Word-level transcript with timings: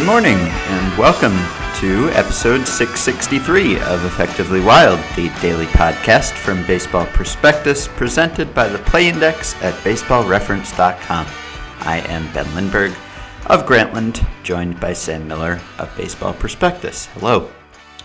Good 0.00 0.06
morning, 0.06 0.38
and 0.38 0.98
welcome 0.98 1.36
to 1.80 2.08
episode 2.14 2.66
663 2.66 3.80
of 3.80 4.02
Effectively 4.06 4.62
Wild, 4.62 4.98
the 5.14 5.28
daily 5.42 5.66
podcast 5.66 6.32
from 6.32 6.66
Baseball 6.66 7.04
Prospectus, 7.08 7.86
presented 7.86 8.54
by 8.54 8.66
the 8.66 8.78
Play 8.78 9.10
Index 9.10 9.54
at 9.62 9.74
baseballreference.com. 9.84 11.26
I 11.80 11.98
am 12.08 12.32
Ben 12.32 12.46
Lindbergh 12.54 12.94
of 13.48 13.66
Grantland, 13.66 14.26
joined 14.42 14.80
by 14.80 14.94
Sam 14.94 15.28
Miller 15.28 15.60
of 15.78 15.94
Baseball 15.98 16.32
Prospectus. 16.32 17.04
Hello. 17.16 17.50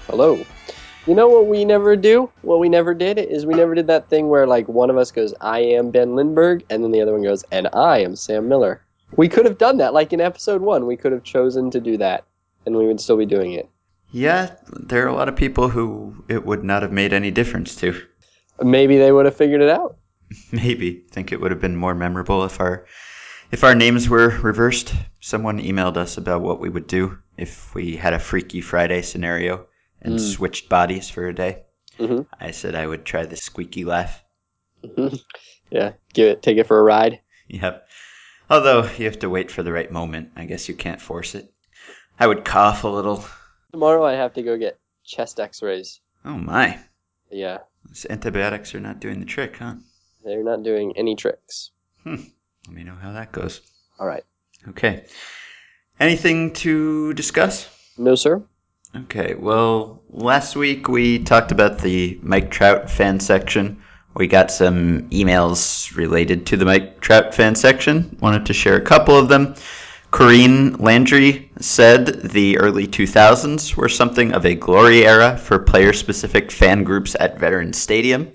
Hello. 0.08 0.44
You 1.08 1.16
know 1.16 1.30
what 1.30 1.48
we 1.48 1.64
never 1.64 1.96
do? 1.96 2.30
What 2.42 2.60
we 2.60 2.68
never 2.68 2.94
did 2.94 3.20
is 3.20 3.46
we 3.46 3.54
never 3.54 3.74
did 3.74 3.88
that 3.88 4.10
thing 4.10 4.28
where 4.28 4.46
like 4.46 4.68
one 4.68 4.90
of 4.90 4.98
us 4.98 5.12
goes, 5.12 5.34
"I 5.40 5.60
am 5.60 5.92
Ben 5.92 6.14
Lindbergh," 6.14 6.66
and 6.70 6.84
then 6.84 6.92
the 6.92 7.00
other 7.00 7.14
one 7.14 7.24
goes, 7.24 7.46
"And 7.54 7.70
I 7.72 8.00
am 8.00 8.18
Sam 8.18 8.50
Miller." 8.50 8.82
We 9.16 9.30
could 9.30 9.46
have 9.46 9.58
done 9.58 9.78
that, 9.78 9.94
like 9.94 10.14
in 10.14 10.22
episode 10.22 10.62
one. 10.62 10.86
We 10.86 10.98
could 10.98 11.12
have 11.12 11.24
chosen 11.24 11.72
to 11.72 11.80
do 11.80 11.98
that, 11.98 12.26
and 12.66 12.76
we 12.76 12.88
would 12.88 13.00
still 13.00 13.18
be 13.18 13.26
doing 13.26 13.54
it. 13.54 13.70
Yeah, 14.12 14.56
there 14.72 15.04
are 15.06 15.10
a 15.10 15.16
lot 15.16 15.30
of 15.30 15.36
people 15.36 15.70
who 15.70 16.24
it 16.28 16.46
would 16.46 16.64
not 16.64 16.82
have 16.82 16.92
made 16.92 17.14
any 17.14 17.32
difference 17.32 17.76
to. 17.78 18.02
Maybe 18.62 18.98
they 18.98 19.12
would 19.12 19.26
have 19.26 19.36
figured 19.36 19.62
it 19.62 19.70
out. 19.70 19.98
Maybe. 20.52 21.04
think 21.12 21.32
it 21.32 21.40
would 21.40 21.52
have 21.52 21.62
been 21.62 21.76
more 21.76 21.94
memorable 21.96 22.44
if 22.46 22.60
our 22.60 22.86
if 23.52 23.64
our 23.64 23.76
names 23.76 24.10
were 24.10 24.30
reversed. 24.42 24.94
Someone 25.22 25.60
emailed 25.62 25.98
us 25.98 26.18
about 26.18 26.42
what 26.42 26.60
we 26.60 26.70
would 26.70 26.88
do 26.88 27.18
if 27.38 27.74
we 27.76 27.96
had 27.96 28.14
a 28.14 28.20
Freaky 28.20 28.62
Friday 28.62 29.02
scenario 29.02 29.68
and 30.02 30.16
Mm. 30.16 30.20
switched 30.20 30.68
bodies 30.70 31.10
for 31.10 31.28
a 31.28 31.34
day. 31.36 31.64
Mhm. 32.00 32.26
I 32.40 32.52
said 32.52 32.76
I 32.76 32.88
would 32.88 33.06
try 33.06 33.26
the 33.26 33.36
squeaky 33.36 33.86
laugh. 33.86 34.24
yeah, 35.72 35.94
give 36.14 36.28
it, 36.30 36.42
take 36.42 36.58
it 36.58 36.68
for 36.68 36.80
a 36.80 36.84
ride. 36.84 37.20
Yep. 37.48 37.85
Although 38.50 38.90
you 38.98 39.06
have 39.06 39.20
to 39.20 39.30
wait 39.30 39.50
for 39.52 39.64
the 39.64 39.72
right 39.74 39.92
moment. 39.92 40.30
I 40.36 40.46
guess 40.46 40.68
you 40.70 40.76
can't 40.76 41.02
force 41.02 41.36
it. 41.36 41.52
I 42.20 42.28
would 42.28 42.46
cough 42.46 42.84
a 42.84 42.88
little. 42.88 43.26
Tomorrow 43.72 44.06
I 44.06 44.14
have 44.14 44.34
to 44.34 44.44
go 44.44 44.58
get 44.58 44.80
chest 45.04 45.40
X-rays. 45.40 46.00
Oh 46.24 46.38
my. 46.38 46.80
Yeah, 47.32 47.60
These 47.90 48.06
antibiotics 48.10 48.74
are 48.76 48.80
not 48.80 49.00
doing 49.00 49.20
the 49.20 49.26
trick, 49.26 49.58
huh? 49.58 49.76
they're 50.24 50.44
not 50.44 50.64
doing 50.64 50.94
any 50.96 51.16
tricks. 51.16 51.72
Hmm. 52.04 52.16
Let 52.68 52.76
me 52.76 52.84
know 52.84 52.96
how 52.96 53.12
that 53.14 53.32
goes. 53.32 53.62
All 54.00 54.08
right. 54.08 54.24
Okay. 54.70 55.06
Anything 56.00 56.54
to 56.54 57.14
discuss? 57.14 57.68
No, 57.98 58.16
sir. 58.16 58.44
Okay, 58.96 59.36
well, 59.36 60.02
last 60.10 60.56
week 60.56 60.88
we 60.88 61.20
talked 61.20 61.52
about 61.52 61.80
the 61.80 62.20
Mike 62.24 62.50
Trout 62.50 62.90
fan 62.90 63.20
section. 63.20 63.82
We 64.18 64.28
got 64.28 64.50
some 64.50 65.10
emails 65.10 65.94
related 65.94 66.46
to 66.46 66.56
the 66.56 66.64
Mike 66.64 67.02
Trout 67.02 67.36
fan 67.36 67.54
section. 67.54 68.16
Wanted 68.22 68.46
to 68.46 68.54
share 68.54 68.78
a 68.78 68.82
couple 68.82 69.20
of 69.20 69.28
them. 69.28 69.56
Corrine 70.10 70.80
Landry 70.80 71.52
said 71.60 72.22
the 72.22 72.58
early 72.60 72.88
2000s 72.88 73.76
were 73.76 73.90
something 73.90 74.32
of 74.32 74.46
a 74.46 74.56
glory 74.56 75.06
era 75.06 75.36
for 75.36 75.60
player 75.60 75.92
specific 75.92 76.50
fan 76.50 76.86
groups 76.86 77.18
at 77.20 77.38
Veterans 77.38 77.78
Stadium. 77.78 78.32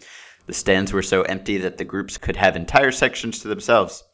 The 0.46 0.52
stands 0.52 0.92
were 0.92 1.00
so 1.00 1.22
empty 1.22 1.56
that 1.56 1.78
the 1.78 1.86
groups 1.86 2.19
could 2.19 2.36
have 2.36 2.56
entire 2.56 2.92
sections 2.92 3.38
to 3.38 3.48
themselves. 3.48 4.04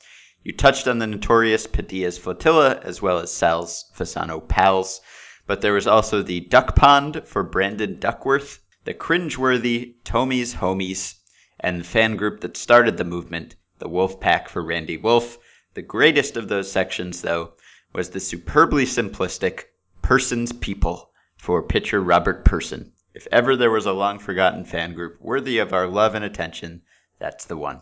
You 0.44 0.52
touched 0.52 0.86
on 0.86 1.00
the 1.00 1.08
notorious 1.08 1.66
Padilla's 1.66 2.16
Flotilla 2.16 2.78
as 2.84 3.02
well 3.02 3.18
as 3.18 3.32
Sal's 3.32 3.86
Fasano 3.98 4.38
Pals, 4.46 5.00
but 5.48 5.62
there 5.62 5.72
was 5.72 5.88
also 5.88 6.22
the 6.22 6.38
Duck 6.38 6.76
Pond 6.76 7.22
for 7.24 7.42
Brandon 7.42 7.98
Duckworth, 7.98 8.60
the 8.84 8.94
cringeworthy 8.94 9.94
Tomy's 10.04 10.54
Homies, 10.54 11.14
and 11.60 11.80
the 11.80 11.84
fan 11.84 12.16
group 12.16 12.40
that 12.40 12.56
started 12.56 12.96
the 12.96 13.04
movement, 13.04 13.56
the 13.78 13.88
Wolf 13.88 14.20
Pack 14.20 14.48
for 14.48 14.62
Randy 14.62 14.96
Wolf. 14.96 15.38
The 15.74 15.82
greatest 15.82 16.36
of 16.36 16.48
those 16.48 16.70
sections, 16.70 17.22
though, 17.22 17.52
was 17.92 18.10
the 18.10 18.20
superbly 18.20 18.84
simplistic 18.84 19.64
Person's 20.02 20.52
People 20.52 21.10
for 21.36 21.62
pitcher 21.62 22.00
Robert 22.00 22.44
Person. 22.44 22.92
If 23.14 23.26
ever 23.32 23.56
there 23.56 23.70
was 23.70 23.86
a 23.86 23.92
long 23.92 24.18
forgotten 24.18 24.64
fan 24.64 24.92
group 24.94 25.20
worthy 25.20 25.58
of 25.58 25.72
our 25.72 25.86
love 25.86 26.14
and 26.14 26.24
attention, 26.24 26.82
that's 27.18 27.46
the 27.46 27.56
one. 27.56 27.80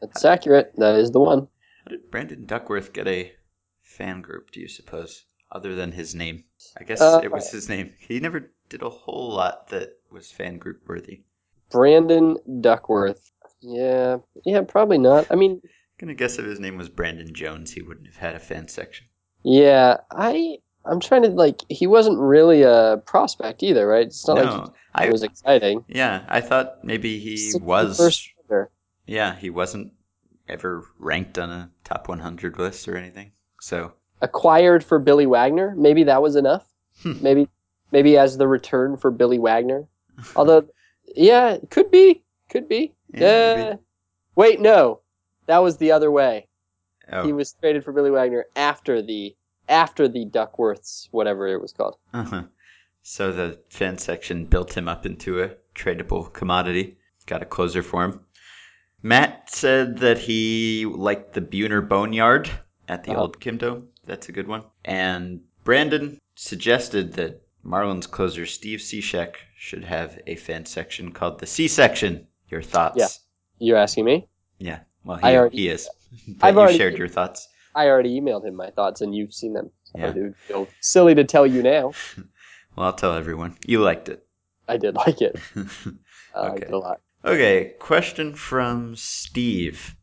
That's 0.00 0.24
accurate. 0.24 0.72
That 0.76 0.94
is 0.96 1.10
the 1.10 1.20
one. 1.20 1.48
How 1.84 1.90
did 1.90 2.10
Brandon 2.10 2.46
Duckworth 2.46 2.92
get 2.92 3.08
a 3.08 3.32
fan 3.82 4.22
group, 4.22 4.50
do 4.52 4.60
you 4.60 4.68
suppose? 4.68 5.24
Other 5.50 5.74
than 5.74 5.92
his 5.92 6.14
name. 6.14 6.44
I 6.78 6.84
guess 6.84 7.00
Uh, 7.00 7.20
it 7.22 7.32
was 7.32 7.50
his 7.50 7.68
name. 7.68 7.94
He 7.98 8.20
never 8.20 8.50
did 8.68 8.82
a 8.82 8.90
whole 8.90 9.32
lot 9.34 9.68
that 9.68 9.98
was 10.10 10.30
fan 10.30 10.58
group 10.58 10.82
worthy. 10.88 11.22
Brandon 11.70 12.36
Duckworth. 12.60 13.32
Yeah, 13.60 14.18
yeah, 14.44 14.62
probably 14.62 14.98
not. 14.98 15.26
I 15.30 15.34
mean, 15.34 15.60
I'm 15.62 15.70
gonna 15.98 16.14
guess 16.14 16.38
if 16.38 16.44
his 16.44 16.60
name 16.60 16.76
was 16.76 16.88
Brandon 16.88 17.32
Jones, 17.34 17.72
he 17.72 17.82
wouldn't 17.82 18.06
have 18.06 18.16
had 18.16 18.34
a 18.34 18.40
fan 18.40 18.68
section. 18.68 19.06
Yeah, 19.42 19.98
I 20.10 20.58
I'm 20.84 21.00
trying 21.00 21.22
to 21.22 21.28
like 21.28 21.60
he 21.68 21.86
wasn't 21.86 22.18
really 22.18 22.62
a 22.62 23.02
prospect 23.04 23.62
either, 23.62 23.86
right? 23.86 24.06
It's 24.06 24.26
not 24.26 24.36
like 24.36 24.44
no, 24.46 24.74
he 24.98 25.06
I 25.06 25.10
was 25.10 25.22
exciting. 25.22 25.84
yeah, 25.88 26.24
I 26.28 26.40
thought 26.40 26.84
maybe 26.84 27.18
he 27.18 27.34
61st 27.34 27.60
was. 27.60 28.28
rounder. 28.50 28.70
Yeah, 29.06 29.34
he 29.34 29.50
wasn't 29.50 29.92
ever 30.48 30.84
ranked 30.98 31.38
on 31.38 31.50
a 31.50 31.70
top 31.84 32.08
100 32.08 32.58
list 32.58 32.88
or 32.88 32.96
anything. 32.96 33.32
So 33.60 33.92
acquired 34.20 34.84
for 34.84 34.98
Billy 34.98 35.26
Wagner. 35.26 35.74
Maybe 35.76 36.04
that 36.04 36.22
was 36.22 36.36
enough. 36.36 36.64
Hmm. 37.02 37.22
maybe 37.22 37.48
maybe 37.92 38.16
as 38.16 38.36
the 38.38 38.48
return 38.48 38.96
for 38.96 39.10
Billy 39.10 39.38
Wagner. 39.38 39.86
Although 40.36 40.66
yeah, 41.14 41.58
could 41.70 41.90
be. 41.90 42.22
Could 42.50 42.68
be. 42.68 42.94
Yeah, 43.12 43.54
maybe. 43.56 43.78
Wait, 44.34 44.60
no. 44.60 45.00
That 45.46 45.58
was 45.58 45.76
the 45.76 45.92
other 45.92 46.10
way. 46.10 46.48
oh, 47.12 47.24
He 47.24 47.32
was 47.32 47.52
traded 47.60 47.84
for 47.84 47.92
Billy 47.92 48.10
Wagner 48.10 48.46
after 48.56 49.02
the 49.02 49.34
after 49.68 50.06
the 50.08 50.26
Duckworths, 50.26 51.08
whatever 51.10 51.48
it 51.48 51.60
was 51.60 51.72
called. 51.72 51.96
Uh-huh. 52.14 52.44
So 53.02 53.32
the 53.32 53.60
fan 53.68 53.98
section 53.98 54.44
built 54.46 54.76
him 54.76 54.88
up 54.88 55.06
into 55.06 55.42
a 55.42 55.50
tradable 55.74 56.32
commodity. 56.32 56.98
Got 57.26 57.42
a 57.42 57.46
closer 57.46 57.82
for 57.82 58.04
him. 58.04 58.20
Matt 59.02 59.50
said 59.50 59.98
that 59.98 60.18
he 60.18 60.86
liked 60.86 61.32
the 61.34 61.40
Buhner 61.40 61.86
Boneyard 61.86 62.50
at 62.88 63.04
the 63.04 63.12
Uh-huh. 63.12 63.22
old 63.22 63.40
Kingdome. 63.40 63.88
That's 64.04 64.28
a 64.28 64.32
good 64.32 64.46
one. 64.48 64.64
And 64.84 65.40
Brandon 65.64 66.18
suggested 66.36 67.14
that 67.14 67.42
Marlins 67.66 68.08
closer 68.10 68.46
Steve 68.46 68.78
Cishek 68.80 69.34
should 69.58 69.84
have 69.84 70.18
a 70.26 70.36
fan 70.36 70.64
section 70.66 71.12
called 71.12 71.38
the 71.40 71.46
C 71.46 71.66
section. 71.68 72.26
Your 72.48 72.62
thoughts? 72.62 72.96
Yeah. 72.96 73.08
You're 73.58 73.76
asking 73.78 74.04
me? 74.04 74.28
Yeah. 74.58 74.80
Well, 75.04 75.18
I 75.22 75.32
he, 75.32 75.36
already- 75.36 75.56
he 75.56 75.68
is. 75.68 75.88
But 76.28 76.46
I've 76.46 76.54
you 76.54 76.60
already- 76.60 76.78
shared 76.78 76.96
your 76.98 77.08
thoughts. 77.08 77.48
I 77.74 77.88
already 77.88 78.18
emailed 78.20 78.44
him 78.46 78.54
my 78.54 78.70
thoughts 78.70 79.00
and 79.02 79.14
you've 79.14 79.34
seen 79.34 79.52
them. 79.52 79.70
So 79.84 79.98
Yeah. 79.98 80.08
it 80.10 80.14
would 80.16 80.36
feel 80.36 80.68
silly 80.80 81.14
to 81.14 81.24
tell 81.24 81.46
you 81.46 81.62
now. 81.62 81.92
Well, 82.76 82.86
I'll 82.88 82.92
tell 82.92 83.14
everyone. 83.14 83.56
You 83.66 83.80
liked 83.80 84.10
it. 84.10 84.26
I 84.68 84.76
did 84.76 84.94
like 84.96 85.22
it. 85.22 85.40
Uh, 85.56 85.64
I 86.34 86.48
Okay. 86.50 86.58
did 86.66 86.70
a 86.72 86.76
lot. 86.78 87.00
Okay, 87.24 87.72
question 87.78 88.34
from 88.34 88.94
Steve. 88.96 89.96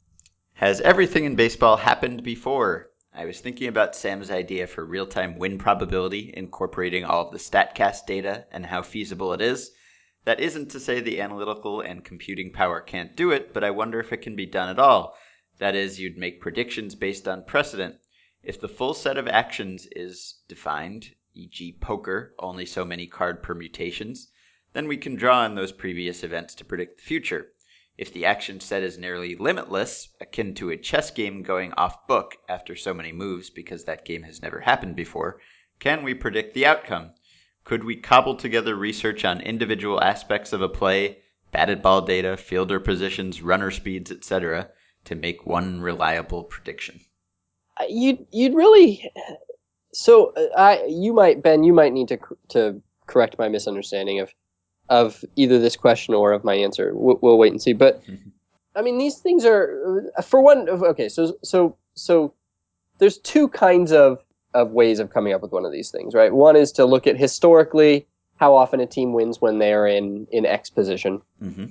Has 0.53 0.81
everything 0.81 1.25
in 1.25 1.35
baseball 1.35 1.78
happened 1.78 2.23
before? 2.23 2.90
I 3.16 3.25
was 3.25 3.40
thinking 3.40 3.68
about 3.68 3.96
Sam's 3.96 4.31
idea 4.31 4.66
for 4.66 4.84
real 4.84 5.06
time 5.06 5.38
win 5.38 5.59
probability, 5.59 6.34
incorporating 6.35 7.05
all 7.05 7.28
of 7.28 7.32
the 7.32 7.37
StatCast 7.37 8.08
data 8.08 8.47
and 8.52 8.66
how 8.66 8.82
feasible 8.82 9.34
it 9.34 9.41
is. 9.41 9.72
That 10.26 10.40
isn't 10.40 10.72
to 10.72 10.79
say 10.79 10.99
the 10.99 11.22
analytical 11.22 11.79
and 11.79 12.03
computing 12.03 12.52
power 12.52 12.82
can't 12.82 13.16
do 13.16 13.29
it, 13.29 13.53
but 13.53 13.64
I 13.64 13.70
wonder 13.70 13.99
if 13.99 14.11
it 14.11 14.23
can 14.23 14.35
be 14.35 14.47
done 14.47 14.67
at 14.67 14.79
all. 14.79 15.16
That 15.59 15.76
is, 15.76 15.99
you'd 15.99 16.17
make 16.17 16.41
predictions 16.41 16.96
based 16.96 17.28
on 17.28 17.46
precedent. 17.46 17.97
If 18.41 18.59
the 18.59 18.67
full 18.67 18.96
set 18.96 19.20
of 19.20 19.28
actions 19.28 19.87
is 19.91 20.40
defined, 20.47 21.14
e.g., 21.35 21.78
poker, 21.82 22.34
only 22.40 22.66
so 22.66 22.84
many 22.84 23.05
card 23.05 23.43
permutations, 23.43 24.32
then 24.73 24.87
we 24.87 24.97
can 24.97 25.14
draw 25.14 25.41
on 25.41 25.53
those 25.53 25.72
previous 25.72 26.23
events 26.23 26.55
to 26.55 26.66
predict 26.66 26.97
the 26.97 27.03
future. 27.03 27.53
If 27.95 28.11
the 28.11 28.25
action 28.25 28.59
set 28.59 28.81
is 28.81 28.97
nearly 28.97 29.35
limitless, 29.35 30.09
akin 30.19 30.55
to 30.55 30.72
a 30.72 30.78
chess 30.78 31.11
game 31.11 31.43
going 31.43 31.73
off 31.73 32.07
book 32.07 32.35
after 32.49 32.75
so 32.75 32.93
many 32.93 33.11
moves 33.11 33.51
because 33.51 33.84
that 33.85 34.03
game 34.03 34.23
has 34.23 34.41
never 34.41 34.61
happened 34.61 34.95
before, 34.95 35.40
can 35.79 36.03
we 36.03 36.16
predict 36.16 36.53
the 36.55 36.66
outcome? 36.66 37.11
Could 37.63 37.84
we 37.84 37.95
cobble 37.95 38.35
together 38.35 38.75
research 38.75 39.23
on 39.23 39.41
individual 39.41 40.01
aspects 40.01 40.53
of 40.53 40.61
a 40.61 40.69
play, 40.69 41.19
batted 41.51 41.81
ball 41.81 42.01
data, 42.01 42.35
fielder 42.35 42.79
positions, 42.79 43.41
runner 43.41 43.69
speeds, 43.69 44.11
etc., 44.11 44.72
to 45.05 45.16
make 45.16 45.46
one 45.46 45.79
reliable 45.79 46.43
prediction? 46.46 46.99
Uh, 47.79 47.85
You'd 47.87 48.25
you'd 48.31 48.55
really. 48.55 49.11
So 49.93 50.34
uh, 50.35 50.47
I 50.57 50.85
you 50.87 51.13
might 51.13 51.43
Ben 51.43 51.63
you 51.63 51.73
might 51.73 51.93
need 51.93 52.07
to 52.07 52.17
to 52.49 52.81
correct 53.05 53.37
my 53.37 53.49
misunderstanding 53.49 54.19
of 54.19 54.34
of 54.90 55.24
either 55.35 55.59
this 55.59 55.76
question 55.76 56.14
or 56.14 56.32
of 56.32 56.44
my 56.44 56.53
answer. 56.53 56.91
We'll, 56.94 57.20
we'll 57.22 57.38
wait 57.38 57.52
and 57.52 57.62
see. 57.62 57.74
But 57.74 58.03
I 58.76 58.82
mean 58.82 58.97
these 58.97 59.18
things 59.18 59.46
are 59.46 60.12
for 60.24 60.41
one. 60.41 60.68
Okay, 60.70 61.09
so 61.09 61.35
so 61.44 61.76
so 61.96 62.34
there's 62.97 63.18
two 63.20 63.47
kinds 63.50 63.91
of 63.91 64.20
of 64.53 64.72
ways 64.72 65.00
of 65.00 65.12
coming 65.12 65.34
up 65.34 65.41
with 65.41 65.52
one 65.52 65.66
of 65.66 65.72
these 65.72 65.90
things, 65.90 66.14
right? 66.14 66.34
One 66.34 66.56
is 66.56 66.72
to 66.74 66.85
look 66.85 67.08
at 67.08 67.18
historically 67.18 68.08
how 68.35 68.56
often 68.56 68.80
a 68.80 68.85
team 68.85 69.14
wins 69.14 69.41
when 69.41 69.59
they 69.59 69.74
are 69.74 69.88
in 69.88 70.28
in 70.32 70.46
X 70.46 70.70
position. 70.70 71.22
hmm 71.40 71.66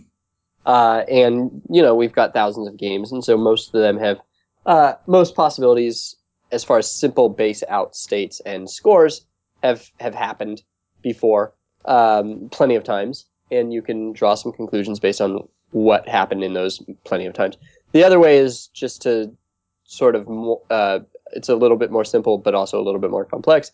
Uh, 0.65 1.05
and 1.09 1.63
you 1.69 1.83
know 1.83 1.95
we've 1.95 2.13
got 2.13 2.33
thousands 2.33 2.69
of 2.69 2.77
games, 2.77 3.13
and 3.13 3.25
so 3.25 3.37
most 3.37 3.75
of 3.75 3.81
them 3.81 3.99
have 3.99 4.19
uh, 4.67 4.95
most 5.07 5.35
possibilities 5.35 6.17
as 6.53 6.63
far 6.63 6.79
as 6.79 6.91
simple 6.91 7.29
base 7.29 7.65
out 7.69 7.97
states 7.97 8.41
and 8.47 8.71
scores 8.71 9.27
have 9.63 9.91
have 10.01 10.15
happened 10.15 10.63
before 11.03 11.53
um, 11.85 12.49
plenty 12.51 12.75
of 12.75 12.85
times, 12.85 13.27
and 13.51 13.73
you 13.73 13.83
can 13.83 14.13
draw 14.13 14.35
some 14.35 14.53
conclusions 14.53 15.01
based 15.01 15.21
on 15.21 15.47
what 15.71 16.09
happened 16.09 16.45
in 16.45 16.53
those 16.53 16.83
plenty 17.05 17.27
of 17.27 17.35
times. 17.35 17.57
The 17.93 18.05
other 18.05 18.19
way 18.19 18.39
is 18.39 18.69
just 18.69 19.03
to 19.03 19.35
sort 19.85 20.15
of 20.15 20.29
uh, 20.71 21.01
it's 21.33 21.49
a 21.49 21.57
little 21.57 21.77
bit 21.77 21.91
more 21.91 22.05
simple, 22.05 22.39
but 22.39 22.55
also 22.55 22.81
a 22.81 22.85
little 22.85 23.01
bit 23.01 23.11
more 23.11 23.25
complex. 23.25 23.73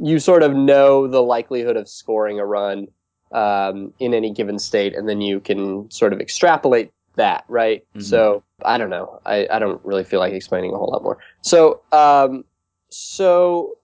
You 0.00 0.18
sort 0.18 0.42
of 0.42 0.54
know 0.54 1.06
the 1.06 1.22
likelihood 1.22 1.76
of 1.76 1.88
scoring 1.88 2.38
a 2.38 2.46
run 2.46 2.88
um, 3.32 3.92
in 3.98 4.14
any 4.14 4.32
given 4.32 4.58
state, 4.58 4.94
and 4.94 5.08
then 5.08 5.20
you 5.20 5.40
can 5.40 5.90
sort 5.90 6.12
of 6.12 6.20
extrapolate 6.20 6.92
that, 7.16 7.44
right? 7.48 7.84
Mm-hmm. 7.90 8.00
So 8.00 8.42
I 8.64 8.78
don't 8.78 8.90
know. 8.90 9.20
I, 9.26 9.46
I 9.50 9.58
don't 9.58 9.84
really 9.84 10.04
feel 10.04 10.20
like 10.20 10.32
explaining 10.32 10.72
a 10.72 10.76
whole 10.76 10.90
lot 10.90 11.02
more. 11.02 11.18
So 11.42 11.82
um, 11.92 12.44
so 12.90 13.78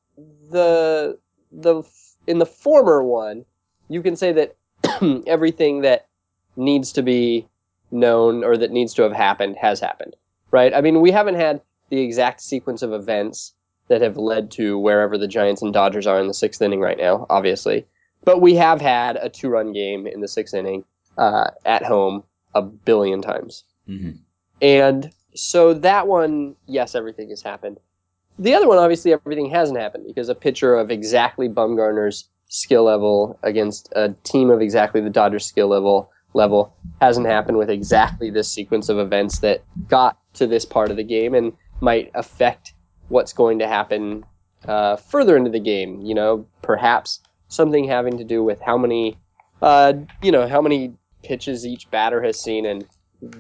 the 0.51 1.19
the 1.53 1.83
in 2.27 2.39
the 2.39 2.47
former 2.47 3.03
one, 3.03 3.45
you 3.89 4.03
can 4.03 4.17
say 4.17 4.33
that 4.33 4.57
everything 5.27 5.83
that 5.83 6.07
needs 6.57 6.93
to 6.93 7.03
be 7.03 7.47
known 7.91 8.45
or 8.45 8.57
that 8.57 8.71
needs 8.71 8.95
to 8.95 9.03
have 9.03 9.13
happened 9.13 9.57
has 9.57 9.81
happened, 9.81 10.17
right? 10.51 10.75
I 10.75 10.81
mean, 10.81 11.01
we 11.01 11.11
haven't 11.11 11.37
had 11.37 11.61
the 11.91 12.01
exact 12.01 12.41
sequence 12.41 12.83
of 12.83 12.93
events 12.93 13.55
that 13.89 14.01
have 14.01 14.17
led 14.17 14.51
to 14.53 14.79
wherever 14.79 15.19
the 15.19 15.29
Giants 15.29 15.63
and 15.63 15.73
Dodgers 15.73 16.07
are 16.07 16.21
in 16.21 16.27
the 16.27 16.35
sixth 16.35 16.63
inning 16.63 16.81
right 16.81 16.99
now, 16.99 17.27
obviously. 17.29 17.87
But 18.25 18.41
we 18.41 18.55
have 18.55 18.81
had 18.81 19.17
a 19.17 19.29
two 19.29 19.49
run 19.49 19.73
game 19.73 20.07
in 20.07 20.21
the 20.21 20.29
sixth 20.29 20.55
inning 20.55 20.85
uh, 21.19 21.51
at 21.65 21.85
home 21.85 22.25
a 22.55 22.63
billion 22.63 23.21
times. 23.21 23.65
Mm-hmm. 23.89 24.13
And 24.63 25.13
so 25.35 25.75
that 25.75 26.07
one, 26.07 26.57
yes, 26.67 26.95
everything 26.95 27.29
has 27.29 27.43
happened. 27.43 27.79
The 28.39 28.55
other 28.55 28.67
one, 28.67 28.79
obviously, 28.79 29.13
everything 29.13 29.51
hasn't 29.51 29.79
happened 29.79 30.07
because 30.07 30.29
a 30.29 30.35
pitcher 30.35 30.75
of 30.75 30.91
exactly 30.91 31.49
Bumgarner's 31.49 32.29
skill 32.55 32.85
level 32.85 33.37
against 33.43 33.93
a 33.97 34.15
team 34.23 34.49
of 34.49 34.61
exactly 34.61 35.01
the 35.01 35.11
Dodgers 35.11 35.45
skill 35.45 35.67
level 35.67 36.11
level 36.35 36.75
hasn't 37.01 37.27
happened 37.27 37.59
with 37.59 37.69
exactly 37.69 38.31
this 38.31 38.49
sequence 38.51 38.89
of 38.89 38.99
events 38.99 39.41
that 39.41 39.63
got 39.89 40.19
to 40.35 40.47
this 40.47 40.65
part 40.65 40.91
of 40.91 40.97
the 40.97 41.05
game 41.05 41.35
and 41.35 41.53
might 41.81 42.11
affect 42.15 42.75
what's 43.09 43.33
going 43.33 43.59
to 43.59 43.67
happen 43.67 44.25
uh, 44.67 44.97
further 44.97 45.37
into 45.37 45.51
the 45.51 45.59
game. 45.59 46.01
You 46.03 46.15
know, 46.15 46.47
perhaps 46.63 47.21
something 47.49 47.89
having 47.89 48.19
to 48.19 48.25
do 48.25 48.43
with 48.45 48.61
how 48.61 48.79
many, 48.79 49.19
uh, 49.61 49.95
you 50.23 50.31
know, 50.31 50.47
how 50.47 50.63
many 50.63 50.95
pitches 51.25 51.67
each 51.67 51.91
batter 51.91 52.23
has 52.23 52.41
seen 52.41 52.67
and 52.67 52.87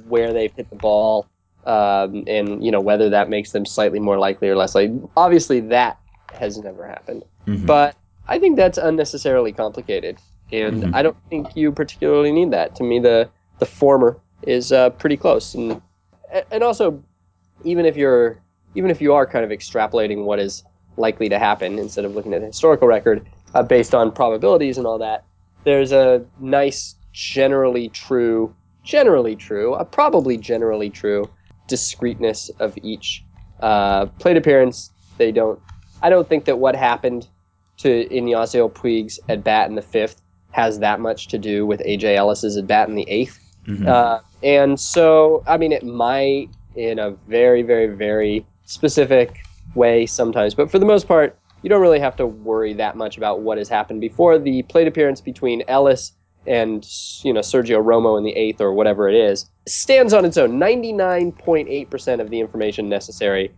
where 0.08 0.32
they've 0.32 0.52
hit 0.52 0.70
the 0.70 0.76
ball, 0.76 1.26
um, 1.66 2.24
and 2.26 2.64
you 2.64 2.70
know 2.70 2.80
whether 2.80 3.10
that 3.10 3.28
makes 3.28 3.52
them 3.52 3.64
slightly 3.64 4.00
more 4.00 4.18
likely 4.18 4.48
or 4.48 4.56
less 4.56 4.74
likely. 4.74 5.00
Obviously, 5.16 5.60
that 5.60 5.98
has 6.32 6.58
never 6.58 6.86
happened, 6.86 7.22
mm-hmm. 7.46 7.66
but 7.66 7.96
I 8.28 8.38
think 8.38 8.56
that's 8.56 8.78
unnecessarily 8.78 9.52
complicated, 9.52 10.18
and 10.52 10.82
mm-hmm. 10.82 10.94
I 10.94 11.02
don't 11.02 11.16
think 11.28 11.56
you 11.56 11.72
particularly 11.72 12.32
need 12.32 12.50
that. 12.52 12.74
To 12.76 12.82
me, 12.82 12.98
the 12.98 13.28
the 13.58 13.66
former 13.66 14.18
is 14.42 14.72
uh, 14.72 14.90
pretty 14.90 15.16
close, 15.16 15.54
and 15.54 15.80
and 16.50 16.62
also, 16.62 17.02
even 17.64 17.84
if 17.84 17.96
you're 17.96 18.40
even 18.74 18.90
if 18.90 19.00
you 19.00 19.14
are 19.14 19.26
kind 19.26 19.44
of 19.44 19.50
extrapolating 19.50 20.24
what 20.24 20.38
is 20.38 20.64
likely 20.96 21.28
to 21.28 21.38
happen 21.38 21.78
instead 21.78 22.04
of 22.04 22.14
looking 22.14 22.34
at 22.34 22.40
the 22.40 22.46
historical 22.46 22.88
record 22.88 23.26
uh, 23.54 23.62
based 23.62 23.94
on 23.94 24.12
probabilities 24.12 24.78
and 24.78 24.86
all 24.86 24.98
that, 24.98 25.24
there's 25.64 25.92
a 25.92 26.24
nice 26.40 26.94
generally 27.12 27.88
true, 27.90 28.54
generally 28.82 29.36
true, 29.36 29.74
a 29.74 29.84
probably 29.84 30.36
generally 30.36 30.90
true 30.90 31.28
discreteness 31.68 32.50
of 32.58 32.76
each 32.82 33.24
uh, 33.60 34.06
plate 34.18 34.36
appearance. 34.36 34.90
They 35.18 35.30
don't. 35.30 35.60
I 36.02 36.10
don't 36.10 36.28
think 36.28 36.44
that 36.46 36.58
what 36.58 36.74
happened 36.74 37.28
to 37.78 38.14
Ignacio 38.14 38.68
Puig's 38.68 39.18
at 39.28 39.44
bat 39.44 39.68
in 39.68 39.74
the 39.74 39.82
fifth 39.82 40.20
has 40.52 40.78
that 40.78 41.00
much 41.00 41.28
to 41.28 41.38
do 41.38 41.66
with 41.66 41.80
AJ 41.80 42.16
Ellis's 42.16 42.56
at 42.56 42.66
bat 42.66 42.88
in 42.88 42.94
the 42.94 43.06
8th 43.06 43.38
mm-hmm. 43.66 43.88
uh, 43.88 44.20
and 44.44 44.78
so, 44.78 45.42
I 45.46 45.56
mean, 45.56 45.72
it 45.72 45.82
might 45.82 46.50
in 46.76 46.98
a 46.98 47.12
very, 47.28 47.62
very, 47.62 47.86
very 47.86 48.46
specific 48.66 49.44
way 49.74 50.06
sometimes, 50.06 50.54
but 50.54 50.70
for 50.70 50.78
the 50.78 50.86
most 50.86 51.08
part, 51.08 51.38
you 51.62 51.70
don't 51.70 51.80
really 51.80 51.98
have 51.98 52.14
to 52.16 52.26
worry 52.26 52.74
that 52.74 52.94
much 52.94 53.16
about 53.16 53.40
what 53.40 53.56
has 53.56 53.70
happened 53.70 54.02
before 54.02 54.38
the 54.38 54.62
plate 54.64 54.86
appearance 54.86 55.22
between 55.22 55.62
Ellis 55.66 56.12
and 56.46 56.86
you 57.22 57.32
know 57.32 57.40
Sergio 57.40 57.82
Romo 57.82 58.18
in 58.18 58.24
the 58.24 58.32
eighth 58.32 58.60
or 58.60 58.74
whatever 58.74 59.08
it 59.08 59.14
is 59.14 59.46
stands 59.66 60.12
on 60.12 60.26
its 60.26 60.36
own. 60.36 60.58
Ninety 60.58 60.92
nine 60.92 61.32
point 61.32 61.68
eight 61.70 61.88
percent 61.88 62.20
of 62.20 62.28
the 62.28 62.38
information 62.38 62.90
necessary 62.90 63.50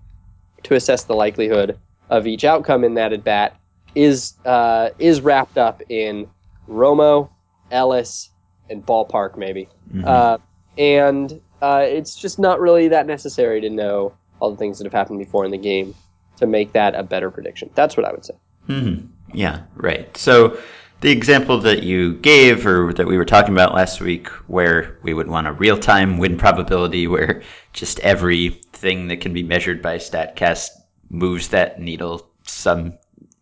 to 0.62 0.76
assess 0.76 1.02
the 1.02 1.16
likelihood 1.16 1.76
of 2.10 2.28
each 2.28 2.44
outcome 2.44 2.84
in 2.84 2.94
that 2.94 3.12
at 3.12 3.24
bat 3.24 3.56
is 3.96 4.34
uh, 4.44 4.90
is 4.98 5.20
wrapped 5.20 5.58
up 5.58 5.82
in 5.88 6.28
Romo, 6.68 7.30
Ellis, 7.72 8.30
and 8.70 8.84
ballpark 8.84 9.36
maybe, 9.36 9.68
mm-hmm. 9.92 10.04
uh, 10.06 10.38
and 10.78 11.40
uh, 11.62 11.84
it's 11.84 12.14
just 12.14 12.38
not 12.38 12.60
really 12.60 12.88
that 12.88 13.06
necessary 13.06 13.60
to 13.62 13.70
know 13.70 14.14
all 14.38 14.50
the 14.50 14.56
things 14.56 14.78
that 14.78 14.84
have 14.84 14.92
happened 14.92 15.18
before 15.18 15.44
in 15.44 15.50
the 15.50 15.58
game 15.58 15.94
to 16.36 16.46
make 16.46 16.72
that 16.72 16.94
a 16.94 17.02
better 17.02 17.30
prediction. 17.30 17.70
That's 17.74 17.96
what 17.96 18.04
I 18.04 18.12
would 18.12 18.24
say. 18.24 18.34
Mm-hmm. 18.68 19.06
Yeah, 19.32 19.62
right. 19.74 20.14
So 20.16 20.58
the 21.00 21.10
example 21.10 21.58
that 21.60 21.82
you 21.82 22.14
gave 22.16 22.66
or 22.66 22.92
that 22.92 23.06
we 23.06 23.16
were 23.16 23.24
talking 23.24 23.54
about 23.54 23.74
last 23.74 24.00
week 24.02 24.28
where 24.48 24.98
we 25.02 25.14
would 25.14 25.28
want 25.28 25.46
a 25.46 25.52
real-time 25.52 26.18
win 26.18 26.36
probability 26.36 27.06
where 27.06 27.42
just 27.72 27.98
everything 28.00 29.08
that 29.08 29.22
can 29.22 29.32
be 29.32 29.42
measured 29.42 29.80
by 29.80 29.96
statcast 29.96 30.68
moves 31.08 31.48
that 31.48 31.80
needle 31.80 32.28
some 32.44 32.92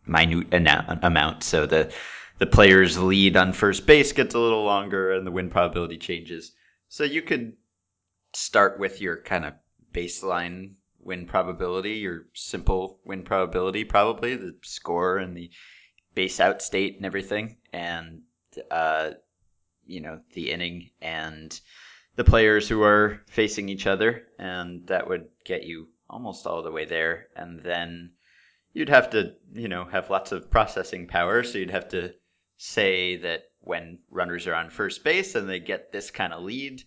minute 0.06 0.52
amount 1.02 1.42
so 1.42 1.66
the 1.66 1.92
the 2.38 2.46
player's 2.46 2.98
lead 2.98 3.36
on 3.36 3.52
first 3.52 3.86
base 3.86 4.12
gets 4.12 4.34
a 4.34 4.38
little 4.38 4.64
longer 4.64 5.12
and 5.12 5.24
the 5.24 5.30
win 5.30 5.50
probability 5.50 5.96
changes. 5.96 6.50
So 6.88 7.04
you 7.04 7.22
could 7.22 7.52
start 8.32 8.80
with 8.80 9.00
your 9.00 9.18
kind 9.22 9.44
of 9.44 9.54
baseline 9.92 10.74
win 10.98 11.26
probability 11.26 11.92
your 11.92 12.24
simple 12.32 12.98
win 13.04 13.22
probability 13.22 13.84
probably 13.84 14.34
the 14.34 14.56
score 14.62 15.18
and 15.18 15.36
the 15.36 15.50
base 16.14 16.40
out 16.40 16.62
state 16.62 16.96
and 16.96 17.06
everything, 17.06 17.56
and 17.72 18.22
uh, 18.70 19.10
you 19.86 20.00
know 20.00 20.20
the 20.34 20.50
inning 20.50 20.90
and 21.00 21.60
the 22.16 22.24
players 22.24 22.68
who 22.68 22.82
are 22.82 23.20
facing 23.26 23.68
each 23.68 23.86
other, 23.86 24.26
and 24.38 24.86
that 24.86 25.08
would 25.08 25.26
get 25.44 25.64
you 25.64 25.88
almost 26.08 26.46
all 26.46 26.62
the 26.62 26.70
way 26.70 26.84
there, 26.84 27.26
and 27.36 27.62
then 27.62 28.12
you'd 28.74 28.90
have 28.90 29.10
to 29.10 29.34
you 29.54 29.68
know 29.68 29.84
have 29.86 30.10
lots 30.10 30.32
of 30.32 30.50
processing 30.50 31.06
power, 31.06 31.42
so 31.42 31.58
you'd 31.58 31.70
have 31.70 31.88
to 31.90 32.12
say 32.58 33.16
that 33.16 33.44
when 33.60 33.98
runners 34.10 34.46
are 34.46 34.54
on 34.54 34.68
first 34.68 35.02
base 35.02 35.34
and 35.34 35.48
they 35.48 35.60
get 35.60 35.90
this 35.90 36.10
kind 36.10 36.32
of 36.32 36.42
lead 36.42 36.82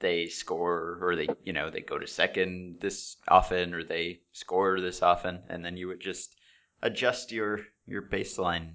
they 0.00 0.28
score 0.28 0.98
or 1.02 1.16
they 1.16 1.28
you 1.44 1.52
know 1.52 1.70
they 1.70 1.80
go 1.80 1.98
to 1.98 2.06
second 2.06 2.78
this 2.80 3.16
often 3.26 3.74
or 3.74 3.82
they 3.82 4.20
score 4.32 4.80
this 4.80 5.02
often 5.02 5.40
and 5.48 5.64
then 5.64 5.76
you 5.76 5.88
would 5.88 6.00
just 6.00 6.34
adjust 6.82 7.32
your 7.32 7.60
your 7.86 8.02
baseline 8.02 8.74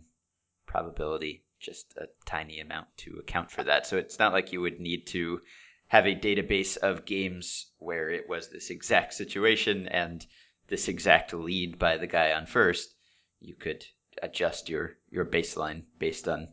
probability 0.65 1.43
just 1.63 1.93
a 1.97 2.07
tiny 2.25 2.59
amount 2.59 2.87
to 2.97 3.17
account 3.19 3.49
for 3.49 3.63
that. 3.63 3.87
So 3.87 3.97
it's 3.97 4.19
not 4.19 4.33
like 4.33 4.51
you 4.51 4.61
would 4.61 4.79
need 4.79 5.07
to 5.07 5.39
have 5.87 6.05
a 6.05 6.15
database 6.15 6.77
of 6.77 7.05
games 7.05 7.67
where 7.77 8.09
it 8.09 8.27
was 8.27 8.49
this 8.49 8.69
exact 8.69 9.13
situation 9.13 9.87
and 9.87 10.25
this 10.67 10.87
exact 10.87 11.33
lead 11.33 11.77
by 11.79 11.97
the 11.97 12.07
guy 12.07 12.33
on 12.33 12.45
first. 12.45 12.95
You 13.39 13.55
could 13.55 13.85
adjust 14.21 14.69
your 14.69 14.97
your 15.09 15.25
baseline 15.25 15.83
based 15.99 16.27
on 16.27 16.47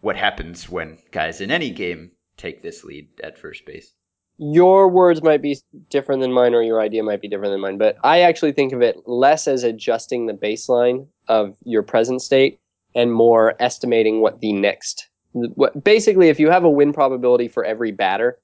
what 0.00 0.16
happens 0.16 0.68
when 0.68 0.98
guys 1.12 1.40
in 1.40 1.50
any 1.50 1.70
game 1.70 2.10
take 2.36 2.62
this 2.62 2.84
lead 2.84 3.08
at 3.22 3.38
first 3.38 3.64
base 3.64 3.92
your 4.38 4.88
words 4.88 5.22
might 5.22 5.40
be 5.40 5.56
different 5.88 6.20
than 6.20 6.32
mine 6.32 6.54
or 6.54 6.62
your 6.62 6.80
idea 6.80 7.02
might 7.02 7.22
be 7.22 7.28
different 7.28 7.52
than 7.52 7.60
mine 7.60 7.78
but 7.78 7.96
i 8.04 8.20
actually 8.20 8.52
think 8.52 8.72
of 8.72 8.82
it 8.82 8.96
less 9.06 9.48
as 9.48 9.64
adjusting 9.64 10.26
the 10.26 10.34
baseline 10.34 11.06
of 11.28 11.54
your 11.64 11.82
present 11.82 12.20
state 12.20 12.60
and 12.94 13.12
more 13.12 13.54
estimating 13.60 14.20
what 14.20 14.40
the 14.40 14.52
next 14.52 15.08
what 15.32 15.82
basically 15.82 16.28
if 16.28 16.38
you 16.38 16.50
have 16.50 16.64
a 16.64 16.70
win 16.70 16.92
probability 16.92 17.48
for 17.48 17.64
every 17.64 17.92
batter 17.92 18.38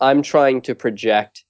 i'm 0.00 0.20
trying 0.20 0.60
to 0.60 0.74
project 0.74 1.44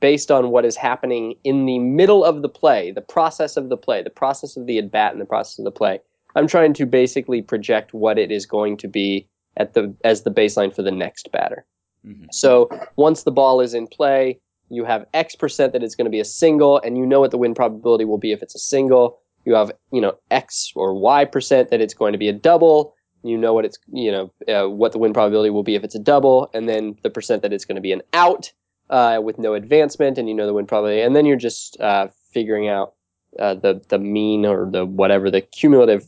based 0.00 0.30
on 0.30 0.50
what 0.50 0.64
is 0.64 0.76
happening 0.76 1.34
in 1.44 1.66
the 1.66 1.78
middle 1.78 2.24
of 2.24 2.42
the 2.42 2.48
play 2.48 2.90
the 2.90 3.00
process 3.00 3.56
of 3.56 3.68
the 3.68 3.76
play 3.76 4.02
the 4.02 4.10
process 4.10 4.56
of 4.56 4.66
the 4.66 4.78
at 4.78 4.90
bat 4.90 5.12
and 5.12 5.20
the 5.20 5.26
process 5.26 5.58
of 5.58 5.64
the 5.64 5.70
play 5.70 5.98
i'm 6.34 6.46
trying 6.46 6.72
to 6.74 6.86
basically 6.86 7.42
project 7.42 7.94
what 7.94 8.18
it 8.18 8.30
is 8.30 8.46
going 8.46 8.76
to 8.76 8.88
be 8.88 9.28
at 9.56 9.74
the 9.74 9.94
as 10.04 10.22
the 10.22 10.30
baseline 10.30 10.74
for 10.74 10.82
the 10.82 10.90
next 10.90 11.30
batter 11.32 11.64
Mm-hmm. 12.06 12.26
So 12.30 12.70
once 12.96 13.24
the 13.24 13.32
ball 13.32 13.60
is 13.60 13.74
in 13.74 13.86
play, 13.86 14.40
you 14.68 14.84
have 14.84 15.06
X 15.14 15.34
percent 15.34 15.72
that 15.72 15.82
it's 15.82 15.94
going 15.94 16.06
to 16.06 16.10
be 16.10 16.20
a 16.20 16.24
single, 16.24 16.78
and 16.78 16.96
you 16.96 17.06
know 17.06 17.20
what 17.20 17.30
the 17.30 17.38
win 17.38 17.54
probability 17.54 18.04
will 18.04 18.18
be 18.18 18.32
if 18.32 18.42
it's 18.42 18.54
a 18.54 18.60
single. 18.60 19.18
You 19.44 19.54
have 19.54 19.72
you 19.92 20.00
know 20.00 20.16
X 20.30 20.72
or 20.74 20.94
Y 20.94 21.24
percent 21.24 21.70
that 21.70 21.80
it's 21.80 21.94
going 21.94 22.12
to 22.12 22.18
be 22.18 22.28
a 22.28 22.32
double. 22.32 22.94
You 23.22 23.36
know 23.36 23.54
what 23.54 23.64
it's 23.64 23.78
you 23.92 24.12
know 24.12 24.32
uh, 24.48 24.68
what 24.68 24.92
the 24.92 24.98
win 24.98 25.12
probability 25.12 25.50
will 25.50 25.62
be 25.62 25.74
if 25.74 25.84
it's 25.84 25.94
a 25.94 26.00
double, 26.00 26.50
and 26.54 26.68
then 26.68 26.96
the 27.02 27.10
percent 27.10 27.42
that 27.42 27.52
it's 27.52 27.64
going 27.64 27.76
to 27.76 27.82
be 27.82 27.92
an 27.92 28.02
out 28.12 28.52
uh, 28.90 29.20
with 29.22 29.38
no 29.38 29.54
advancement, 29.54 30.18
and 30.18 30.28
you 30.28 30.34
know 30.34 30.46
the 30.46 30.54
win 30.54 30.66
probability, 30.66 31.02
and 31.02 31.14
then 31.14 31.26
you're 31.26 31.36
just 31.36 31.80
uh, 31.80 32.08
figuring 32.30 32.68
out 32.68 32.94
uh, 33.38 33.54
the 33.54 33.80
the 33.88 33.98
mean 33.98 34.46
or 34.46 34.68
the 34.70 34.84
whatever 34.84 35.30
the 35.30 35.40
cumulative 35.40 36.04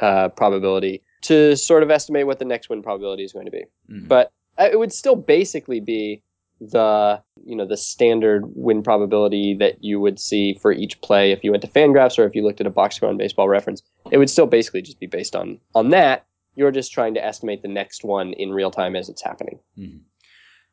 uh, 0.00 0.28
probability 0.30 1.02
to 1.22 1.56
sort 1.56 1.82
of 1.82 1.90
estimate 1.90 2.26
what 2.26 2.38
the 2.38 2.44
next 2.44 2.68
win 2.68 2.82
probability 2.82 3.24
is 3.24 3.32
going 3.32 3.46
to 3.46 3.52
be. 3.52 3.64
Mhm. 3.90 4.08
But 4.08 4.32
uh, 4.58 4.68
it 4.70 4.78
would 4.78 4.92
still 4.92 5.16
basically 5.16 5.80
be 5.80 6.22
the 6.60 7.20
you 7.44 7.56
know 7.56 7.66
the 7.66 7.76
standard 7.76 8.44
win 8.54 8.82
probability 8.82 9.54
that 9.54 9.82
you 9.82 9.98
would 10.00 10.18
see 10.20 10.54
for 10.54 10.70
each 10.72 11.00
play 11.00 11.32
if 11.32 11.42
you 11.42 11.50
went 11.50 11.62
to 11.62 11.68
Fangraphs 11.68 12.18
or 12.18 12.24
if 12.24 12.34
you 12.36 12.44
looked 12.44 12.60
at 12.60 12.66
a 12.66 12.70
box 12.70 12.96
score 12.96 13.08
on 13.08 13.16
Baseball 13.16 13.48
Reference. 13.48 13.82
It 14.10 14.18
would 14.18 14.30
still 14.30 14.46
basically 14.46 14.82
just 14.82 15.00
be 15.00 15.06
based 15.06 15.34
on 15.34 15.58
on 15.74 15.90
that. 15.90 16.24
You're 16.54 16.70
just 16.70 16.92
trying 16.92 17.14
to 17.14 17.24
estimate 17.24 17.62
the 17.62 17.68
next 17.68 18.04
one 18.04 18.34
in 18.34 18.52
real 18.52 18.70
time 18.70 18.94
as 18.94 19.08
it's 19.08 19.22
happening. 19.22 19.58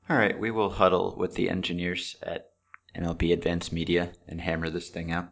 All 0.09 0.17
right, 0.17 0.39
we 0.39 0.49
will 0.49 0.71
huddle 0.71 1.13
with 1.15 1.35
the 1.35 1.51
engineers 1.51 2.15
at 2.23 2.49
MLB 2.95 3.31
Advanced 3.31 3.71
Media 3.71 4.11
and 4.27 4.41
hammer 4.41 4.71
this 4.71 4.89
thing 4.89 5.11
out. 5.11 5.29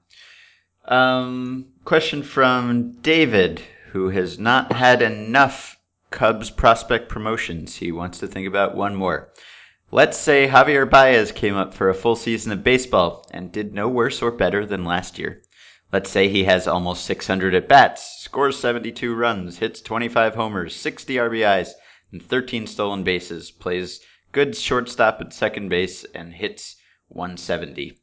Um, 0.86 1.70
question 1.84 2.22
from 2.22 3.02
David, 3.02 3.60
who 3.92 4.10
has 4.10 4.38
not 4.38 4.72
had 4.72 5.02
enough 5.02 5.78
Cubs 6.12 6.52
prospect 6.52 7.10
promotions. 7.10 7.76
He 7.76 7.92
wants 7.92 8.20
to 8.20 8.28
think 8.28 8.48
about 8.48 8.76
one 8.76 8.96
more. 8.96 9.34
Let's 9.90 10.16
say 10.16 10.48
Javier 10.48 10.88
Baez 10.88 11.32
came 11.32 11.56
up 11.56 11.74
for 11.74 11.90
a 11.90 11.96
full 11.96 12.16
season 12.16 12.52
of 12.52 12.64
baseball 12.64 13.26
and 13.32 13.52
did 13.52 13.74
no 13.74 13.90
worse 13.90 14.22
or 14.22 14.30
better 14.30 14.64
than 14.64 14.86
last 14.86 15.18
year. 15.18 15.42
Let's 15.92 16.12
say 16.12 16.30
he 16.30 16.44
has 16.44 16.68
almost 16.68 17.04
600 17.06 17.56
at 17.56 17.68
bats, 17.68 18.20
scores 18.20 18.60
72 18.60 19.16
runs, 19.16 19.58
hits 19.58 19.82
25 19.82 20.36
homers, 20.36 20.76
60 20.76 21.16
RBIs, 21.16 21.72
and 22.12 22.22
13 22.22 22.68
stolen 22.68 23.04
bases, 23.04 23.50
plays 23.50 24.02
good 24.38 24.56
shortstop 24.56 25.20
at 25.20 25.34
second 25.34 25.68
base, 25.68 26.04
and 26.04 26.32
hits 26.32 26.76
170. 27.08 27.98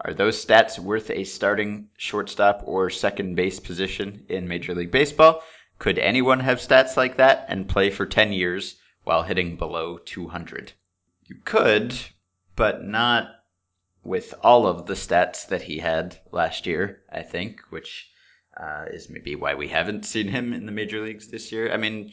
Are 0.00 0.12
those 0.12 0.44
stats 0.44 0.80
worth 0.80 1.12
a 1.12 1.22
starting 1.22 1.90
shortstop 1.96 2.62
or 2.64 2.90
second 2.90 3.36
base 3.36 3.60
position 3.60 4.26
in 4.28 4.48
Major 4.48 4.74
League 4.74 4.90
Baseball? 4.90 5.44
Could 5.78 6.00
anyone 6.00 6.40
have 6.40 6.58
stats 6.58 6.96
like 6.96 7.18
that 7.18 7.46
and 7.48 7.68
play 7.68 7.90
for 7.90 8.04
10 8.04 8.32
years 8.32 8.80
while 9.04 9.22
hitting 9.22 9.54
below 9.54 9.98
200? 9.98 10.72
You 11.26 11.36
could, 11.44 11.94
but 12.56 12.82
not 12.82 13.28
with 14.02 14.34
all 14.42 14.66
of 14.66 14.86
the 14.86 14.94
stats 14.94 15.46
that 15.46 15.62
he 15.62 15.78
had 15.78 16.18
last 16.32 16.66
year, 16.66 17.04
I 17.12 17.22
think, 17.22 17.60
which 17.70 18.10
uh, 18.56 18.86
is 18.90 19.08
maybe 19.08 19.36
why 19.36 19.54
we 19.54 19.68
haven't 19.68 20.04
seen 20.04 20.26
him 20.26 20.52
in 20.52 20.66
the 20.66 20.72
major 20.72 21.00
leagues 21.00 21.28
this 21.28 21.52
year. 21.52 21.72
I 21.72 21.76
mean, 21.76 22.12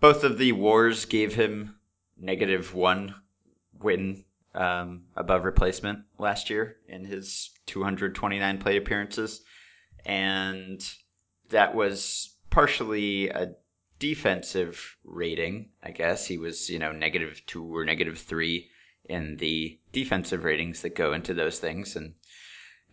both 0.00 0.24
of 0.24 0.38
the 0.38 0.52
wars 0.52 1.04
gave 1.04 1.34
him 1.34 1.74
negative 2.22 2.72
one 2.72 3.14
win 3.80 4.24
um, 4.54 5.04
above 5.16 5.44
replacement 5.44 6.00
last 6.18 6.48
year 6.50 6.76
in 6.88 7.04
his 7.04 7.50
229 7.66 8.58
plate 8.58 8.78
appearances. 8.78 9.42
And 10.06 10.82
that 11.50 11.74
was 11.74 12.34
partially 12.50 13.28
a 13.28 13.54
defensive 13.98 14.96
rating, 15.04 15.70
I 15.82 15.90
guess. 15.90 16.26
He 16.26 16.38
was, 16.38 16.68
you 16.70 16.78
know, 16.78 16.92
negative 16.92 17.42
two 17.46 17.76
or 17.76 17.84
negative 17.84 18.18
three 18.18 18.70
in 19.04 19.36
the 19.36 19.78
defensive 19.92 20.44
ratings 20.44 20.82
that 20.82 20.94
go 20.94 21.12
into 21.12 21.34
those 21.34 21.58
things. 21.58 21.96
And 21.96 22.14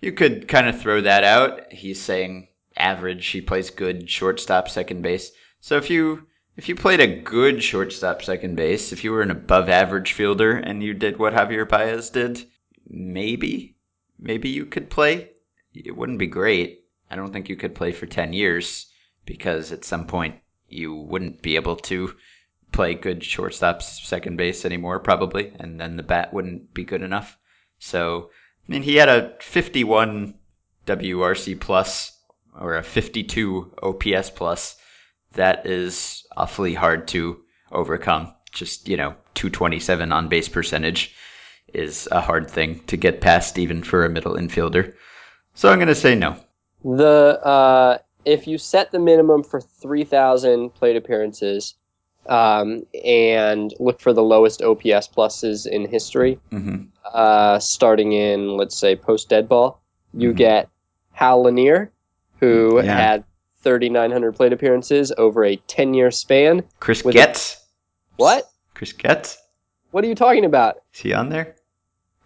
you 0.01 0.11
could 0.11 0.47
kind 0.47 0.67
of 0.67 0.79
throw 0.79 1.01
that 1.01 1.23
out. 1.23 1.71
He's 1.71 2.01
saying 2.01 2.47
average. 2.75 3.27
He 3.27 3.41
plays 3.41 3.69
good 3.69 4.09
shortstop, 4.09 4.69
second 4.69 5.01
base. 5.01 5.31
So 5.61 5.77
if 5.77 5.89
you 5.89 6.27
if 6.59 6.67
you 6.67 6.75
played 6.75 6.99
a 6.99 7.21
good 7.21 7.63
shortstop, 7.63 8.21
second 8.21 8.57
base, 8.57 8.91
if 8.91 9.05
you 9.05 9.13
were 9.13 9.21
an 9.21 9.31
above 9.31 9.69
average 9.69 10.11
fielder 10.11 10.51
and 10.51 10.83
you 10.83 10.93
did 10.93 11.17
what 11.17 11.31
Javier 11.31 11.65
Baez 11.65 12.09
did, 12.09 12.45
maybe 12.85 13.77
maybe 14.19 14.49
you 14.49 14.65
could 14.65 14.89
play. 14.89 15.31
It 15.73 15.95
wouldn't 15.95 16.19
be 16.19 16.27
great. 16.27 16.83
I 17.09 17.15
don't 17.15 17.31
think 17.31 17.47
you 17.47 17.55
could 17.55 17.75
play 17.75 17.93
for 17.93 18.07
10 18.07 18.33
years 18.33 18.91
because 19.25 19.71
at 19.71 19.85
some 19.85 20.05
point 20.05 20.35
you 20.67 20.93
wouldn't 20.93 21.41
be 21.41 21.55
able 21.55 21.77
to 21.77 22.13
play 22.73 22.93
good 22.93 23.23
shortstop, 23.23 23.81
second 23.81 24.35
base 24.35 24.65
anymore, 24.65 24.99
probably, 24.99 25.53
and 25.59 25.79
then 25.79 25.95
the 25.95 26.03
bat 26.03 26.33
wouldn't 26.33 26.73
be 26.73 26.83
good 26.83 27.03
enough. 27.03 27.37
So, 27.77 28.31
I 28.67 28.71
mean, 28.73 28.83
he 28.83 28.97
had 28.97 29.07
a 29.07 29.33
51 29.39 30.33
WRC 30.85 31.57
plus 31.57 32.19
or 32.53 32.75
a 32.75 32.83
52 32.83 33.75
OPS 33.81 34.31
plus. 34.31 34.75
That 35.33 35.65
is 35.65 36.25
awfully 36.35 36.73
hard 36.73 37.07
to 37.09 37.39
overcome. 37.71 38.33
Just, 38.51 38.87
you 38.87 38.97
know, 38.97 39.15
227 39.35 40.11
on 40.11 40.27
base 40.27 40.49
percentage 40.49 41.15
is 41.73 42.07
a 42.11 42.21
hard 42.21 42.49
thing 42.49 42.79
to 42.87 42.97
get 42.97 43.21
past 43.21 43.59
even 43.59 43.83
for 43.83 44.03
a 44.05 44.09
middle 44.09 44.33
infielder. 44.33 44.93
So 45.53 45.69
I'm 45.69 45.77
going 45.77 45.87
to 45.87 45.95
say 45.95 46.15
no. 46.15 46.37
The 46.83 47.39
uh, 47.43 47.97
if 48.25 48.47
you 48.47 48.57
set 48.57 48.91
the 48.91 48.99
minimum 48.99 49.43
for 49.43 49.61
three 49.61 50.03
thousand 50.03 50.73
plate 50.73 50.95
appearances, 50.95 51.75
um, 52.27 52.85
and 53.03 53.73
look 53.79 53.99
for 53.99 54.13
the 54.13 54.23
lowest 54.23 54.61
OPS 54.61 55.07
pluses 55.09 55.67
in 55.67 55.89
history, 55.89 56.39
hmm 56.51 56.83
uh, 57.13 57.59
starting 57.59 58.13
in 58.13 58.57
let's 58.57 58.77
say 58.77 58.95
post 58.95 59.29
dead 59.29 59.49
ball, 59.49 59.81
you 60.15 60.31
Mhm. 60.31 60.37
get 60.37 60.69
Hal 61.11 61.43
Lanier, 61.43 61.91
who 62.39 62.81
Yeah. 62.81 62.95
had 62.95 63.25
thirty 63.61 63.89
nine 63.89 64.11
hundred 64.11 64.33
plate 64.35 64.53
appearances 64.53 65.11
over 65.17 65.43
a 65.45 65.55
ten 65.67 65.93
year 65.93 66.11
span. 66.11 66.63
Chris 66.79 67.01
Getz. 67.01 67.63
What? 68.17 68.49
Chris 68.73 68.93
Getz. 68.93 69.37
What 69.91 70.03
are 70.03 70.07
you 70.07 70.15
talking 70.15 70.45
about? 70.45 70.77
Is 70.93 70.99
he 71.01 71.13
on 71.13 71.29
there? 71.29 71.55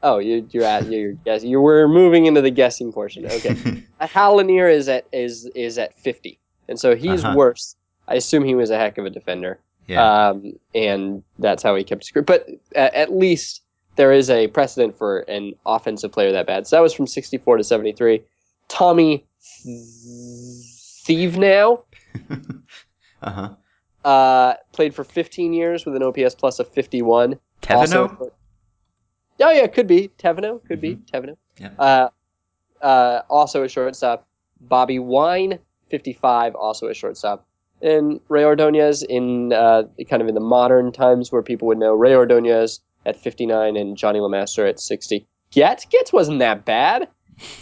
Oh, 0.01 0.17
you, 0.19 0.45
you're 0.51 0.65
at 0.65 0.87
you're 0.91 1.13
guessing. 1.13 1.49
You 1.49 1.61
were 1.61 1.87
moving 1.87 2.25
into 2.25 2.41
the 2.41 2.51
guessing 2.51 2.91
portion. 2.91 3.25
Okay. 3.25 3.83
Hal 4.01 4.35
Lanier 4.35 4.67
is 4.67 4.89
at 4.89 5.05
is 5.13 5.45
is 5.55 5.77
at 5.77 5.97
fifty, 5.99 6.39
and 6.67 6.77
so 6.79 6.95
he's 6.95 7.23
Uh-huh. 7.23 7.35
worse. 7.37 7.75
I 8.07 8.15
assume 8.15 8.43
he 8.43 8.53
was 8.55 8.69
a 8.69 8.77
heck 8.77 8.97
of 8.97 9.05
a 9.05 9.09
defender, 9.09 9.59
yeah. 9.87 10.27
um, 10.31 10.59
and 10.75 11.23
that's 11.39 11.63
how 11.63 11.73
he 11.75 11.85
kept 11.85 12.01
his 12.03 12.11
career. 12.11 12.23
But 12.23 12.49
at, 12.75 12.93
at 12.93 13.13
least 13.13 13.61
there 13.95 14.11
is 14.11 14.29
a 14.29 14.47
precedent 14.49 14.97
for 14.97 15.19
an 15.19 15.53
offensive 15.65 16.11
player 16.11 16.33
that 16.33 16.47
bad. 16.47 16.67
So 16.67 16.75
that 16.75 16.81
was 16.81 16.93
from 16.93 17.07
sixty 17.07 17.37
four 17.37 17.55
to 17.55 17.63
seventy 17.63 17.93
three. 17.93 18.23
Tommy 18.67 19.25
Thevenow 21.05 21.83
uh 23.21 23.31
huh. 23.31 23.49
uh, 24.07 24.53
played 24.71 24.95
for 24.95 25.03
fifteen 25.03 25.53
years 25.53 25.85
with 25.85 25.95
an 25.95 26.03
OPS 26.03 26.35
plus 26.35 26.59
of 26.59 26.69
fifty 26.69 27.01
one. 27.01 27.39
Tevino. 27.61 28.31
Oh 29.39 29.51
yeah, 29.51 29.67
could 29.67 29.87
be 29.87 30.09
Tevino. 30.17 30.63
Could 30.65 30.81
be 30.81 30.97
Tevino. 31.11 31.35
Yeah. 31.59 31.69
Uh, 31.77 32.09
uh, 32.81 33.21
also 33.29 33.63
a 33.63 33.69
shortstop. 33.69 34.27
Bobby 34.59 34.99
Wine, 34.99 35.59
fifty-five, 35.89 36.55
also 36.55 36.87
a 36.87 36.93
shortstop. 36.93 37.47
And 37.81 38.21
Rey 38.29 38.43
Ordoñez 38.43 39.03
in 39.03 39.51
uh, 39.51 39.83
kind 40.09 40.21
of 40.21 40.27
in 40.27 40.35
the 40.35 40.41
modern 40.41 40.91
times 40.91 41.31
where 41.31 41.41
people 41.41 41.67
would 41.67 41.77
know 41.77 41.93
Rey 41.93 42.11
Ordoñez 42.11 42.79
at 43.05 43.19
fifty-nine 43.19 43.75
and 43.75 43.97
Johnnie 43.97 44.19
LeMaster 44.19 44.67
at 44.67 44.79
sixty. 44.79 45.27
Getz 45.51 45.85
Getz 45.85 46.13
wasn't 46.13 46.39
that 46.39 46.65
bad. 46.65 47.09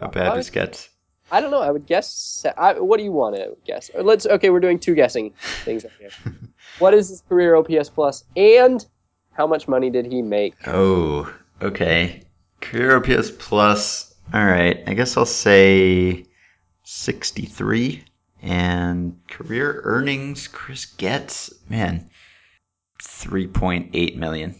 How 0.00 0.08
bad 0.08 0.38
is 0.38 0.50
Getz? 0.50 0.88
I 1.30 1.40
don't 1.40 1.50
know. 1.50 1.60
I 1.60 1.70
would 1.70 1.86
guess. 1.86 2.44
I, 2.56 2.78
what 2.80 2.98
do 2.98 3.04
you 3.04 3.12
want 3.12 3.36
to 3.36 3.56
guess? 3.64 3.90
Let's. 3.98 4.26
Okay, 4.26 4.50
we're 4.50 4.60
doing 4.60 4.78
two 4.78 4.94
guessing 4.94 5.32
things 5.64 5.84
up 5.84 5.90
here. 5.98 6.10
what 6.78 6.94
is 6.94 7.08
his 7.08 7.22
career 7.28 7.56
OPS 7.56 7.90
plus, 7.90 8.24
and 8.36 8.84
how 9.32 9.46
much 9.46 9.68
money 9.68 9.90
did 9.90 10.06
he 10.06 10.22
make? 10.22 10.54
Oh, 10.66 11.32
okay. 11.62 12.22
Career 12.60 12.96
OPS 12.96 13.30
plus. 13.30 14.14
All 14.32 14.44
right. 14.44 14.82
I 14.86 14.94
guess 14.94 15.16
I'll 15.16 15.24
say 15.24 16.26
63. 16.84 18.04
And 18.40 19.20
career 19.28 19.80
earnings, 19.84 20.46
Chris 20.46 20.84
Getz 20.86 21.52
man, 21.68 22.08
3.8 23.02 24.16
million. 24.16 24.54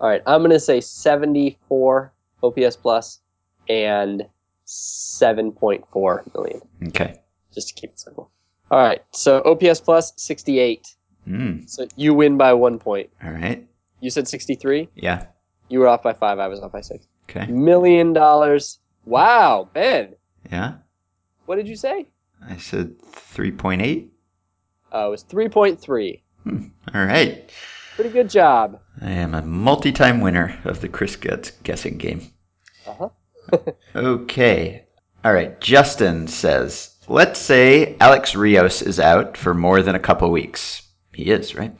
All 0.00 0.08
right, 0.08 0.22
I'm 0.26 0.42
gonna 0.42 0.58
say 0.58 0.80
74 0.80 2.12
OPS 2.42 2.76
plus 2.76 3.20
and 3.68 4.26
7.4 4.72 6.34
million, 6.34 6.60
Okay. 6.88 7.20
just 7.54 7.68
to 7.68 7.74
keep 7.74 7.90
it 7.90 8.00
simple. 8.00 8.30
All 8.70 8.78
right, 8.78 9.02
so 9.12 9.42
OPS 9.44 9.80
plus 9.80 10.12
68. 10.16 10.94
Mm, 11.28 11.68
So 11.68 11.86
you 11.96 12.14
win 12.14 12.36
by 12.36 12.52
one 12.54 12.78
point. 12.78 13.10
all 13.22 13.30
right. 13.30 13.66
You 14.00 14.10
said 14.10 14.26
63. 14.26 14.88
Yeah. 14.96 15.26
You 15.68 15.78
were 15.78 15.86
off 15.88 16.02
by 16.02 16.12
five. 16.12 16.38
I 16.40 16.48
was 16.48 16.60
off 16.60 16.72
by 16.72 16.80
six. 16.80 17.06
Okay. 17.30 17.46
Million 17.46 18.12
dollars. 18.12 18.80
Wow, 19.04 19.68
Ben. 19.72 20.14
Yeah. 20.50 20.74
What 21.46 21.56
did 21.56 21.68
you 21.68 21.76
say? 21.76 22.06
I 22.44 22.56
said 22.56 22.98
3.8. 23.02 24.08
Uh, 24.92 25.06
it 25.06 25.10
was 25.10 25.22
3.3. 25.24 26.20
All 26.94 27.06
right. 27.06 27.48
Pretty 27.94 28.10
good 28.10 28.28
job. 28.28 28.80
I 29.00 29.10
am 29.12 29.34
a 29.34 29.42
multi 29.42 29.92
time 29.92 30.20
winner 30.20 30.58
of 30.64 30.80
the 30.80 30.88
Chris 30.88 31.14
Getz 31.14 31.52
guessing 31.62 31.98
game. 31.98 32.30
Uh 32.86 32.94
huh. 32.94 33.08
Okay. 33.94 34.84
All 35.24 35.32
right. 35.32 35.60
Justin 35.60 36.26
says, 36.26 36.96
let's 37.08 37.38
say 37.38 37.96
Alex 38.00 38.34
Rios 38.34 38.82
is 38.82 38.98
out 38.98 39.36
for 39.36 39.54
more 39.54 39.82
than 39.82 39.94
a 39.94 40.00
couple 40.00 40.30
weeks. 40.30 40.82
He 41.14 41.30
is, 41.30 41.54
right? 41.54 41.72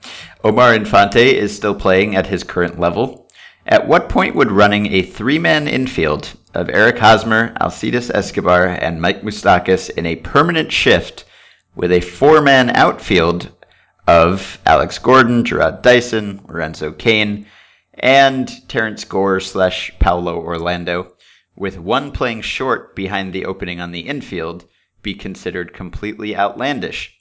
Omar 0.44 0.74
Infante 0.74 1.36
is 1.36 1.56
still 1.56 1.74
playing 1.74 2.16
at 2.16 2.26
his 2.26 2.44
current 2.44 2.78
level. 2.78 3.28
At 3.66 3.86
what 3.86 4.08
point 4.08 4.34
would 4.34 4.50
running 4.50 4.92
a 4.92 5.02
three 5.02 5.38
man 5.38 5.68
infield 5.68 6.28
of 6.54 6.68
Eric 6.68 6.98
Hosmer, 6.98 7.54
Alcides 7.60 8.10
Escobar, 8.10 8.66
and 8.66 9.00
Mike 9.00 9.22
Moustakas 9.22 9.88
in 9.88 10.04
a 10.04 10.16
permanent 10.16 10.70
shift 10.70 11.24
with 11.74 11.92
a 11.92 12.00
four-man 12.00 12.70
outfield 12.70 13.50
of 14.06 14.58
Alex 14.66 14.98
Gordon, 14.98 15.44
Jarrod 15.44 15.82
Dyson, 15.82 16.42
Lorenzo 16.46 16.92
Cain, 16.92 17.46
and 17.94 18.68
Terrence 18.68 19.04
Gore 19.04 19.40
slash 19.40 19.92
Paulo 19.98 20.36
Orlando, 20.36 21.12
with 21.54 21.78
one 21.78 22.10
playing 22.12 22.40
short 22.40 22.96
behind 22.96 23.32
the 23.32 23.44
opening 23.44 23.80
on 23.80 23.92
the 23.92 24.08
infield, 24.08 24.64
be 25.02 25.14
considered 25.14 25.74
completely 25.74 26.34
outlandish. 26.34 27.18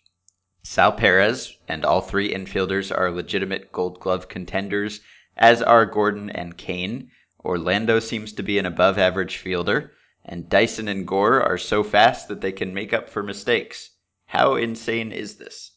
Sal 0.64 0.92
Perez 0.92 1.58
and 1.68 1.84
all 1.84 2.02
three 2.02 2.34
infielders 2.34 2.96
are 2.96 3.12
legitimate 3.12 3.72
Gold 3.72 4.00
Glove 4.00 4.30
contenders, 4.30 5.02
as 5.36 5.62
are 5.62 5.86
Gordon 5.86 6.30
and 6.30 6.56
Cain. 6.56 7.10
Orlando 7.44 8.00
seems 8.00 8.32
to 8.34 8.44
be 8.44 8.60
an 8.60 8.66
above 8.66 8.98
average 8.98 9.38
fielder, 9.38 9.92
and 10.24 10.48
Dyson 10.48 10.88
and 10.88 11.08
Gore 11.08 11.42
are 11.42 11.58
so 11.58 11.84
fast 11.84 12.28
that 12.28 12.42
they 12.42 12.52
can 12.52 12.74
make 12.74 12.94
up 12.94 13.10
for 13.10 13.24
mistakes. 13.24 13.90
How 14.26 14.56
insane 14.56 15.12
is 15.12 15.36
this? 15.36 15.72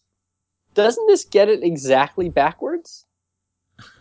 Doesn't 0.75 1.07
this 1.07 1.25
get 1.25 1.49
it 1.49 1.63
exactly 1.65 2.29
backwards? 2.29 3.07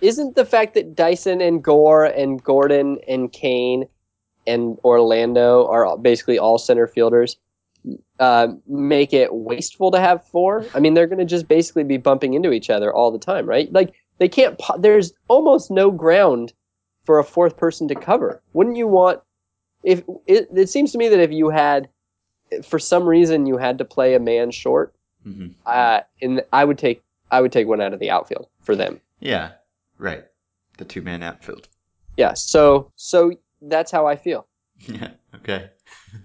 Isn't 0.00 0.34
the 0.34 0.44
fact 0.44 0.74
that 0.74 0.94
Dyson 0.94 1.40
and 1.40 1.62
Gore 1.62 2.04
and 2.04 2.42
Gordon 2.42 2.98
and 3.06 3.32
Cain 3.32 3.86
and 4.46 4.78
Orlando 4.84 5.66
are 5.66 5.96
basically 5.98 6.38
all 6.38 6.58
center 6.58 6.86
fielders 6.86 7.36
uh, 8.18 8.48
make 8.66 9.12
it 9.12 9.34
wasteful 9.34 9.90
to 9.90 10.00
have 10.00 10.26
four? 10.26 10.64
I 10.74 10.80
mean, 10.80 10.94
they're 10.94 11.06
going 11.06 11.18
to 11.18 11.24
just 11.24 11.48
basically 11.48 11.84
be 11.84 11.96
bumping 11.96 12.34
into 12.34 12.52
each 12.52 12.70
other 12.70 12.92
all 12.92 13.10
the 13.10 13.18
time, 13.18 13.46
right? 13.46 13.72
Like 13.72 13.94
they 14.18 14.28
can't. 14.28 14.60
There's 14.78 15.12
almost 15.28 15.70
no 15.70 15.90
ground 15.90 16.52
for 17.04 17.18
a 17.18 17.24
fourth 17.24 17.56
person 17.56 17.88
to 17.88 17.94
cover. 17.94 18.42
Wouldn't 18.52 18.76
you 18.76 18.86
want? 18.86 19.20
If 19.82 20.02
it, 20.26 20.48
it 20.54 20.68
seems 20.68 20.92
to 20.92 20.98
me 20.98 21.08
that 21.08 21.20
if 21.20 21.32
you 21.32 21.48
had, 21.48 21.88
for 22.62 22.78
some 22.78 23.04
reason, 23.04 23.46
you 23.46 23.56
had 23.56 23.78
to 23.78 23.84
play 23.84 24.14
a 24.14 24.20
man 24.20 24.50
short, 24.50 24.94
mm-hmm. 25.26 25.48
uh, 25.64 26.00
and 26.20 26.42
I 26.52 26.64
would 26.64 26.78
take 26.78 27.02
I 27.30 27.40
would 27.40 27.52
take 27.52 27.66
one 27.66 27.80
out 27.80 27.94
of 27.94 28.00
the 28.00 28.10
outfield 28.10 28.48
for 28.62 28.76
them. 28.76 29.00
Yeah, 29.20 29.52
right. 30.00 30.24
The 30.78 30.84
two 30.84 31.02
man 31.02 31.22
outfield. 31.22 31.68
Yeah. 32.16 32.34
So 32.34 32.90
so 32.96 33.32
that's 33.62 33.90
how 33.90 34.06
I 34.06 34.16
feel. 34.16 34.46
Yeah. 34.86 35.10
Okay. 35.34 35.68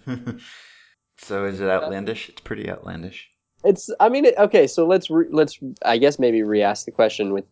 so 1.18 1.46
is 1.46 1.60
it 1.60 1.68
outlandish? 1.68 2.30
It's 2.30 2.40
pretty 2.40 2.70
outlandish. 2.70 3.30
It's. 3.66 3.90
I 4.00 4.08
mean, 4.08 4.24
it, 4.24 4.36
okay. 4.38 4.66
So 4.66 4.88
let's 4.88 5.10
re, 5.10 5.26
let's. 5.30 5.60
I 5.84 5.98
guess 5.98 6.20
maybe 6.20 6.42
re-ask 6.42 6.86
the 6.86 6.92
question 6.92 7.34
with 7.34 7.44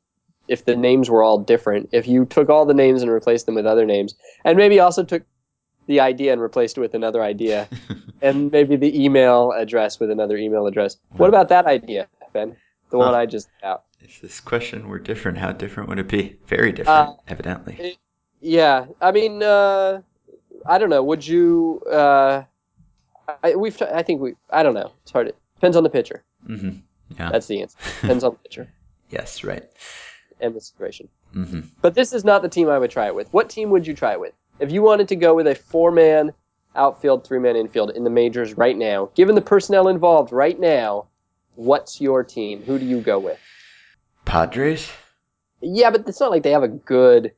if 0.47 0.63
the 0.63 0.77
names 0.77 1.09
were 1.09 1.21
all 1.21 1.37
different. 1.37 1.89
If 1.91 2.07
you 2.07 2.23
took 2.23 2.49
all 2.49 2.65
the 2.65 2.73
names 2.73 3.01
and 3.01 3.11
replaced 3.11 3.45
them 3.45 3.55
with 3.55 3.65
other 3.65 3.85
names, 3.85 4.15
and 4.45 4.57
maybe 4.57 4.79
also 4.79 5.03
took 5.03 5.23
the 5.87 5.99
idea 5.99 6.31
and 6.31 6.41
replaced 6.41 6.77
it 6.77 6.81
with 6.81 6.93
another 6.93 7.21
idea, 7.21 7.67
and 8.21 8.49
maybe 8.51 8.77
the 8.77 9.03
email 9.03 9.51
address 9.51 9.99
with 9.99 10.09
another 10.09 10.37
email 10.37 10.67
address. 10.67 10.97
What 11.17 11.27
about 11.27 11.49
that 11.49 11.65
idea, 11.65 12.07
Ben? 12.31 12.55
The 12.91 12.97
huh. 12.97 13.05
one 13.05 13.15
I 13.15 13.25
just 13.25 13.49
out. 13.61 13.83
If 14.03 14.21
this 14.21 14.39
question 14.39 14.87
were 14.89 14.99
different, 14.99 15.37
how 15.37 15.53
different 15.53 15.89
would 15.89 15.99
it 15.99 16.07
be? 16.07 16.35
Very 16.47 16.71
different, 16.71 17.09
uh, 17.09 17.13
evidently. 17.27 17.77
It, 17.79 17.97
yeah, 18.41 18.85
I 19.01 19.11
mean, 19.11 19.41
uh, 19.41 20.01
I 20.65 20.77
don't 20.77 20.89
know. 20.89 21.03
Would 21.03 21.25
you? 21.25 21.81
Uh, 21.89 22.43
I, 23.41 23.55
we've. 23.55 23.77
T- 23.77 23.85
I 23.85 24.03
think 24.03 24.21
we. 24.21 24.35
I 24.49 24.63
don't 24.63 24.73
know. 24.73 24.91
It's 25.03 25.11
hard. 25.11 25.27
To, 25.27 25.33
depends 25.55 25.77
on 25.77 25.83
the 25.83 25.89
pitcher. 25.89 26.23
Mm-hmm. 26.47 26.79
Yeah. 27.17 27.29
That's 27.31 27.47
the 27.47 27.61
answer. 27.61 27.77
Depends 28.01 28.23
on 28.23 28.33
the 28.33 28.37
pitcher. 28.39 28.69
yes. 29.09 29.43
Right. 29.43 29.63
And 30.41 30.53
the 30.53 30.61
situation. 30.61 31.07
Mm-hmm. 31.33 31.61
But 31.81 31.95
this 31.95 32.11
is 32.11 32.25
not 32.25 32.41
the 32.41 32.49
team 32.49 32.69
I 32.69 32.77
would 32.77 32.91
try 32.91 33.07
it 33.07 33.15
with. 33.15 33.31
What 33.31 33.49
team 33.49 33.69
would 33.69 33.87
you 33.87 33.93
try 33.93 34.11
it 34.11 34.19
with? 34.19 34.33
If 34.59 34.71
you 34.71 34.81
wanted 34.81 35.07
to 35.07 35.15
go 35.15 35.33
with 35.35 35.47
a 35.47 35.55
four-man 35.55 36.33
outfield, 36.75 37.25
three-man 37.25 37.55
infield 37.55 37.91
in 37.91 38.03
the 38.03 38.09
majors 38.09 38.57
right 38.57 38.77
now, 38.77 39.09
given 39.15 39.35
the 39.35 39.41
personnel 39.41 39.87
involved 39.87 40.31
right 40.31 40.59
now, 40.59 41.07
what's 41.55 42.01
your 42.01 42.23
team? 42.23 42.61
Who 42.63 42.77
do 42.77 42.85
you 42.85 42.99
go 42.99 43.19
with? 43.19 43.39
Padres. 44.25 44.89
Yeah, 45.61 45.91
but 45.91 46.07
it's 46.07 46.19
not 46.19 46.31
like 46.31 46.43
they 46.43 46.51
have 46.51 46.63
a 46.63 46.67
good 46.67 47.33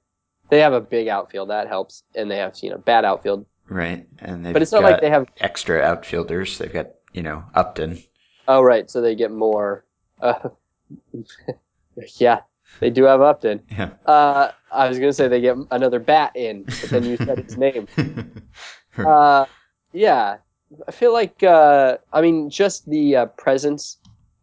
they 0.50 0.60
have 0.60 0.74
a 0.74 0.82
big 0.82 1.08
outfield 1.08 1.50
that 1.50 1.68
helps, 1.68 2.04
and 2.16 2.30
they 2.30 2.38
have 2.38 2.56
you 2.62 2.70
know 2.70 2.78
bad 2.78 3.06
outfield. 3.06 3.46
Right, 3.68 4.08
and 4.20 4.46
they. 4.46 4.54
but 4.54 4.62
it's 4.62 4.72
not 4.72 4.84
like 4.84 5.02
they 5.02 5.10
have 5.10 5.28
extra 5.40 5.82
outfielders. 5.82 6.58
They've 6.58 6.72
got 6.72 6.92
you 7.14 7.24
know 7.24 7.44
Upton. 7.54 8.02
Oh 8.48 8.62
right, 8.62 8.90
so 8.90 9.02
they 9.02 9.16
get 9.16 9.32
more. 9.32 9.86
Uh, 10.22 10.50
yeah, 12.18 12.42
they 12.80 12.90
do 12.90 13.04
have 13.04 13.22
Upton. 13.22 13.62
Yeah. 13.72 13.90
Uh, 14.06 14.52
I 14.72 14.88
was 14.88 15.00
gonna 15.00 15.14
say 15.14 15.28
they 15.28 15.42
get 15.42 15.58
another 15.72 16.00
bat 16.00 16.32
in, 16.36 16.64
but 16.64 16.90
then 16.90 17.04
you 17.06 17.18
said 17.18 17.40
his 17.40 17.58
name. 17.58 17.88
uh, 18.98 19.46
yeah, 19.94 20.38
I 20.88 20.92
feel 20.92 21.14
like 21.14 21.42
uh, 21.42 21.98
I 22.14 22.22
mean 22.22 22.50
just 22.50 22.88
the 22.88 23.16
uh, 23.16 23.26
presence, 23.28 23.98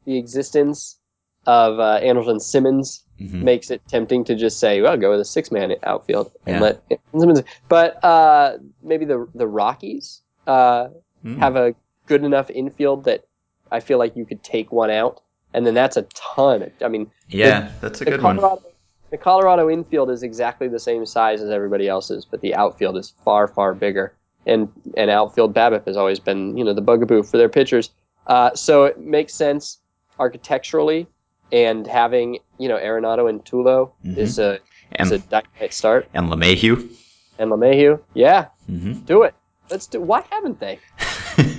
the 0.05 0.17
existence 0.19 0.99
of 1.47 1.81
uh, 1.81 2.01
Andrelton 2.01 2.41
Simmons 2.41 3.05
mm-hmm. 3.21 3.45
makes 3.45 3.71
it 3.71 3.83
tempting 3.89 4.25
to 4.25 4.35
just 4.35 4.59
say, 4.59 4.81
"Well, 4.81 4.97
go 4.97 5.11
with 5.11 5.21
a 5.21 5.25
six-man 5.25 5.75
outfield 5.83 6.33
and 6.47 6.57
yeah. 6.57 6.61
let 6.61 7.01
Simmons." 7.19 7.43
But 7.69 8.03
uh, 8.05 8.59
maybe 8.83 9.05
the 9.05 9.29
the 9.35 9.47
Rockies 9.47 10.23
uh, 10.47 10.89
mm. 11.25 11.39
have 11.39 11.57
a 11.57 11.75
good 12.07 12.25
enough 12.25 12.51
infield 12.51 13.05
that 13.05 13.25
I 13.71 13.81
feel 13.81 13.99
like 13.99 14.17
you 14.17 14.25
could 14.25 14.43
take 14.43 14.73
one 14.73 14.91
out, 14.91 15.21
and 15.55 15.67
then 15.67 15.75
that's 15.75 15.97
a 15.97 16.03
ton. 16.15 16.71
I 16.81 16.89
mean, 16.89 17.11
yeah, 17.29 17.61
the, 17.61 17.73
that's 17.81 18.01
a 18.01 18.05
good 18.05 18.21
Colorado, 18.21 18.49
one. 18.49 18.73
The 19.11 19.19
Colorado 19.19 19.69
infield 19.69 20.11
is 20.11 20.23
exactly 20.23 20.69
the 20.69 20.81
same 20.81 21.05
size 21.07 21.43
as 21.43 21.51
everybody 21.51 21.89
else's, 21.89 22.25
but 22.25 22.41
the 22.41 22.55
outfield 22.55 22.97
is 22.97 23.15
far 23.25 23.49
far 23.49 23.75
bigger. 23.75 24.15
And 24.45 24.73
and 24.97 25.09
outfield 25.09 25.55
BABIP 25.55 25.87
has 25.87 25.97
always 25.97 26.19
been 26.19 26.57
you 26.57 26.65
know 26.65 26.75
the 26.75 26.81
bugaboo 26.81 27.23
for 27.23 27.37
their 27.37 27.49
pitchers. 27.49 27.91
Uh, 28.27 28.55
so 28.55 28.85
it 28.85 29.01
makes 29.01 29.35
sense 29.35 29.79
architecturally 30.19 31.07
and 31.53 31.87
having 31.87 32.39
you 32.59 32.69
know 32.69 32.79
Arenado 32.79 33.29
and 33.29 33.45
Tulo 33.45 33.93
mm-hmm. 34.05 34.19
is 34.19 34.39
a 34.39 34.59
and, 34.93 35.07
is 35.07 35.13
a 35.13 35.19
dynamite 35.19 35.73
start. 35.73 36.09
And 36.15 36.29
LeMahieu. 36.29 36.91
And 37.39 37.51
LeMahieu, 37.51 38.01
yeah, 38.15 38.49
mm-hmm. 38.69 39.05
do 39.05 39.23
it. 39.23 39.35
Let's 39.71 39.87
do. 39.87 40.01
Why 40.01 40.25
haven't 40.31 40.59
they? 40.59 40.79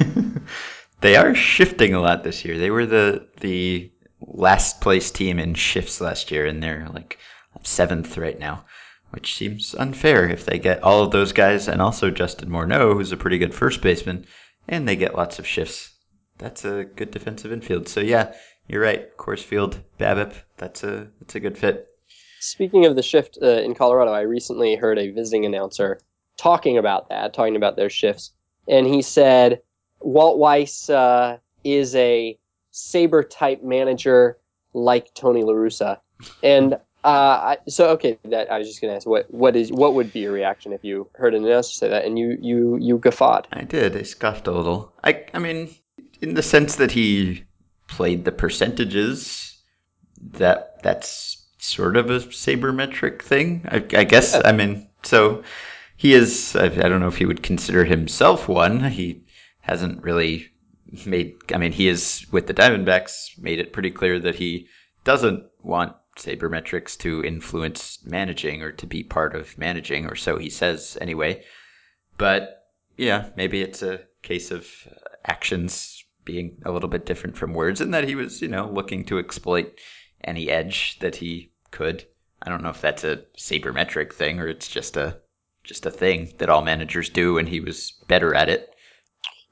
they 1.01 1.15
are 1.15 1.33
shifting 1.33 1.93
a 1.93 2.01
lot 2.01 2.23
this 2.23 2.43
year. 2.43 2.57
They 2.57 2.71
were 2.71 2.85
the 2.85 3.27
the 3.39 3.91
last 4.21 4.81
place 4.81 5.11
team 5.11 5.39
in 5.39 5.53
shifts 5.53 6.01
last 6.01 6.31
year, 6.31 6.45
and 6.45 6.61
they're 6.61 6.87
like 6.93 7.17
seventh 7.63 8.17
right 8.17 8.37
now, 8.39 8.65
which 9.11 9.35
seems 9.35 9.75
unfair 9.75 10.27
if 10.27 10.45
they 10.45 10.59
get 10.59 10.83
all 10.83 11.03
of 11.03 11.11
those 11.11 11.31
guys 11.31 11.67
and 11.67 11.81
also 11.81 12.09
Justin 12.09 12.49
Morneau, 12.49 12.93
who's 12.93 13.11
a 13.11 13.17
pretty 13.17 13.37
good 13.37 13.53
first 13.53 13.81
baseman, 13.81 14.25
and 14.67 14.87
they 14.87 14.95
get 14.95 15.15
lots 15.15 15.39
of 15.39 15.47
shifts. 15.47 15.91
That's 16.37 16.65
a 16.65 16.83
good 16.83 17.11
defensive 17.11 17.51
infield. 17.51 17.87
So 17.87 17.99
yeah, 17.99 18.33
you're 18.67 18.81
right. 18.81 19.15
Coors 19.17 19.43
Field, 19.43 19.79
BABIP. 19.99 20.33
That's 20.57 20.83
a 20.83 21.07
that's 21.19 21.35
a 21.35 21.39
good 21.39 21.57
fit. 21.57 21.87
Speaking 22.39 22.85
of 22.85 22.95
the 22.95 23.03
shift 23.03 23.37
uh, 23.41 23.61
in 23.61 23.73
Colorado, 23.73 24.11
I 24.11 24.21
recently 24.21 24.75
heard 24.75 24.97
a 24.97 25.11
visiting 25.11 25.45
announcer 25.45 25.99
talking 26.37 26.77
about 26.77 27.09
that, 27.09 27.33
talking 27.33 27.55
about 27.55 27.75
their 27.75 27.89
shifts, 27.89 28.31
and 28.67 28.87
he 28.87 29.01
said 29.01 29.61
Walt 29.99 30.37
Weiss 30.37 30.89
uh, 30.89 31.37
is 31.63 31.95
a 31.95 32.37
saber 32.71 33.23
type 33.23 33.63
manager 33.63 34.37
like 34.73 35.13
Tony 35.13 35.43
La 35.43 35.53
Russa, 35.53 35.99
and 36.41 36.77
uh, 37.03 37.57
so 37.67 37.89
okay, 37.89 38.17
that 38.25 38.51
I 38.51 38.57
was 38.57 38.67
just 38.67 38.81
gonna 38.81 38.93
ask 38.93 39.05
what 39.05 39.31
what 39.33 39.55
is 39.55 39.71
what 39.71 39.93
would 39.93 40.13
be 40.13 40.21
your 40.21 40.31
reaction 40.31 40.73
if 40.73 40.83
you 40.83 41.09
heard 41.13 41.33
an 41.33 41.45
announcer 41.45 41.73
say 41.73 41.89
that 41.89 42.05
and 42.05 42.17
you 42.17 42.37
you 42.41 42.77
you 42.77 42.97
guffawed? 42.97 43.47
I 43.51 43.63
did. 43.63 43.95
I 43.95 44.03
scoffed 44.03 44.47
a 44.47 44.51
little. 44.51 44.93
I 45.03 45.25
I 45.33 45.39
mean, 45.39 45.69
in 46.21 46.35
the 46.35 46.43
sense 46.43 46.77
that 46.77 46.91
he 46.91 47.43
played 47.95 48.25
the 48.25 48.31
percentages, 48.31 49.55
that 50.31 50.81
that's 50.81 51.45
sort 51.59 51.95
of 51.95 52.09
a 52.09 52.19
sabermetric 52.19 53.21
thing. 53.21 53.61
I, 53.69 53.77
I 53.95 54.03
guess. 54.03 54.33
Yeah. 54.33 54.41
I 54.45 54.51
mean, 54.51 54.89
so 55.03 55.43
he 55.95 56.13
is. 56.13 56.55
I, 56.55 56.65
I 56.65 56.89
don't 56.89 56.99
know 56.99 57.07
if 57.07 57.17
he 57.17 57.27
would 57.27 57.43
consider 57.43 57.85
himself 57.85 58.47
one. 58.47 58.83
He 58.83 59.23
hasn't 59.61 60.01
really 60.01 60.49
made. 61.05 61.35
I 61.53 61.57
mean, 61.57 61.71
he 61.71 61.87
is 61.87 62.25
with 62.31 62.47
the 62.47 62.53
Diamondbacks 62.53 63.37
made 63.37 63.59
it 63.59 63.73
pretty 63.73 63.91
clear 63.91 64.19
that 64.19 64.35
he 64.35 64.67
doesn't 65.03 65.43
want 65.61 65.95
sabermetrics 66.17 66.97
to 66.99 67.23
influence 67.23 67.99
managing 68.05 68.63
or 68.63 68.71
to 68.71 68.87
be 68.87 69.03
part 69.03 69.35
of 69.35 69.55
managing, 69.57 70.07
or 70.07 70.15
so 70.15 70.37
he 70.37 70.49
says 70.49 70.97
anyway. 70.99 71.43
But 72.17 72.65
yeah, 72.97 73.29
maybe 73.35 73.61
it's 73.61 73.83
a 73.83 74.01
case 74.23 74.49
of 74.51 74.67
actions 75.25 76.02
being 76.25 76.57
a 76.65 76.71
little 76.71 76.89
bit 76.89 77.05
different 77.05 77.37
from 77.37 77.53
words 77.53 77.81
and 77.81 77.93
that 77.93 78.07
he 78.07 78.15
was, 78.15 78.41
you 78.41 78.47
know, 78.47 78.69
looking 78.69 79.05
to 79.05 79.19
exploit 79.19 79.79
any 80.23 80.49
edge 80.49 80.99
that 80.99 81.15
he 81.15 81.51
could. 81.71 82.05
I 82.41 82.49
don't 82.49 82.63
know 82.63 82.69
if 82.69 82.81
that's 82.81 83.03
a 83.03 83.23
sabermetric 83.37 84.13
thing 84.13 84.39
or 84.39 84.47
it's 84.47 84.67
just 84.67 84.97
a 84.97 85.17
just 85.63 85.85
a 85.85 85.91
thing 85.91 86.33
that 86.39 86.49
all 86.49 86.61
managers 86.61 87.09
do 87.09 87.37
and 87.37 87.47
he 87.47 87.61
was 87.61 87.93
better 88.07 88.35
at 88.35 88.49
it. 88.49 88.73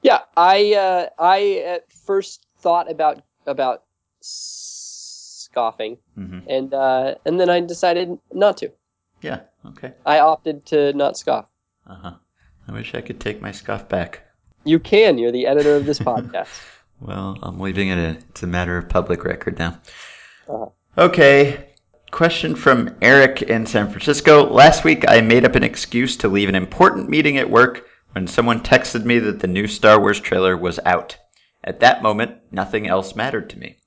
Yeah, 0.02 0.20
I 0.36 0.74
uh, 0.74 1.08
I 1.18 1.62
at 1.66 1.92
first 1.92 2.46
thought 2.58 2.90
about 2.90 3.22
about 3.46 3.84
scoffing, 4.20 5.98
mm-hmm. 6.18 6.40
and 6.48 6.74
uh, 6.74 7.14
and 7.24 7.38
then 7.38 7.48
I 7.48 7.60
decided 7.60 8.18
not 8.32 8.56
to. 8.58 8.72
Yeah. 9.20 9.40
Okay. 9.64 9.92
I 10.04 10.18
opted 10.18 10.66
to 10.66 10.92
not 10.92 11.16
scoff. 11.16 11.46
Uh 11.86 11.94
huh. 11.94 12.14
I 12.68 12.72
wish 12.72 12.94
I 12.94 13.00
could 13.00 13.20
take 13.20 13.40
my 13.40 13.52
scoff 13.52 13.88
back. 13.88 14.26
You 14.64 14.78
can. 14.78 15.18
You're 15.18 15.32
the 15.32 15.46
editor 15.46 15.76
of 15.76 15.86
this 15.86 15.98
podcast. 16.00 16.48
Well, 17.00 17.38
I'm 17.42 17.58
leaving 17.58 17.88
it. 17.88 18.24
It's 18.30 18.42
a 18.42 18.46
matter 18.46 18.78
of 18.78 18.88
public 18.88 19.24
record 19.24 19.58
now. 19.58 19.80
Uh-huh. 20.48 20.66
Okay. 20.96 21.68
Question 22.12 22.54
from 22.54 22.94
Eric 23.00 23.42
in 23.42 23.64
San 23.64 23.88
Francisco. 23.88 24.44
Last 24.44 24.84
week, 24.84 25.08
I 25.08 25.22
made 25.22 25.44
up 25.44 25.54
an 25.54 25.64
excuse 25.64 26.16
to 26.18 26.28
leave 26.28 26.48
an 26.50 26.54
important 26.54 27.08
meeting 27.08 27.38
at 27.38 27.50
work 27.50 27.86
when 28.12 28.26
someone 28.26 28.60
texted 28.60 29.04
me 29.04 29.18
that 29.18 29.40
the 29.40 29.46
new 29.46 29.66
Star 29.66 29.98
Wars 29.98 30.20
trailer 30.20 30.56
was 30.56 30.78
out. 30.84 31.16
At 31.64 31.80
that 31.80 32.02
moment, 32.02 32.36
nothing 32.50 32.86
else 32.86 33.16
mattered 33.16 33.48
to 33.50 33.58
me. 33.58 33.78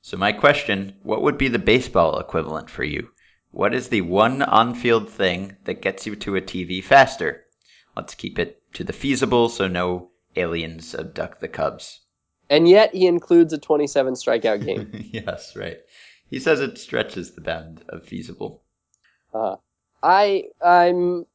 So, 0.00 0.16
my 0.16 0.30
question 0.32 0.94
what 1.02 1.22
would 1.22 1.36
be 1.36 1.48
the 1.48 1.58
baseball 1.58 2.18
equivalent 2.20 2.70
for 2.70 2.84
you? 2.84 3.08
What 3.50 3.74
is 3.74 3.88
the 3.88 4.02
one 4.02 4.42
on 4.42 4.74
field 4.74 5.10
thing 5.10 5.56
that 5.64 5.82
gets 5.82 6.06
you 6.06 6.14
to 6.16 6.36
a 6.36 6.40
TV 6.40 6.82
faster? 6.82 7.44
Let's 7.96 8.14
keep 8.14 8.38
it 8.38 8.62
to 8.74 8.84
the 8.84 8.92
feasible 8.92 9.48
so 9.48 9.66
no 9.66 10.11
aliens 10.36 10.94
abduct 10.94 11.40
the 11.40 11.48
Cubs. 11.48 12.00
And 12.50 12.68
yet 12.68 12.94
he 12.94 13.06
includes 13.06 13.52
a 13.52 13.58
27 13.58 14.14
strikeout 14.14 14.64
game. 14.66 14.90
yes, 15.12 15.56
right. 15.56 15.78
He 16.28 16.38
says 16.38 16.60
it 16.60 16.78
stretches 16.78 17.32
the 17.32 17.40
bound 17.40 17.84
of 17.88 18.04
feasible. 18.04 18.62
Uh, 19.34 19.56
I 20.02 20.44
I'm 20.64 21.26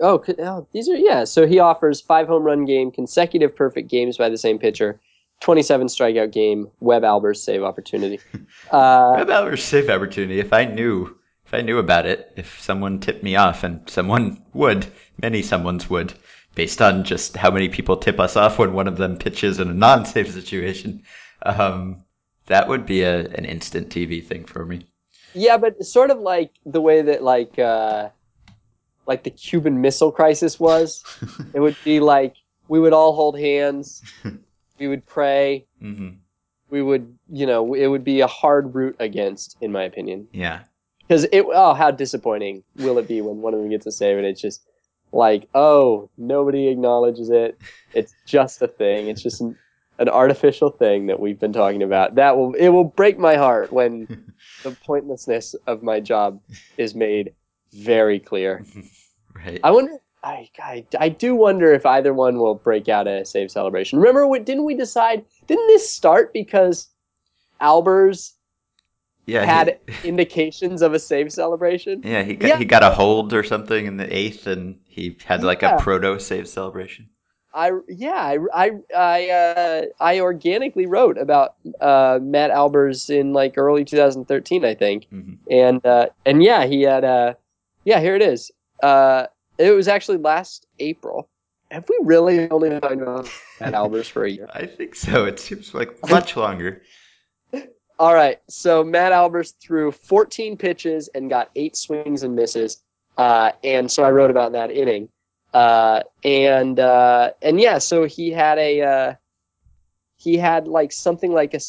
oh, 0.00 0.24
oh 0.38 0.66
these 0.72 0.88
are 0.88 0.96
yeah. 0.96 1.24
So 1.24 1.46
he 1.46 1.58
offers 1.58 2.00
five 2.00 2.26
home 2.26 2.44
run 2.44 2.64
game, 2.64 2.90
consecutive 2.90 3.54
perfect 3.54 3.88
games 3.90 4.16
by 4.16 4.28
the 4.28 4.38
same 4.38 4.58
pitcher, 4.58 5.00
27 5.40 5.88
strikeout 5.88 6.32
game, 6.32 6.70
Webb 6.80 7.02
Albers 7.02 7.36
save 7.36 7.62
opportunity. 7.62 8.20
Uh, 8.70 9.14
Webb 9.18 9.28
Albers 9.28 9.60
save 9.60 9.90
opportunity. 9.90 10.40
If 10.40 10.52
I 10.52 10.64
knew, 10.64 11.16
if 11.44 11.52
I 11.52 11.60
knew 11.60 11.78
about 11.78 12.06
it, 12.06 12.32
if 12.36 12.60
someone 12.60 12.98
tipped 12.98 13.22
me 13.22 13.36
off, 13.36 13.62
and 13.62 13.88
someone 13.88 14.42
would, 14.54 14.86
many 15.20 15.42
someone's 15.42 15.88
would, 15.90 16.14
based 16.54 16.80
on 16.80 17.04
just 17.04 17.36
how 17.36 17.50
many 17.50 17.68
people 17.68 17.96
tip 17.96 18.20
us 18.20 18.36
off 18.36 18.58
when 18.58 18.72
one 18.72 18.88
of 18.88 18.96
them 18.96 19.16
pitches 19.18 19.58
in 19.58 19.68
a 19.68 19.74
non-save 19.74 20.30
situation, 20.32 21.02
um, 21.42 22.02
that 22.46 22.68
would 22.68 22.86
be 22.86 23.02
a 23.02 23.20
an 23.20 23.44
instant 23.44 23.88
TV 23.88 24.24
thing 24.24 24.44
for 24.44 24.64
me. 24.66 24.86
yeah, 25.34 25.56
but 25.56 25.82
sort 25.84 26.10
of 26.10 26.18
like 26.18 26.52
the 26.64 26.80
way 26.80 27.02
that 27.02 27.22
like 27.22 27.58
uh, 27.58 28.08
like 29.06 29.22
the 29.24 29.30
Cuban 29.30 29.80
Missile 29.80 30.12
Crisis 30.12 30.58
was. 30.60 31.02
it 31.54 31.60
would 31.60 31.76
be 31.84 32.00
like 32.00 32.34
we 32.68 32.80
would 32.80 32.92
all 32.92 33.14
hold 33.14 33.38
hands, 33.38 34.02
we 34.78 34.88
would 34.88 35.06
pray, 35.06 35.66
hmm 35.80 36.10
we 36.70 36.82
would 36.82 37.16
you 37.30 37.46
know 37.46 37.74
it 37.74 37.86
would 37.86 38.02
be 38.04 38.20
a 38.20 38.26
hard 38.26 38.74
route 38.74 38.96
against, 38.98 39.56
in 39.60 39.70
my 39.70 39.82
opinion. 39.84 40.26
Yeah. 40.32 40.60
because 41.02 41.24
it 41.24 41.44
oh 41.46 41.74
how 41.74 41.90
disappointing 41.90 42.64
will 42.76 42.98
it 42.98 43.06
be 43.06 43.20
when 43.20 43.42
one 43.42 43.54
of 43.54 43.60
them 43.60 43.68
gets 43.70 43.86
a 43.86 43.92
save 43.92 44.16
and 44.16 44.26
it's 44.26 44.40
just 44.40 44.62
like 45.14 45.48
oh 45.54 46.10
nobody 46.18 46.68
acknowledges 46.68 47.30
it. 47.30 47.58
It's 47.92 48.14
just 48.26 48.60
a 48.62 48.68
thing. 48.68 49.08
It's 49.08 49.22
just 49.22 49.40
an, 49.40 49.56
an 49.98 50.08
artificial 50.08 50.70
thing 50.70 51.06
that 51.06 51.20
we've 51.20 51.38
been 51.38 51.52
talking 51.52 51.82
about 51.82 52.16
that 52.16 52.36
will 52.36 52.54
it 52.54 52.68
will 52.68 52.84
break 52.84 53.18
my 53.18 53.36
heart 53.36 53.72
when 53.72 54.32
the 54.62 54.72
pointlessness 54.84 55.54
of 55.66 55.82
my 55.82 56.00
job 56.00 56.40
is 56.76 56.94
made 56.94 57.34
very 57.72 58.18
clear. 58.20 58.64
Right. 59.36 59.58
i 59.64 59.72
wonder 59.72 59.98
I, 60.22 60.48
I, 60.60 60.86
I 60.98 61.08
do 61.08 61.34
wonder 61.34 61.72
if 61.72 61.84
either 61.84 62.14
one 62.14 62.38
will 62.38 62.54
break 62.54 62.88
out 62.88 63.08
a 63.08 63.26
save 63.26 63.50
celebration. 63.50 63.98
Remember 63.98 64.28
what 64.28 64.46
didn't 64.46 64.64
we 64.64 64.76
decide 64.76 65.24
didn't 65.48 65.66
this 65.66 65.90
start 65.90 66.32
because 66.32 66.88
albers 67.60 68.32
yeah. 69.26 69.44
had 69.44 69.78
He, 70.02 70.08
indications 70.08 70.82
of 70.82 70.94
a 70.94 70.98
save 70.98 71.32
celebration 71.32 72.02
yeah. 72.04 72.22
He 72.22 72.34
got 72.34 72.48
Yeah. 72.48 72.58
he 72.58 72.64
got 72.64 72.82
a 72.82 72.90
hold 72.90 73.32
or 73.32 73.42
something 73.42 73.86
in 73.86 73.96
the 73.96 74.14
eighth, 74.14 74.46
and 74.46 74.78
he 74.86 75.16
had 75.24 75.42
like 75.42 75.62
Yeah. 75.62 75.76
a 75.76 75.80
proto 75.80 76.18
save 76.18 76.48
celebration. 76.48 77.08
I 77.54 77.70
yeah 77.88 78.16
I 78.20 78.38
I 78.52 78.70
I, 78.96 79.28
uh, 79.30 79.82
I 80.00 80.20
organically 80.20 80.86
wrote 80.86 81.18
about 81.18 81.54
uh, 81.80 82.18
Matt 82.20 82.50
Albers 82.50 83.08
in 83.10 83.32
like 83.32 83.56
early 83.56 83.84
2013 83.84 84.64
I 84.64 84.74
think 84.74 85.06
hmm 85.10 85.34
and 85.50 85.84
uh, 85.86 86.06
and 86.26 86.42
yeah 86.42 86.66
he 86.66 86.82
had 86.82 87.04
uh 87.04 87.34
yeah 87.84 88.00
here 88.00 88.16
it 88.16 88.22
is 88.22 88.50
uh 88.82 89.26
it 89.58 89.70
was 89.70 89.86
actually 89.86 90.18
last 90.18 90.66
April 90.80 91.28
have 91.70 91.88
we 91.88 91.96
really 92.02 92.50
only 92.50 92.70
been 92.70 92.80
talking 92.80 93.02
about 93.02 93.30
Matt 93.60 93.74
Albers 93.74 94.06
for 94.10 94.24
a 94.24 94.30
year 94.30 94.48
I 94.54 94.66
think 94.66 94.94
so. 94.96 95.24
It 95.24 95.38
seems 95.38 95.72
like 95.74 95.96
much 96.10 96.36
longer. 96.36 96.82
All 97.98 98.14
right 98.14 98.40
so 98.48 98.82
Matt 98.84 99.12
Albers 99.12 99.54
threw 99.60 99.92
14 99.92 100.56
pitches 100.56 101.08
and 101.14 101.30
got 101.30 101.50
eight 101.56 101.76
swings 101.76 102.22
and 102.22 102.34
misses 102.34 102.82
uh 103.16 103.52
and 103.62 103.90
so 103.90 104.02
I 104.02 104.10
wrote 104.10 104.30
about 104.30 104.52
that 104.52 104.70
inning. 104.70 105.08
Uh 105.52 106.00
and 106.24 106.80
uh 106.80 107.30
and 107.40 107.60
yeah 107.60 107.78
so 107.78 108.04
he 108.04 108.30
had 108.30 108.58
a 108.58 108.80
uh 108.82 109.14
he 110.16 110.36
had 110.36 110.66
like 110.66 110.90
something 110.90 111.32
like 111.32 111.54
a 111.54 111.60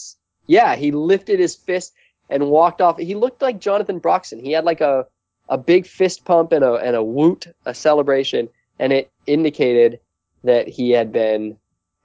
yeah 0.48 0.76
he 0.76 0.92
lifted 0.92 1.40
his 1.40 1.56
fist 1.56 1.94
and 2.30 2.50
walked 2.50 2.82
off. 2.82 2.98
He 2.98 3.14
looked 3.14 3.42
like 3.44 3.60
jonathan 3.60 4.00
broxton. 4.00 4.40
He 4.40 4.52
had 4.54 4.66
like 4.66 4.82
a 4.82 5.06
a 5.48 5.58
big 5.60 5.86
fist 5.86 6.26
pump 6.26 6.52
and 6.52 6.64
a 6.64 6.74
and 6.74 6.96
a 6.96 7.04
woot 7.04 7.46
a 7.66 7.74
celebration 7.76 8.50
and 8.80 8.92
it 8.92 9.12
indicated 9.28 10.00
that 10.44 10.68
he 10.68 10.90
had 10.92 11.12
been 11.12 11.58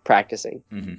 practicing. 0.04 0.62
Hmm 0.70 0.94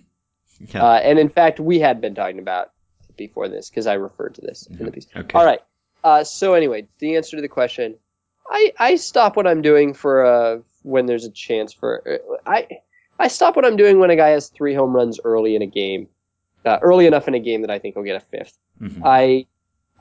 Yeah. 0.74 0.84
uh, 0.84 0.96
and 1.04 1.20
in 1.20 1.30
fact 1.30 1.60
we 1.60 1.80
had 1.80 2.02
been 2.02 2.16
talking 2.16 2.40
about 2.40 2.72
before 3.18 3.48
this 3.48 3.70
because 3.70 3.88
i 3.88 3.94
referred 3.94 4.36
to 4.36 4.42
this 4.42 4.68
in 4.68 4.78
the 4.86 4.92
Mhm. 4.92 4.94
piece 4.94 5.08
okay. 5.16 5.38
all 5.38 5.46
right 5.46 5.60
uh, 6.04 6.24
so 6.24 6.54
anyway 6.54 6.88
the 7.00 7.16
answer 7.16 7.38
to 7.38 7.42
the 7.42 7.48
question 7.48 7.96
i 8.50 8.74
i 8.80 8.96
stop 8.96 9.36
what 9.36 9.46
i'm 9.48 9.62
doing 9.62 9.94
for 9.94 10.26
uh 10.26 10.60
when 10.84 11.06
there's 11.06 11.26
a 11.26 11.30
chance 11.32 11.74
for 11.74 12.02
uh, 12.08 12.50
i 12.50 12.68
i 13.20 13.28
stop 13.28 13.56
what 13.56 13.66
i'm 13.66 13.76
doing 13.76 14.00
when 14.00 14.10
a 14.10 14.16
guy 14.16 14.30
has 14.30 14.50
three 14.50 14.74
home 14.74 14.96
runs 14.96 15.20
early 15.24 15.56
in 15.56 15.62
a 15.62 15.68
game 15.68 16.08
uh, 16.66 16.78
early 16.82 17.06
enough 17.08 17.28
in 17.28 17.34
a 17.36 17.40
game 17.40 17.62
that 17.62 17.72
i 17.72 17.78
think 17.80 17.96
he'll 17.96 18.04
get 18.04 18.16
a 18.16 18.26
fifth 18.26 18.58
Mhm. 18.82 19.02
I 19.06 19.46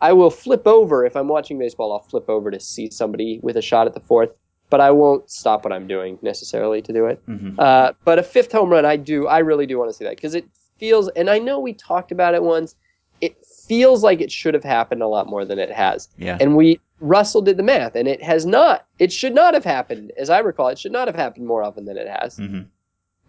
I 0.02 0.14
will 0.14 0.30
flip 0.30 0.66
over 0.66 1.04
if 1.04 1.14
I'm 1.14 1.28
watching 1.28 1.58
baseball. 1.58 1.92
I'll 1.92 1.98
flip 2.08 2.30
over 2.30 2.50
to 2.50 2.58
see 2.58 2.88
somebody 2.90 3.38
with 3.42 3.58
a 3.58 3.60
shot 3.60 3.86
at 3.86 3.92
the 3.92 4.00
fourth, 4.00 4.30
but 4.70 4.80
I 4.80 4.90
won't 4.92 5.28
stop 5.30 5.62
what 5.62 5.74
I'm 5.74 5.86
doing 5.86 6.18
necessarily 6.22 6.80
to 6.80 6.90
do 6.94 7.04
it. 7.04 7.20
Mhm. 7.28 7.56
Uh, 7.58 7.92
but 8.06 8.18
a 8.18 8.22
fifth 8.22 8.50
home 8.50 8.70
run, 8.70 8.86
I 8.86 8.96
do. 8.96 9.26
I 9.26 9.40
really 9.40 9.66
do 9.66 9.78
want 9.78 9.90
to 9.90 9.94
see 9.94 10.04
that 10.04 10.16
because 10.16 10.34
it 10.34 10.46
feels. 10.78 11.08
And 11.10 11.28
I 11.28 11.38
know 11.38 11.60
we 11.60 11.74
talked 11.74 12.12
about 12.12 12.32
it 12.34 12.42
once. 12.42 12.74
It 13.20 13.44
feels 13.68 14.02
like 14.02 14.20
it 14.20 14.32
should 14.32 14.54
have 14.54 14.64
happened 14.64 15.02
a 15.02 15.08
lot 15.08 15.26
more 15.28 15.44
than 15.44 15.58
it 15.58 15.70
has. 15.70 16.08
Yeah. 16.18 16.38
And 16.40 16.56
we 16.56 16.80
Russell 17.00 17.40
did 17.40 17.56
the 17.56 17.62
math, 17.62 17.94
and 17.96 18.06
it 18.06 18.22
has 18.22 18.44
not. 18.44 18.86
It 18.98 19.10
should 19.12 19.34
not 19.34 19.54
have 19.54 19.64
happened, 19.64 20.12
as 20.18 20.28
I 20.28 20.40
recall. 20.40 20.68
It 20.68 20.78
should 20.78 20.92
not 20.92 21.08
have 21.08 21.16
happened 21.16 21.46
more 21.46 21.62
often 21.62 21.86
than 21.86 21.96
it 21.96 22.06
has, 22.08 22.36
Mhm. 22.38 22.66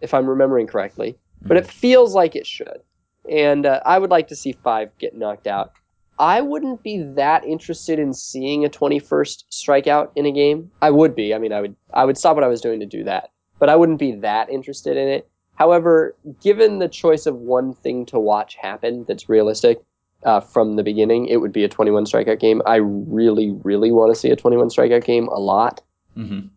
if 0.00 0.12
I'm 0.14 0.26
remembering 0.28 0.66
correctly 0.66 1.16
but 1.44 1.56
it 1.56 1.66
feels 1.66 2.14
like 2.14 2.36
it 2.36 2.46
should. 2.46 2.82
And 3.28 3.66
uh, 3.66 3.80
I 3.84 3.98
would 3.98 4.10
like 4.10 4.28
to 4.28 4.36
see 4.36 4.52
five 4.52 4.96
get 4.98 5.16
knocked 5.16 5.46
out. 5.48 5.72
I 6.18 6.40
wouldn't 6.40 6.84
be 6.84 7.02
that 7.02 7.44
interested 7.44 7.98
in 7.98 8.14
seeing 8.14 8.64
a 8.64 8.68
21st 8.68 9.46
strikeout 9.50 10.10
in 10.14 10.24
a 10.26 10.30
game. 10.30 10.70
I 10.80 10.90
would 10.90 11.16
be. 11.16 11.34
I 11.34 11.38
mean, 11.38 11.52
I 11.52 11.60
would 11.60 11.74
I 11.92 12.04
would 12.04 12.16
stop 12.16 12.36
what 12.36 12.44
I 12.44 12.48
was 12.48 12.60
doing 12.60 12.78
to 12.80 12.86
do 12.86 13.02
that, 13.04 13.30
but 13.58 13.68
I 13.68 13.74
wouldn't 13.76 13.98
be 13.98 14.12
that 14.12 14.50
interested 14.50 14.96
in 14.96 15.08
it. 15.08 15.28
However, 15.62 16.16
given 16.42 16.80
the 16.80 16.88
choice 16.88 17.26
of 17.26 17.36
one 17.36 17.72
thing 17.74 18.04
to 18.06 18.18
watch 18.18 18.56
happen 18.56 19.04
that's 19.06 19.28
realistic 19.28 19.80
uh, 20.24 20.40
from 20.40 20.74
the 20.74 20.82
beginning, 20.82 21.26
it 21.28 21.36
would 21.36 21.52
be 21.52 21.62
a 21.62 21.68
21 21.68 22.04
strikeout 22.04 22.40
game. 22.40 22.60
I 22.66 22.76
really, 22.76 23.52
really 23.62 23.92
want 23.92 24.12
to 24.12 24.18
see 24.18 24.30
a 24.30 24.34
21 24.36 24.70
strikeout 24.70 25.04
game 25.04 25.28
a 25.28 25.38
lot. 25.38 25.80
Mhm. 26.18 26.48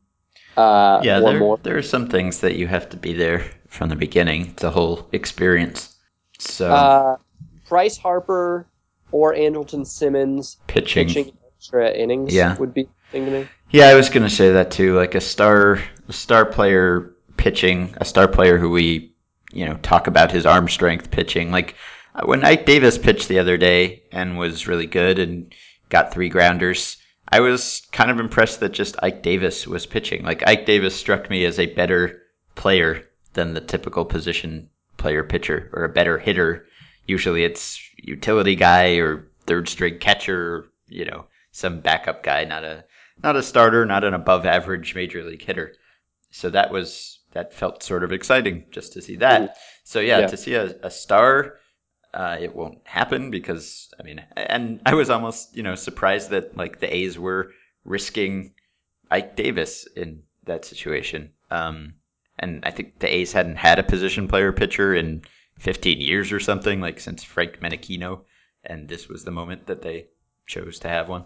Uh, 0.57 1.01
yeah, 1.03 1.19
there, 1.19 1.37
more. 1.37 1.59
there 1.61 1.77
are 1.77 1.83
some 1.83 2.09
things 2.09 2.39
that 2.39 2.55
you 2.55 2.65
have 2.65 2.89
to 2.89 2.97
be 2.97 3.13
there 3.13 3.43
from 3.67 3.89
the 3.89 3.95
beginning, 3.95 4.53
the 4.57 4.71
whole 4.71 5.07
experience. 5.11 5.95
So 6.39 6.71
Uh, 6.71 7.17
Bryce 7.69 7.97
Harper 7.97 8.65
or 9.11 9.35
Andrelton 9.35 9.85
Simmons 9.85 10.57
pitching. 10.65 11.07
pitching 11.07 11.31
extra 11.55 11.91
innings 11.91 12.33
Yeah. 12.33 12.57
would 12.57 12.73
be 12.73 12.87
thing 13.11 13.25
to 13.25 13.31
me. 13.31 13.47
Yeah, 13.69 13.89
I 13.89 13.93
was 13.93 14.09
gonna 14.09 14.31
say 14.31 14.53
that 14.53 14.71
too. 14.71 14.95
Like 14.95 15.13
a 15.13 15.21
star, 15.21 15.77
a 16.09 16.13
star 16.13 16.43
player 16.45 17.11
pitching, 17.45 17.93
a 17.97 18.05
star 18.05 18.27
player 18.27 18.57
who 18.57 18.71
we, 18.71 19.13
you 19.53 19.63
know, 19.63 19.75
talk 19.83 20.07
about 20.07 20.31
his 20.31 20.47
arm 20.47 20.67
strength 20.67 21.11
pitching. 21.11 21.51
Like 21.51 21.75
when 22.23 22.43
Ike 22.43 22.65
Davis 22.65 22.97
pitched 22.97 23.27
the 23.27 23.37
other 23.37 23.55
day 23.55 24.01
and 24.11 24.39
was 24.39 24.67
really 24.67 24.87
good 24.87 25.19
and 25.19 25.53
got 25.89 26.11
three 26.11 26.27
grounders, 26.27 26.97
I 27.29 27.41
was 27.41 27.83
kind 27.91 28.09
of 28.09 28.19
impressed 28.19 28.61
that 28.61 28.71
just 28.71 28.95
Ike 29.03 29.21
Davis 29.21 29.67
was 29.67 29.85
pitching. 29.85 30.23
Like 30.23 30.41
Ike 30.47 30.65
Davis 30.65 30.95
struck 30.95 31.29
me 31.29 31.45
as 31.45 31.59
a 31.59 31.71
better 31.71 32.19
player 32.55 33.03
than 33.33 33.53
the 33.53 33.61
typical 33.61 34.05
position 34.05 34.67
player 34.97 35.23
pitcher 35.23 35.69
or 35.71 35.83
a 35.83 35.89
better 35.89 36.17
hitter. 36.17 36.65
Usually 37.05 37.43
it's 37.43 37.79
utility 37.97 38.55
guy 38.55 38.95
or 38.95 39.27
third 39.45 39.69
string 39.69 39.99
catcher, 39.99 40.65
you 40.87 41.05
know, 41.05 41.27
some 41.51 41.79
backup 41.79 42.23
guy, 42.23 42.43
not 42.43 42.63
a 42.63 42.85
not 43.21 43.35
a 43.35 43.43
starter, 43.43 43.85
not 43.85 44.03
an 44.03 44.15
above 44.15 44.47
average 44.47 44.95
major 44.95 45.23
league 45.23 45.43
hitter. 45.43 45.73
So 46.31 46.49
that 46.49 46.71
was 46.71 47.19
that 47.35 47.53
felt 47.53 47.83
sort 47.83 48.03
of 48.03 48.11
exciting 48.11 48.65
just 48.71 48.93
to 48.93 49.01
see 49.01 49.17
that. 49.17 49.57
So 49.83 49.99
yeah, 49.99 50.21
Yeah. 50.21 50.27
to 50.27 50.37
see 50.37 50.55
a, 50.55 50.75
a 50.81 50.89
star, 50.89 51.59
uh, 52.13 52.37
it 52.39 52.55
won't 52.55 52.79
happen 52.85 53.29
because 53.29 53.93
I 53.99 54.03
mean, 54.03 54.23
and 54.35 54.79
I 54.85 54.95
was 54.95 55.09
almost 55.09 55.55
you 55.55 55.61
know 55.63 55.75
surprised 55.75 56.31
that 56.31 56.57
like 56.57 56.79
the 56.79 56.93
A's 56.95 57.19
were 57.19 57.51
risking 57.83 58.53
Ike 59.11 59.35
Davis 59.35 59.85
in 59.95 60.23
that 60.45 60.65
situation. 60.65 61.31
Um, 61.51 61.95
and 62.39 62.63
I 62.65 62.71
think 62.71 62.99
the 62.99 63.13
A's 63.13 63.33
hadn't 63.33 63.57
had 63.57 63.79
a 63.79 63.83
position 63.83 64.27
player 64.27 64.51
pitcher 64.51 64.95
in 64.95 65.21
15 65.59 66.01
years 66.01 66.31
or 66.31 66.39
something, 66.39 66.81
like 66.81 66.99
since 66.99 67.23
Frank 67.23 67.59
Menechino, 67.61 68.21
and 68.63 68.87
this 68.89 69.07
was 69.07 69.23
the 69.23 69.31
moment 69.31 69.67
that 69.67 69.81
they 69.81 70.07
chose 70.47 70.79
to 70.79 70.89
have 70.89 71.07
one. 71.09 71.25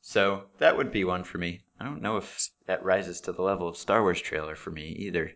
So 0.00 0.44
that 0.58 0.76
would 0.76 0.92
be 0.92 1.04
one 1.04 1.24
for 1.24 1.38
me. 1.38 1.60
I 1.80 1.84
don't 1.84 2.02
know 2.02 2.18
if 2.18 2.50
that 2.66 2.84
rises 2.84 3.22
to 3.22 3.32
the 3.32 3.42
level 3.42 3.66
of 3.66 3.76
Star 3.76 4.02
Wars 4.02 4.20
trailer 4.20 4.54
for 4.54 4.70
me 4.70 4.88
either. 4.88 5.32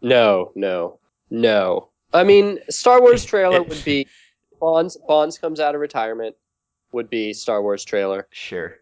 No, 0.00 0.52
no, 0.54 0.98
no. 1.30 1.88
I 2.12 2.24
mean, 2.24 2.60
Star 2.70 3.00
Wars 3.00 3.24
trailer 3.24 3.62
would 3.68 3.84
be 3.84 4.06
Bonds. 4.60 4.96
Bonds 5.08 5.38
comes 5.38 5.58
out 5.60 5.74
of 5.74 5.80
retirement 5.80 6.36
would 6.92 7.10
be 7.10 7.32
Star 7.32 7.62
Wars 7.62 7.84
trailer 7.84 8.28
Sure. 8.30 8.76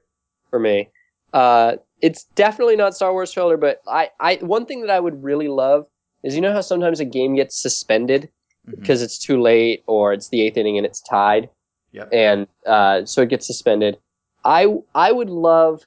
for 0.51 0.59
me. 0.59 0.91
Uh, 1.33 1.77
it's 2.03 2.25
definitely 2.35 2.77
not 2.77 2.95
Star 2.95 3.13
Wars 3.13 3.33
trailer, 3.33 3.57
but 3.57 3.81
I, 3.87 4.11
I 4.21 4.37
one 4.37 4.67
thing 4.67 4.81
that 4.83 4.91
I 4.91 5.01
would 5.01 5.23
really 5.23 5.49
love 5.49 5.87
is 6.23 6.35
you 6.35 6.41
know 6.41 6.53
how 6.53 6.61
sometimes 6.61 7.01
a 7.01 7.05
game 7.05 7.35
gets 7.37 7.61
suspended 7.61 8.29
Mhm. 8.69 8.77
because 8.77 9.01
it's 9.03 9.19
too 9.19 9.41
late 9.41 9.83
or 9.87 10.13
it's 10.13 10.29
the 10.29 10.43
eighth 10.43 10.57
inning 10.59 10.77
and 10.77 10.85
it's 10.87 11.01
tied, 11.01 11.49
Yep. 11.93 12.11
and 12.13 12.47
uh, 12.67 13.05
so 13.07 13.23
it 13.23 13.31
gets 13.31 13.47
suspended. 13.47 13.99
I 14.45 14.67
I 14.95 15.13
would 15.13 15.31
love 15.31 15.87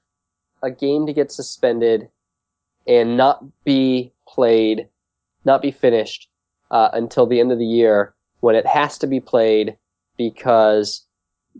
a 0.63 0.71
game 0.71 1.05
to 1.05 1.13
get 1.13 1.31
suspended 1.31 2.09
and 2.87 3.17
not 3.17 3.43
be 3.63 4.11
played, 4.27 4.87
not 5.45 5.61
be 5.61 5.71
finished 5.71 6.27
uh, 6.71 6.89
until 6.93 7.27
the 7.27 7.39
end 7.39 7.51
of 7.51 7.59
the 7.59 7.65
year 7.65 8.15
when 8.39 8.55
it 8.55 8.65
has 8.65 8.97
to 8.97 9.07
be 9.07 9.19
played 9.19 9.77
because 10.17 11.05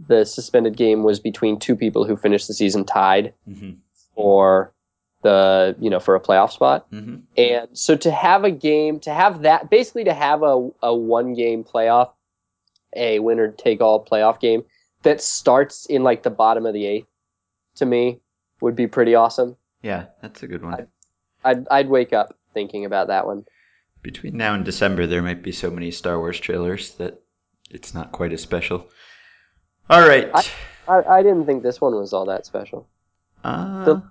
the 0.08 0.26
suspended 0.26 0.76
game 0.76 1.04
was 1.04 1.20
between 1.20 1.60
two 1.60 1.76
people 1.76 2.04
who 2.06 2.18
finished 2.18 2.48
the 2.48 2.54
season 2.54 2.84
tied 2.84 3.34
hmm 3.46 3.72
for 4.16 4.72
the 5.24 5.76
you 5.80 5.90
know 5.90 6.00
for 6.00 6.16
a 6.16 6.20
playoff 6.20 6.52
spot. 6.52 6.86
hmm 6.92 7.18
And 7.38 7.68
so 7.74 7.96
to 7.96 8.12
have 8.12 8.44
a 8.44 8.52
game, 8.52 9.00
to 9.02 9.14
have 9.14 9.42
that, 9.42 9.70
basically 9.70 10.04
to 10.04 10.14
have 10.14 10.44
a, 10.44 10.70
a 10.84 10.94
one 10.96 11.34
game 11.34 11.64
playoff, 11.64 12.12
a 12.96 13.20
winner 13.20 13.50
take 13.52 13.82
all 13.82 14.04
playoff 14.04 14.40
game 14.40 14.64
that 15.02 15.22
starts 15.22 15.86
in 15.88 16.04
like 16.04 16.24
the 16.24 16.30
bottom 16.30 16.66
of 16.66 16.74
the 16.74 16.86
eighth, 16.86 17.08
to 17.76 17.86
me 17.86 18.20
would 18.64 18.76
be 18.76 18.88
pretty 18.88 19.14
awesome. 19.16 19.56
Yeah, 19.82 20.06
that's 20.22 20.42
a 20.44 20.48
good 20.48 20.64
one. 20.64 20.88
I'd, 21.44 21.68
I'd 21.70 21.90
wake 21.90 22.14
up 22.14 22.38
thinking 22.54 22.86
about 22.86 23.08
that 23.08 23.28
one. 23.28 23.46
Between 24.02 24.36
now 24.38 24.54
and 24.54 24.64
December, 24.66 25.06
there 25.06 25.22
might 25.22 25.44
be 25.44 25.52
so 25.52 25.70
many 25.70 25.92
Star 25.92 26.18
Wars 26.18 26.40
trailers 26.40 26.92
that 26.96 27.22
it's 27.70 27.94
not 27.94 28.12
quite 28.12 28.32
as 28.34 28.42
special. 28.42 28.88
All 29.90 30.08
right. 30.08 30.32
I, 30.88 31.02
I 31.18 31.22
didn't 31.24 31.46
think 31.46 31.64
this 31.64 31.80
one 31.82 31.94
was 31.96 32.14
all 32.14 32.26
that 32.26 32.46
special 32.46 32.88
uh, 33.44 33.86
the- 33.86 34.04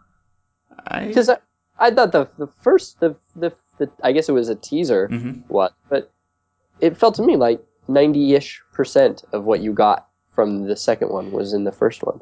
I. 0.87 1.07
because 1.07 1.29
I, 1.31 1.39
I 1.79 1.91
thought 1.91 2.13
the 2.13 2.29
the 2.39 2.47
first 2.47 3.01
the, 3.01 3.15
the 3.37 3.53
the 3.79 3.91
I 4.03 4.13
guess 4.13 4.29
it 4.29 4.33
was 4.33 4.49
a 4.49 4.55
teaser 4.55 5.09
Mhm. 5.09 5.43
what, 5.49 5.75
but 5.89 6.11
it 6.81 6.97
felt 6.97 7.15
to 7.17 7.23
me 7.23 7.37
like 7.37 7.63
ninety 7.89 8.35
ish 8.35 8.63
percent 8.73 9.25
of 9.33 9.45
what 9.45 9.61
you 9.61 9.73
got 9.73 10.09
from 10.35 10.65
the 10.67 10.77
second 10.77 11.09
one 11.11 11.31
was 11.33 11.53
in 11.53 11.65
the 11.65 11.73
first 11.73 12.03
one. 12.03 12.21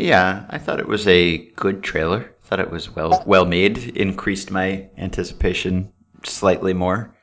Yeah, 0.00 0.46
I 0.50 0.58
thought 0.58 0.80
it 0.80 0.88
was 0.88 1.06
a 1.06 1.38
good 1.56 1.82
trailer. 1.82 2.32
Thought 2.44 2.60
it 2.60 2.70
was 2.70 2.94
well 2.94 3.22
well 3.26 3.44
made. 3.44 3.96
Increased 3.96 4.50
my 4.50 4.88
anticipation 4.98 5.92
slightly 6.24 6.72
more. 6.74 7.14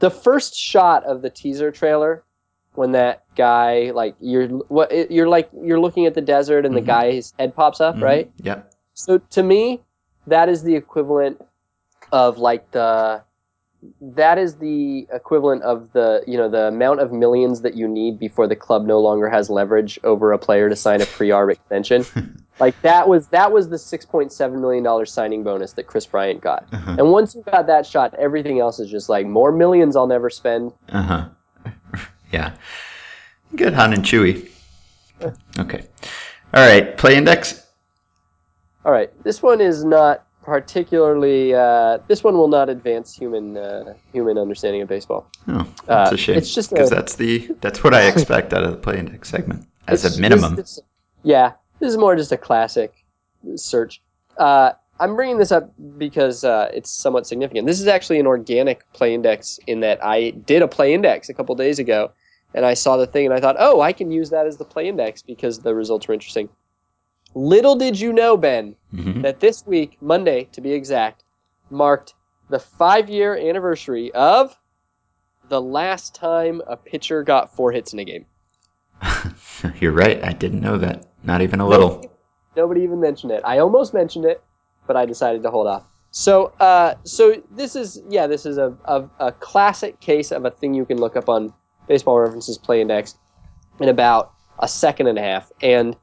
the 0.00 0.10
first 0.10 0.54
shot 0.54 1.04
of 1.04 1.20
the 1.20 1.28
teaser 1.28 1.70
trailer 1.70 2.22
when 2.74 2.92
that 2.92 3.22
guy 3.36 3.90
like 3.94 4.14
you're 4.20 4.48
what 4.68 5.10
you're 5.10 5.28
like 5.28 5.50
you're 5.52 5.80
looking 5.80 6.06
at 6.06 6.14
the 6.14 6.22
desert 6.22 6.64
and 6.64 6.72
Mhm. 6.74 6.78
the 6.78 6.86
guy's 6.86 7.34
head 7.38 7.54
pops 7.54 7.80
up 7.82 7.96
Mhm. 7.96 8.02
right 8.02 8.30
Yep. 8.42 8.72
so 8.94 9.18
to 9.18 9.42
me 9.42 9.82
that 10.26 10.48
is 10.48 10.62
the 10.62 10.74
equivalent 10.74 11.38
of 12.12 12.38
like 12.38 12.70
the 12.70 13.20
that 14.00 14.36
is 14.38 14.56
the 14.56 15.06
equivalent 15.12 15.62
of 15.62 15.90
the 15.92 16.22
you 16.26 16.36
know 16.36 16.48
the 16.50 16.66
amount 16.68 17.00
of 17.00 17.12
millions 17.12 17.62
that 17.62 17.74
you 17.74 17.88
need 17.88 18.18
before 18.18 18.46
the 18.46 18.56
club 18.56 18.84
no 18.84 19.00
longer 19.00 19.28
has 19.28 19.48
leverage 19.48 19.98
over 20.04 20.32
a 20.32 20.38
player 20.38 20.68
to 20.68 20.76
sign 20.76 21.00
a 21.00 21.06
pre-arb 21.06 21.50
extension 21.50 22.04
like 22.60 22.78
that 22.82 23.08
was 23.08 23.28
that 23.28 23.50
was 23.52 23.70
the 23.70 23.76
6.7 23.76 24.60
million 24.60 24.84
dollar 24.84 25.06
signing 25.06 25.42
bonus 25.42 25.72
that 25.72 25.86
Kris 25.86 26.04
Bryant 26.04 26.40
got 26.42 26.66
Uh-huh. 26.72 26.96
and 26.98 27.10
once 27.10 27.34
you 27.34 27.42
got 27.42 27.66
that 27.68 27.86
shot, 27.86 28.12
everything 28.18 28.58
else 28.60 28.78
is 28.80 28.90
just 28.90 29.08
like 29.08 29.26
more 29.26 29.50
millions 29.50 29.96
I'll 29.96 30.06
never 30.06 30.28
spend. 30.28 30.72
Uh 30.90 31.02
huh. 31.02 31.28
yeah. 32.32 32.52
Good, 33.56 33.72
Han 33.72 33.94
and 33.94 34.04
Chewy. 34.04 34.48
Okay. 35.58 35.84
All 36.54 36.66
right. 36.66 36.96
Play 36.96 37.16
index. 37.16 37.66
All 38.84 38.92
right, 38.92 39.10
this 39.24 39.42
one 39.42 39.60
is 39.60 39.84
not 39.84 40.24
particularly. 40.42 41.54
Uh, 41.54 41.98
this 42.08 42.22
one 42.24 42.34
will 42.36 42.48
not 42.48 42.68
advance 42.68 43.14
human 43.14 43.56
uh, 43.56 43.94
human 44.12 44.38
understanding 44.38 44.82
of 44.82 44.88
baseball. 44.88 45.26
Oh, 45.48 45.66
that's 45.86 46.12
Uh, 46.12 46.14
a 46.14 46.16
shame. 46.16 46.36
it's 46.38 46.54
just 46.54 46.70
because 46.70 46.90
that's 46.90 47.16
the 47.16 47.48
that's 47.60 47.82
what 47.84 47.94
I 47.94 48.02
expect 48.08 48.52
out 48.52 48.64
of 48.64 48.70
the 48.72 48.76
play 48.78 48.98
index 48.98 49.28
segment 49.28 49.66
as 49.88 50.04
a 50.04 50.20
minimum. 50.20 50.56
this- 50.56 50.76
this- 50.76 50.84
yeah, 51.22 51.52
this 51.80 51.90
is 51.90 51.98
more 51.98 52.16
just 52.16 52.32
a 52.32 52.36
classic 52.38 52.94
search. 53.56 54.00
Uh, 54.38 54.72
I'm 55.00 55.16
bringing 55.16 55.38
this 55.38 55.52
up 55.52 55.70
because 55.98 56.44
uh, 56.44 56.70
it's 56.74 56.90
somewhat 56.90 57.26
significant. 57.26 57.66
This 57.66 57.80
is 57.80 57.86
actually 57.86 58.20
an 58.20 58.26
organic 58.26 58.90
play 58.92 59.14
index 59.14 59.58
in 59.66 59.80
that 59.80 60.02
I 60.04 60.30
did 60.30 60.62
a 60.62 60.68
play 60.68 60.92
index 60.94 61.28
a 61.28 61.34
couple 61.34 61.54
days 61.54 61.78
ago, 61.78 62.10
and 62.54 62.64
I 62.66 62.74
saw 62.74 62.96
the 62.96 63.06
thing 63.06 63.24
and 63.26 63.34
I 63.34 63.40
thought, 63.40 63.56
oh, 63.58 63.80
I 63.80 63.92
can 63.92 64.10
use 64.10 64.30
that 64.30 64.46
as 64.46 64.56
the 64.58 64.64
play 64.64 64.88
index 64.88 65.22
because 65.22 65.60
the 65.60 65.74
results 65.74 66.06
were 66.08 66.14
interesting. 66.14 66.48
Little 67.34 67.76
did 67.76 67.98
you 67.98 68.12
know, 68.12 68.36
Ben, 68.36 68.74
Mhm. 68.92 69.22
that 69.22 69.40
this 69.40 69.64
week, 69.66 69.96
Monday 70.00 70.44
to 70.52 70.60
be 70.60 70.72
exact, 70.72 71.24
marked 71.70 72.14
the 72.48 72.58
five 72.58 73.08
year 73.08 73.36
anniversary 73.36 74.12
of 74.12 74.56
the 75.48 75.60
last 75.60 76.14
time 76.14 76.60
a 76.66 76.76
pitcher 76.76 77.22
got 77.22 77.54
four 77.54 77.72
hits 77.72 77.92
in 77.92 77.98
a 77.98 78.04
game. 78.04 78.26
You're 79.80 79.92
right. 79.92 80.22
I 80.24 80.32
didn't 80.32 80.60
know 80.60 80.78
that. 80.78 81.06
Not 81.22 81.42
even 81.42 81.60
a 81.60 81.66
little. 81.66 82.10
Nobody 82.56 82.82
even 82.82 83.00
mentioned 83.00 83.32
it. 83.32 83.42
I 83.44 83.58
almost 83.58 83.94
mentioned 83.94 84.24
it, 84.24 84.42
but 84.86 84.96
I 84.96 85.06
decided 85.06 85.42
to 85.42 85.50
hold 85.50 85.66
off. 85.66 85.84
So, 86.10 86.46
uh, 86.58 86.94
so 87.04 87.40
this 87.52 87.76
is 87.76 88.02
yeah, 88.08 88.26
this 88.26 88.44
is 88.44 88.58
a, 88.58 88.76
a 88.86 89.08
a 89.20 89.32
classic 89.32 90.00
case 90.00 90.32
of 90.32 90.44
a 90.44 90.50
thing 90.50 90.74
you 90.74 90.84
can 90.84 90.98
look 90.98 91.14
up 91.16 91.28
on 91.28 91.52
Baseball 91.86 92.18
References 92.18 92.58
Play 92.58 92.80
Index 92.80 93.14
in 93.78 93.88
about 93.88 94.32
a 94.58 94.66
second 94.66 95.06
and 95.06 95.18
a 95.18 95.22
half, 95.22 95.52
and 95.62 95.96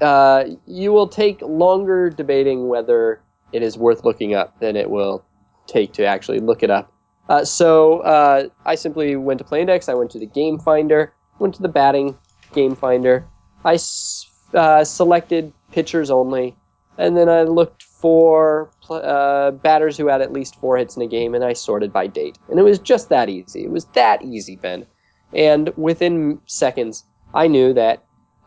uh, 0.00 0.44
you 0.66 0.92
will 0.92 1.08
take 1.08 1.40
longer 1.42 2.10
debating 2.10 2.68
whether 2.68 3.20
it 3.52 3.62
is 3.62 3.76
worth 3.78 4.04
looking 4.04 4.34
up 4.34 4.58
than 4.60 4.76
it 4.76 4.90
will 4.90 5.24
take 5.66 5.92
to 5.94 6.04
actually 6.04 6.40
look 6.40 6.62
it 6.62 6.70
up. 6.70 6.92
Uh, 7.28 7.44
so 7.44 8.00
uh, 8.00 8.48
I 8.64 8.74
simply 8.74 9.16
went 9.16 9.38
to 9.38 9.44
Play 9.44 9.60
Index. 9.60 9.88
I 9.88 9.94
went 9.94 10.10
to 10.12 10.18
the 10.18 10.26
Game 10.26 10.58
Finder. 10.58 11.12
Went 11.38 11.54
to 11.56 11.62
the 11.62 11.68
Batting 11.68 12.16
Game 12.54 12.74
Finder. 12.74 13.26
I 13.64 13.74
s- 13.74 14.26
uh, 14.54 14.82
selected 14.84 15.52
pitchers 15.72 16.10
only, 16.10 16.56
and 16.96 17.16
then 17.16 17.28
I 17.28 17.42
looked 17.42 17.82
for 17.82 18.70
pl- 18.82 19.02
uh, 19.04 19.50
batters 19.50 19.96
who 19.96 20.06
had 20.06 20.22
at 20.22 20.32
least 20.32 20.56
four 20.56 20.78
hits 20.78 20.96
in 20.96 21.02
a 21.02 21.06
game, 21.06 21.34
and 21.34 21.44
I 21.44 21.52
sorted 21.52 21.92
by 21.92 22.06
date. 22.06 22.38
And 22.48 22.58
it 22.58 22.62
was 22.62 22.78
just 22.78 23.10
that 23.10 23.28
easy. 23.28 23.64
It 23.64 23.70
was 23.70 23.84
that 23.92 24.22
easy, 24.22 24.56
Ben. 24.56 24.86
And 25.34 25.70
within 25.76 26.40
seconds, 26.46 27.04
I 27.34 27.46
knew 27.46 27.74
that 27.74 28.02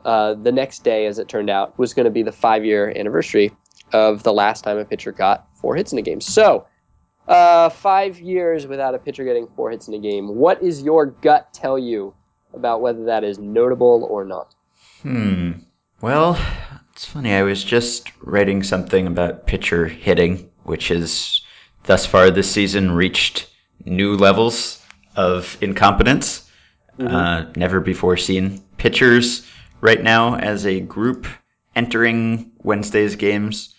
uh, 0.05 0.33
the 0.35 0.51
next 0.51 0.83
day, 0.83 1.05
as 1.05 1.19
it 1.19 1.27
turned 1.27 1.49
out, 1.49 1.77
was 1.77 1.93
going 1.93 2.05
to 2.05 2.11
be 2.11 2.23
the 2.23 2.31
five-year 2.31 2.93
anniversary 2.95 3.51
of 3.93 4.23
the 4.23 4.33
last 4.33 4.63
time 4.63 4.77
a 4.77 4.85
pitcher 4.85 5.11
got 5.11 5.47
four 5.55 5.75
hits 5.75 5.91
in 5.91 5.99
a 5.99 6.01
game. 6.01 6.21
So, 6.21 6.65
uh, 7.27 7.69
five 7.69 8.19
years 8.19 8.67
without 8.67 8.95
a 8.95 8.99
pitcher 8.99 9.23
getting 9.23 9.47
four 9.55 9.71
hits 9.71 9.87
in 9.87 9.93
a 9.93 9.99
game. 9.99 10.35
What 10.35 10.61
is 10.61 10.81
your 10.81 11.05
gut 11.05 11.53
tell 11.53 11.77
you 11.77 12.13
about 12.53 12.81
whether 12.81 13.05
that 13.05 13.23
is 13.23 13.39
notable 13.39 14.07
or 14.09 14.25
not? 14.25 14.53
Hmm. 15.01 15.51
Well, 16.01 16.37
it's 16.93 17.05
funny. 17.05 17.33
I 17.33 17.43
was 17.43 17.63
just 17.63 18.11
writing 18.21 18.63
something 18.63 19.07
about 19.07 19.45
pitcher 19.45 19.87
hitting, 19.87 20.49
which 20.63 20.87
has 20.87 21.41
thus 21.83 22.05
far 22.05 22.31
this 22.31 22.49
season 22.49 22.91
reached 22.91 23.47
new 23.85 24.15
levels 24.15 24.83
of 25.15 25.57
incompetence. 25.61 26.47
Uh, 26.99 27.45
never 27.55 27.79
before 27.79 28.15
seen. 28.15 28.61
Pitchers 28.77 29.47
right 29.81 30.01
now, 30.01 30.35
as 30.35 30.65
a 30.65 30.79
group, 30.79 31.27
entering 31.75 32.51
Wednesday's 32.63 33.15
games 33.15 33.75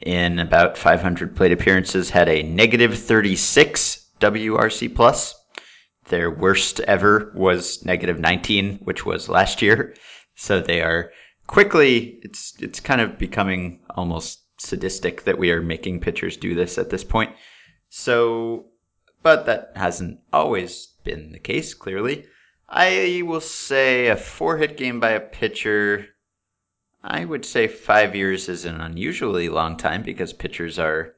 in 0.00 0.38
about 0.38 0.76
500 0.76 1.36
plate 1.36 1.52
appearances, 1.52 2.10
had 2.10 2.28
a 2.28 2.42
negative 2.42 2.98
36 2.98 4.06
WRC 4.20 4.94
plus. 4.94 5.34
Their 6.08 6.30
worst 6.30 6.80
ever 6.80 7.32
was 7.34 7.84
negative 7.84 8.18
19, 8.18 8.78
which 8.82 9.06
was 9.06 9.28
last 9.28 9.62
year. 9.62 9.94
So 10.34 10.60
they 10.60 10.80
are 10.80 11.12
quickly. 11.46 12.18
It's 12.22 12.54
it's 12.58 12.80
kind 12.80 13.00
of 13.00 13.18
becoming 13.18 13.80
almost 13.90 14.40
sadistic 14.58 15.24
that 15.24 15.38
we 15.38 15.50
are 15.50 15.62
making 15.62 16.00
pitchers 16.00 16.36
do 16.36 16.54
this 16.54 16.78
at 16.78 16.90
this 16.90 17.04
point. 17.04 17.34
So, 17.88 18.66
but 19.22 19.46
that 19.46 19.72
hasn't 19.76 20.20
always 20.32 20.88
been 21.04 21.32
the 21.32 21.38
case. 21.38 21.74
Clearly, 21.74 22.26
I 22.74 23.20
will 23.26 23.42
say 23.42 24.06
a 24.06 24.16
four 24.16 24.56
hit 24.56 24.78
game 24.78 24.98
by 24.98 25.10
a 25.10 25.20
pitcher. 25.20 26.08
I 27.04 27.22
would 27.22 27.44
say 27.44 27.68
five 27.68 28.16
years 28.16 28.48
is 28.48 28.64
an 28.64 28.80
unusually 28.80 29.50
long 29.50 29.76
time 29.76 30.02
because 30.02 30.32
pitchers 30.32 30.78
are 30.78 31.14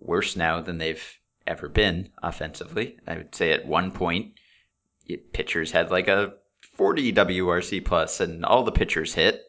worse 0.00 0.34
now 0.34 0.60
than 0.60 0.78
they've 0.78 1.20
ever 1.46 1.68
been 1.68 2.10
offensively. 2.24 2.98
I 3.06 3.18
would 3.18 3.36
say 3.36 3.52
at 3.52 3.66
one 3.66 3.92
point, 3.92 4.34
pitchers 5.32 5.70
had 5.70 5.92
like 5.92 6.08
a 6.08 6.34
40 6.72 7.12
WRC 7.12 7.84
plus, 7.84 8.18
and 8.18 8.44
all 8.44 8.64
the 8.64 8.72
pitchers 8.72 9.14
hit. 9.14 9.44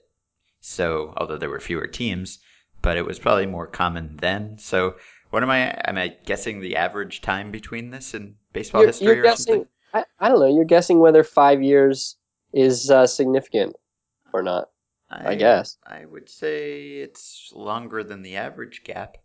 So, 0.62 1.12
although 1.18 1.38
there 1.38 1.50
were 1.50 1.60
fewer 1.60 1.88
teams, 1.88 2.38
but 2.84 2.98
it 2.98 3.06
was 3.06 3.18
probably 3.18 3.48
more 3.48 3.66
common 3.66 4.18
then. 4.18 4.60
So, 4.60 4.98
what 5.32 5.42
am 5.42 5.50
I? 5.50 5.72
Am 5.86 5.98
I 5.98 6.10
guessing 6.26 6.60
the 6.60 6.76
average 6.76 7.22
time 7.22 7.50
between 7.50 7.90
this 7.90 8.14
in 8.14 8.36
baseball 8.54 8.82
You're, 8.82 8.90
history 8.90 9.08
you're 9.08 9.20
or 9.22 9.24
guessing. 9.24 9.54
something? 9.56 9.68
I, 9.98 10.26
I 10.26 10.30
don't 10.30 10.40
know. 10.40 10.54
You're 10.54 10.66
guessing 10.66 11.00
whether 11.00 11.24
five 11.24 11.62
years 11.62 12.18
is 12.54 12.90
uh, 12.90 13.08
significant 13.08 13.76
or 14.34 14.44
not. 14.44 14.70
I 15.10 15.36
guess. 15.36 15.78
I 15.86 16.06
would 16.06 16.30
say 16.30 16.98
it's 16.98 17.52
longer 17.56 18.04
than 18.04 18.24
the 18.24 18.36
average 18.36 18.84
gap. 18.84 19.18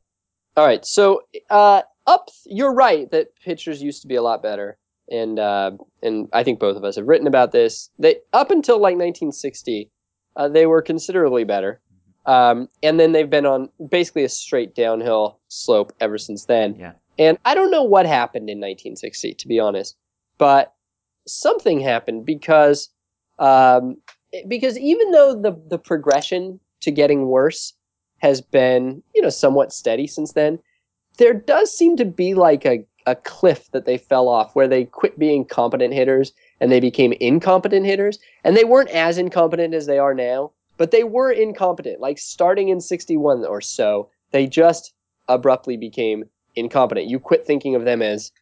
All 0.56 0.64
right. 0.64 0.84
So 0.84 1.22
uh, 1.50 1.82
up, 2.06 2.28
you're 2.46 2.74
right 2.74 3.10
that 3.10 3.34
pitchers 3.44 3.82
used 3.82 4.02
to 4.02 4.08
be 4.08 4.14
a 4.14 4.22
lot 4.22 4.42
better, 4.42 4.78
and 5.10 5.38
uh, 5.38 5.72
and 6.02 6.28
I 6.32 6.44
think 6.44 6.60
both 6.60 6.76
of 6.76 6.84
us 6.84 6.96
have 6.96 7.08
written 7.08 7.26
about 7.26 7.52
this. 7.52 7.90
They 7.98 8.16
up 8.32 8.50
until 8.50 8.76
like 8.76 8.94
1960, 8.94 9.90
uh, 10.36 10.48
they 10.48 10.66
were 10.66 10.82
considerably 10.82 11.44
better, 11.44 11.80
um, 12.26 12.68
and 12.82 13.00
then 13.00 13.12
they've 13.12 13.28
been 13.28 13.46
on 13.46 13.68
basically 13.90 14.24
a 14.24 14.28
straight 14.28 14.74
downhill 14.74 15.40
slope 15.48 15.92
ever 16.00 16.18
since 16.18 16.44
then. 16.44 16.76
Yeah. 16.76 16.92
And 17.18 17.38
I 17.44 17.54
don't 17.54 17.70
know 17.70 17.82
what 17.82 18.06
happened 18.06 18.48
in 18.48 18.58
1960, 18.58 19.34
to 19.34 19.48
be 19.48 19.60
honest, 19.60 19.96
but 20.38 20.74
something 21.26 21.80
happened 21.80 22.26
because 22.26 22.88
um, 23.38 23.96
because 24.48 24.78
even 24.78 25.10
though 25.10 25.34
the 25.34 25.52
the 25.68 25.78
progression 25.78 26.58
to 26.80 26.90
getting 26.90 27.26
worse 27.26 27.74
has 28.18 28.40
been 28.40 29.02
you 29.14 29.22
know 29.22 29.30
somewhat 29.30 29.72
steady 29.72 30.06
since 30.06 30.32
then, 30.32 30.58
there 31.18 31.34
does 31.34 31.76
seem 31.76 31.96
to 31.96 32.04
be 32.04 32.34
like 32.34 32.64
a 32.64 32.84
a 33.06 33.16
cliff 33.16 33.68
that 33.72 33.84
they 33.84 33.98
fell 33.98 34.28
off 34.28 34.54
where 34.54 34.68
they 34.68 34.84
quit 34.84 35.18
being 35.18 35.44
competent 35.44 35.92
hitters 35.92 36.32
and 36.60 36.70
they 36.70 36.78
became 36.78 37.12
incompetent 37.14 37.84
hitters. 37.84 38.20
And 38.44 38.56
they 38.56 38.62
weren't 38.62 38.90
as 38.90 39.18
incompetent 39.18 39.74
as 39.74 39.86
they 39.86 39.98
are 39.98 40.14
now 40.14 40.52
but 40.76 40.90
they 40.90 41.04
were 41.04 41.30
incompetent. 41.30 42.00
Like 42.00 42.18
starting 42.18 42.68
in 42.68 42.80
61 42.80 43.44
or 43.44 43.60
so 43.60 44.10
they 44.32 44.46
just 44.46 44.92
abruptly 45.28 45.76
became 45.76 46.24
incompetent. 46.56 47.06
You 47.06 47.20
quit 47.20 47.46
thinking 47.46 47.74
of 47.74 47.84
them 47.84 48.02
as 48.02 48.32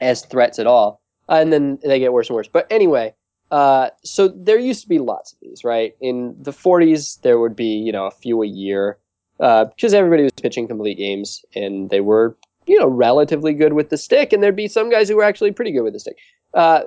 as 0.00 0.24
threats 0.24 0.58
at 0.58 0.66
all 0.66 1.02
and 1.28 1.52
then 1.52 1.78
they 1.82 1.98
get 1.98 2.12
worse 2.12 2.28
and 2.28 2.36
worse. 2.36 2.48
But 2.48 2.66
anyway 2.70 3.14
uh, 3.50 3.90
so 4.02 4.28
there 4.28 4.58
used 4.58 4.82
to 4.82 4.88
be 4.88 4.98
lots 4.98 5.32
of 5.32 5.38
these 5.40 5.64
right? 5.64 5.94
In 6.00 6.34
the 6.40 6.50
40s 6.50 7.20
there 7.22 7.38
would 7.38 7.54
be 7.54 7.66
you 7.76 7.92
know 7.92 8.06
a 8.06 8.10
few 8.10 8.42
a 8.42 8.46
year 8.46 8.98
because 9.38 9.94
everybody 9.94 10.22
was 10.22 10.32
pitching 10.32 10.66
complete 10.66 10.96
games 10.96 11.44
and 11.54 11.90
they 11.90 12.00
were 12.00 12.36
you 12.66 12.78
know 12.78 12.88
relatively 12.88 13.52
good 13.52 13.74
with 13.74 13.90
the 13.90 13.98
stick 13.98 14.32
and 14.32 14.42
there'd 14.42 14.56
be 14.56 14.68
some 14.68 14.90
guys 14.90 15.08
who 15.08 15.16
were 15.16 15.24
actually 15.24 15.52
pretty 15.52 15.72
good 15.72 15.82
with 15.82 15.92
the 15.92 16.00
stick. 16.00 16.16
Uh, 16.54 16.82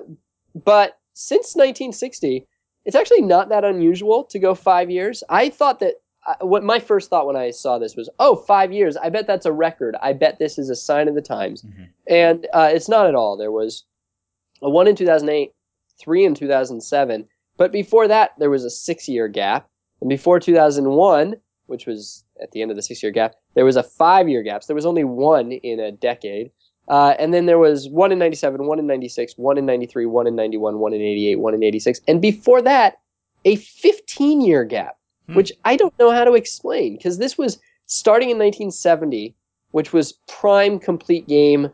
but 0.66 0.98
since 1.14 1.56
1960 1.56 2.46
it's 2.86 2.96
actually 2.96 3.22
not 3.22 3.50
that 3.50 3.66
unusual 3.66 4.24
to 4.24 4.40
go 4.40 4.56
five 4.56 4.90
years. 4.90 5.22
I 5.30 5.50
thought 5.50 5.82
that 5.82 5.96
uh, 6.26 6.46
what 6.46 6.64
my 6.64 6.80
first 6.80 7.10
thought 7.10 7.28
when 7.28 7.36
i 7.36 7.52
saw 7.52 7.78
this 7.78 7.96
was 7.96 8.10
oh 8.20 8.36
five 8.36 8.72
years. 8.74 8.98
I 8.98 9.10
bet 9.10 9.28
that's 9.28 9.46
a 9.46 9.52
record. 9.52 9.96
I 10.02 10.14
bet 10.14 10.40
this 10.40 10.58
is 10.58 10.70
a 10.70 10.76
sign 10.76 11.08
of 11.08 11.16
the 11.16 11.22
times. 11.22 11.64
Mhm. 11.64 11.88
and 12.08 12.48
uh, 12.54 12.70
it's 12.74 12.90
not 12.90 13.08
at 13.08 13.16
all. 13.16 13.38
There 13.38 13.52
was 13.52 13.84
a 14.62 14.70
one 14.70 14.88
in 14.88 14.96
2008 14.96 15.52
three 16.00 16.26
in 16.26 16.36
2007 16.36 17.28
but 17.58 17.72
before 17.72 18.08
that 18.08 18.32
there 18.38 18.50
was 18.50 18.64
a 18.64 18.70
six 18.70 19.08
year 19.08 19.28
gap. 19.28 19.68
And 20.02 20.10
before 20.10 20.40
2001 20.40 21.36
which 21.66 21.86
was 21.86 22.24
at 22.42 22.52
the 22.52 22.62
end 22.62 22.72
of 22.72 22.78
the 22.78 22.84
six 22.84 23.02
year 23.02 23.12
gap 23.12 23.36
there 23.56 23.66
was 23.66 23.76
a 23.76 23.84
five 23.84 24.30
year 24.30 24.44
gap. 24.44 24.64
So 24.64 24.68
there 24.68 24.76
was 24.76 24.86
only 24.86 25.04
one 25.04 25.52
in 25.52 25.80
a 25.80 25.92
decade. 25.92 26.52
Uh, 26.88 27.16
and 27.20 27.34
then 27.34 27.48
there 27.48 27.60
was 27.60 27.90
one 27.90 28.12
in 28.12 28.20
97 28.20 28.66
one 28.66 28.80
in 28.80 28.88
96 28.88 29.34
one 29.38 29.58
in 29.58 29.66
93 29.66 30.06
one 30.06 30.28
in 30.28 30.36
91 30.36 30.80
one 30.80 30.94
in 30.94 31.02
88 31.02 31.40
one 31.40 31.54
in 31.54 31.64
86 31.64 32.00
and 32.08 32.22
before 32.22 32.62
that 32.62 33.00
a 33.44 33.56
15 33.58 34.42
year 34.42 34.64
gap 34.64 34.96
Hmm. 35.28 35.36
which 35.36 35.52
i 35.66 35.76
don't 35.76 35.98
know 36.00 36.10
how 36.12 36.24
to 36.24 36.36
explain 36.36 36.96
because 36.96 37.18
this 37.18 37.38
was 37.38 37.60
starting 37.86 38.30
in 38.30 38.38
1970 38.38 39.36
which 39.72 39.94
was 39.94 40.14
prime 40.28 40.80
complete 40.80 41.28
game 41.28 41.70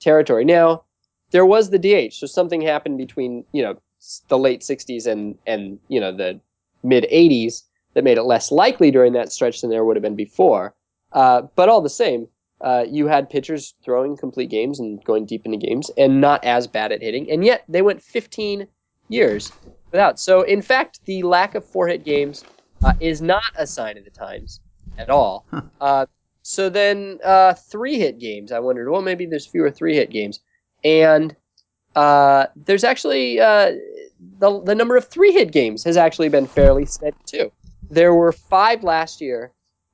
territory. 0.00 0.44
Now 0.44 0.84
there 1.30 1.46
was 1.46 1.70
the 1.70 1.78
dh 1.78 2.12
so 2.12 2.26
something 2.26 2.60
happened 2.60 2.98
between 2.98 3.44
you 3.52 3.62
know 3.62 3.76
the 4.28 4.38
late 4.38 4.60
60s 4.60 5.06
and 5.06 5.36
and 5.46 5.78
you 5.88 6.00
know 6.00 6.14
the 6.14 6.40
mid 6.82 7.06
80s 7.12 7.62
that 7.94 8.04
made 8.04 8.18
it 8.18 8.22
less 8.22 8.50
likely 8.50 8.90
during 8.90 9.12
that 9.14 9.32
stretch 9.32 9.60
than 9.60 9.70
there 9.70 9.84
would 9.84 9.96
have 9.96 10.02
been 10.02 10.16
before. 10.16 10.74
Uh, 11.12 11.42
but 11.56 11.68
all 11.68 11.80
the 11.80 11.90
same 11.90 12.28
uh, 12.60 12.84
you 12.88 13.06
had 13.06 13.28
pitchers 13.28 13.74
throwing 13.82 14.16
complete 14.16 14.50
games 14.50 14.78
and 14.78 15.02
going 15.04 15.24
deep 15.26 15.44
into 15.44 15.58
games 15.58 15.90
and 15.96 16.20
not 16.20 16.44
as 16.44 16.66
bad 16.66 16.92
at 16.92 17.02
hitting 17.02 17.30
and 17.30 17.44
yet 17.44 17.64
they 17.68 17.82
went 17.82 18.02
15 18.02 18.66
years 19.08 19.52
without. 19.90 20.20
So 20.20 20.42
in 20.42 20.62
fact 20.62 21.00
the 21.04 21.22
lack 21.22 21.54
of 21.54 21.64
four 21.64 21.88
hit 21.88 22.04
games 22.04 22.44
uh, 22.84 22.92
is 23.00 23.20
not 23.20 23.42
a 23.56 23.66
sign 23.66 23.98
of 23.98 24.04
the 24.04 24.10
times 24.10 24.60
at 24.98 25.10
all. 25.10 25.46
Huh. 25.50 25.62
uh, 25.80 26.06
so 26.42 26.68
then 26.70 27.18
uh, 27.24 27.52
three 27.52 27.98
hit 27.98 28.18
games 28.18 28.50
i 28.50 28.58
wondered 28.58 28.88
well 28.88 29.02
maybe 29.02 29.26
there's 29.26 29.46
fewer 29.46 29.70
three 29.70 29.94
hit 29.94 30.10
games 30.10 30.40
and 30.84 31.34
uh, 31.96 32.46
there's 32.56 32.84
actually 32.84 33.40
uh, 33.40 33.72
the, 34.38 34.62
the 34.64 34.74
number 34.74 34.96
of 34.96 35.06
three 35.06 35.32
hit 35.32 35.52
games 35.52 35.84
has 35.84 35.96
actually 35.96 36.28
been 36.28 36.46
fairly 36.46 36.86
steady 36.86 37.16
too 37.26 37.50
there 37.90 38.14
were 38.14 38.32
five 38.32 38.84
last 38.84 39.20
year 39.20 39.52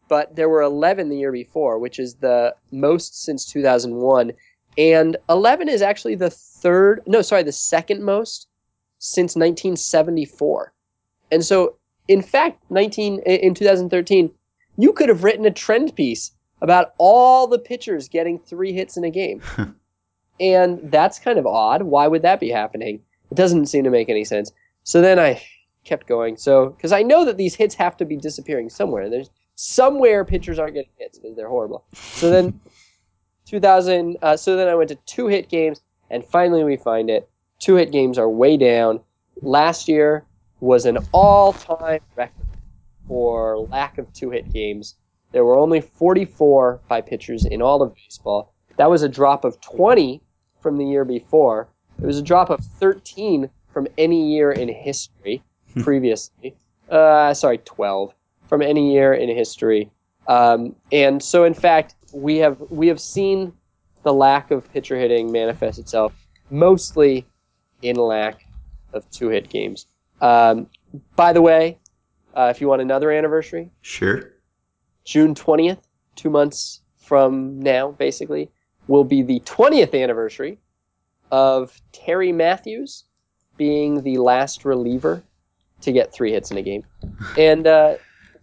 but 0.09 0.37
there 0.37 0.49
were 0.49 0.63
11 0.63 1.09
the 1.09 1.19
year 1.19 1.33
before, 1.33 1.79
which 1.79 1.99
is 1.99 2.15
the 2.17 2.55
most 2.71 3.23
since 3.23 3.45
2001. 3.47 4.33
And 4.79 5.17
11 5.29 5.69
is 5.69 5.83
actually 5.83 6.15
the 6.15 6.31
third, 6.31 7.03
no, 7.07 7.23
sorry, 7.23 7.43
the 7.43 7.53
second 7.53 8.03
most 8.03 8.47
since 8.99 9.35
1974. 9.35 10.73
And 11.33 11.45
so, 11.45 11.77
in 12.09 12.23
fact, 12.23 12.63
19 12.71 13.21
in 13.21 13.55
2013, 13.55 14.31
you 14.77 14.93
could 14.93 15.09
have 15.09 15.25
written 15.25 15.47
a 15.47 15.51
trend 15.51 15.97
piece 15.97 16.31
about 16.63 16.95
all 16.99 17.47
the 17.47 17.59
pitchers 17.59 18.09
getting 18.09 18.39
three 18.39 18.73
hits 18.73 18.97
in 18.97 19.05
a 19.05 19.11
game. 19.11 19.43
and 20.41 20.81
that's 20.91 21.19
kind 21.19 21.39
of 21.39 21.47
odd. 21.47 21.83
Why 21.83 22.07
would 22.07 22.23
that 22.23 22.41
be 22.41 22.51
happening? 22.51 23.01
It 23.31 23.35
doesn't 23.35 23.67
seem 23.67 23.85
to 23.85 23.91
make 23.91 24.09
any 24.09 24.25
sense. 24.25 24.53
So 24.85 25.01
then 25.01 25.19
I 25.19 25.43
kept 25.85 26.07
going. 26.07 26.37
So, 26.37 26.71
because 26.71 26.93
I 26.93 27.03
know 27.03 27.25
that 27.25 27.39
these 27.39 27.55
hits 27.55 27.75
have 27.77 27.97
to 27.97 28.05
be 28.05 28.17
disappearing 28.17 28.69
somewhere. 28.69 29.09
There's 29.09 29.31
somewhere 29.55 30.25
pitchers 30.25 30.59
aren't 30.59 30.75
getting 30.75 30.91
hits 30.99 31.19
because 31.19 31.37
they're 31.37 31.49
horrible. 31.49 31.85
So 31.95 32.31
then, 32.31 32.61
2000. 33.47 34.17
Uh, 34.21 34.37
so 34.37 34.57
then 34.57 34.69
I 34.69 34.75
went 34.75 34.89
to 34.91 34.97
two 35.07 35.29
hit 35.29 35.49
games, 35.49 35.81
and 36.11 36.25
finally 36.25 36.65
we 36.65 36.77
find 36.77 37.09
it. 37.09 37.29
Two 37.59 37.77
hit 37.77 37.91
games 37.93 38.19
are 38.19 38.29
way 38.29 38.57
down. 38.57 39.01
Last 39.41 39.89
year 39.89 40.25
was 40.61 40.85
an 40.85 40.99
all-time 41.13 42.01
record 42.17 42.47
for 43.07 43.59
lack 43.59 43.99
of 43.99 44.13
two 44.13 44.31
hit 44.31 44.53
games. 44.53 44.97
There 45.33 45.45
were 45.45 45.57
only 45.57 45.81
44 45.81 46.81
by 46.89 47.01
pitchers 47.01 47.45
in 47.45 47.63
all 47.63 47.83
of 47.83 47.95
baseball. 47.95 48.55
That 48.77 48.91
was 48.91 49.03
a 49.03 49.09
drop 49.09 49.45
of 49.45 49.61
20 49.61 50.23
from 50.61 50.79
the 50.79 50.85
year 50.85 51.05
before. 51.05 51.69
It 52.01 52.07
was 52.07 52.19
a 52.19 52.23
drop 52.23 52.51
of 52.51 52.61
13 52.61 53.49
from 53.73 53.87
any 53.97 54.33
year 54.33 54.53
in 54.53 54.69
history 54.69 55.43
previously. 55.83 56.57
Uh, 56.91 57.35
sorry, 57.35 57.59
12 57.59 58.15
from 58.49 58.63
any 58.63 58.93
year 58.93 59.13
in 59.13 59.29
history. 59.29 59.91
Um, 60.29 60.75
and 60.93 61.23
so, 61.23 61.45
in 61.45 61.55
fact, 61.55 61.95
we 62.13 62.37
have 62.39 62.59
we 62.71 62.89
have 62.89 63.01
seen 63.01 63.53
the 64.03 64.13
lack 64.13 64.51
of 64.51 64.71
pitcher 64.73 64.97
hitting 64.97 65.31
manifest 65.33 65.79
itself 65.79 66.13
mostly 66.51 67.27
in 67.83 67.97
lack 67.97 68.47
of 68.93 69.09
two 69.11 69.29
hit 69.29 69.49
games. 69.49 69.87
Um, 70.21 70.69
by 71.17 71.33
the 71.33 71.43
way, 71.43 71.79
uh, 72.35 72.49
if 72.55 72.61
you 72.61 72.69
want 72.69 72.83
another 72.83 73.11
anniversary, 73.11 73.71
Sure. 73.83 74.31
June 75.05 75.35
20th, 75.35 75.79
two 76.15 76.31
months 76.31 76.81
from 76.97 77.61
now, 77.61 77.93
basically, 77.93 78.51
will 78.89 79.05
be 79.05 79.23
the 79.23 79.41
20th 79.41 80.01
anniversary 80.01 80.59
of 81.31 81.81
Terry 81.93 82.33
Mathews 82.33 83.05
being 83.57 84.03
the 84.03 84.19
last 84.19 84.65
reliever 84.65 85.23
to 85.81 85.93
get 85.93 86.13
three 86.13 86.33
hits 86.33 86.51
in 86.51 86.59
a 86.59 86.63
game. 86.63 86.85
And 87.39 87.67
uh, 87.67 87.97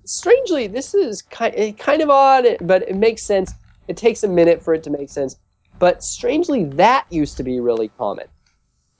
strangely, 0.05 0.67
this 0.67 0.93
is 0.93 1.21
kind, 1.21 1.77
kind 1.77 2.01
of 2.01 2.09
odd, 2.09 2.45
but 2.61 2.83
it 2.83 2.95
makes 2.95 3.23
sense. 3.23 3.53
It 3.87 3.97
takes 3.97 4.23
a 4.23 4.27
minute 4.27 4.63
for 4.63 4.73
it 4.73 4.83
to 4.83 4.89
make 4.89 5.09
sense. 5.09 5.37
But 5.79 6.03
strangely, 6.03 6.65
that 6.65 7.05
used 7.09 7.37
to 7.37 7.43
be 7.43 7.59
really 7.59 7.89
common. 7.97 8.27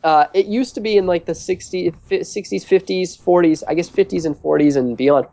Uh, 0.03 0.25
it 0.33 0.47
used 0.47 0.75
to 0.75 0.81
be 0.81 0.97
in 0.97 1.05
like 1.05 1.25
the 1.25 1.33
60s, 1.33 1.93
60s, 2.09 2.65
50s, 2.65 3.21
40s, 3.21 3.63
I 3.67 3.73
guess 3.73 3.89
50s 3.89 4.25
and 4.25 4.35
40s 4.35 4.75
and 4.75 4.97
beyond. 4.97 5.27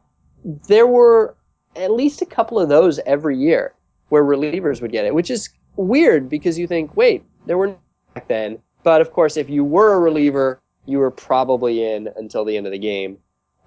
There 0.45 0.87
were 0.87 1.35
at 1.77 1.91
least 1.91 2.23
a 2.23 2.27
couple 2.27 2.59
of 2.59 2.69
those 2.69 2.99
every 3.01 3.37
year 3.37 3.75
where 4.11 4.23
relievers 4.23 4.81
would 4.81 4.93
get 4.93 5.05
it, 5.05 5.15
which 5.15 5.31
is 5.31 5.49
weird 5.77 6.29
because 6.29 6.59
you 6.59 6.66
think, 6.66 6.97
wait, 6.97 7.25
there 7.47 7.59
were 7.59 7.77
back 8.14 8.29
then. 8.29 8.59
But 8.83 9.01
of 9.01 9.12
course, 9.12 9.37
if 9.37 9.51
you 9.51 9.64
were 9.64 9.95
a 9.95 9.99
reliever, 10.01 10.61
you 10.87 10.99
were 10.99 11.11
probably 11.11 11.85
in 11.85 12.09
until 12.16 12.45
the 12.45 12.57
end 12.57 12.66
of 12.66 12.73
the 12.73 12.79
game. 12.79 13.18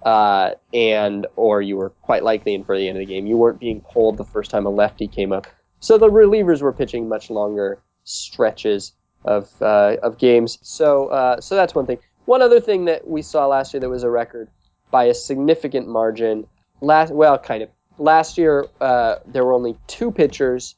uh, 0.02 0.52
and 0.72 1.26
or 1.36 1.62
you 1.62 1.76
were 1.76 1.90
quite 1.90 2.22
likely 2.22 2.54
in 2.54 2.64
for 2.64 2.76
the 2.76 2.88
end 2.88 2.98
of 2.98 3.00
the 3.00 3.12
game. 3.12 3.26
You 3.26 3.36
weren't 3.36 3.58
being 3.60 3.80
pulled 3.80 4.16
the 4.16 4.24
first 4.24 4.50
time 4.50 4.66
a 4.66 4.70
lefty 4.70 5.08
came 5.08 5.32
up, 5.32 5.46
so 5.80 5.98
the 5.98 6.08
relievers 6.10 6.60
were 6.62 6.72
pitching 6.72 7.08
much 7.08 7.30
longer 7.30 7.80
stretches 8.04 8.92
of 9.24 9.50
uh, 9.62 9.96
of 10.02 10.18
games. 10.18 10.58
So 10.62 11.08
uh, 11.08 11.40
so 11.40 11.54
that's 11.56 11.74
one 11.74 11.86
thing. 11.86 11.98
One 12.26 12.42
other 12.42 12.60
thing 12.60 12.86
that 12.86 13.06
we 13.06 13.22
saw 13.22 13.46
last 13.46 13.74
year 13.74 13.80
that 13.80 13.88
was 13.88 14.02
a 14.02 14.10
record 14.10 14.48
by 14.90 15.04
a 15.04 15.14
significant 15.14 15.88
margin. 15.88 16.46
Last 16.80 17.12
well, 17.12 17.38
kind 17.38 17.62
of 17.62 17.70
last 17.98 18.36
year 18.38 18.66
uh, 18.80 19.16
there 19.26 19.44
were 19.44 19.52
only 19.54 19.78
two 19.86 20.10
pitchers 20.12 20.74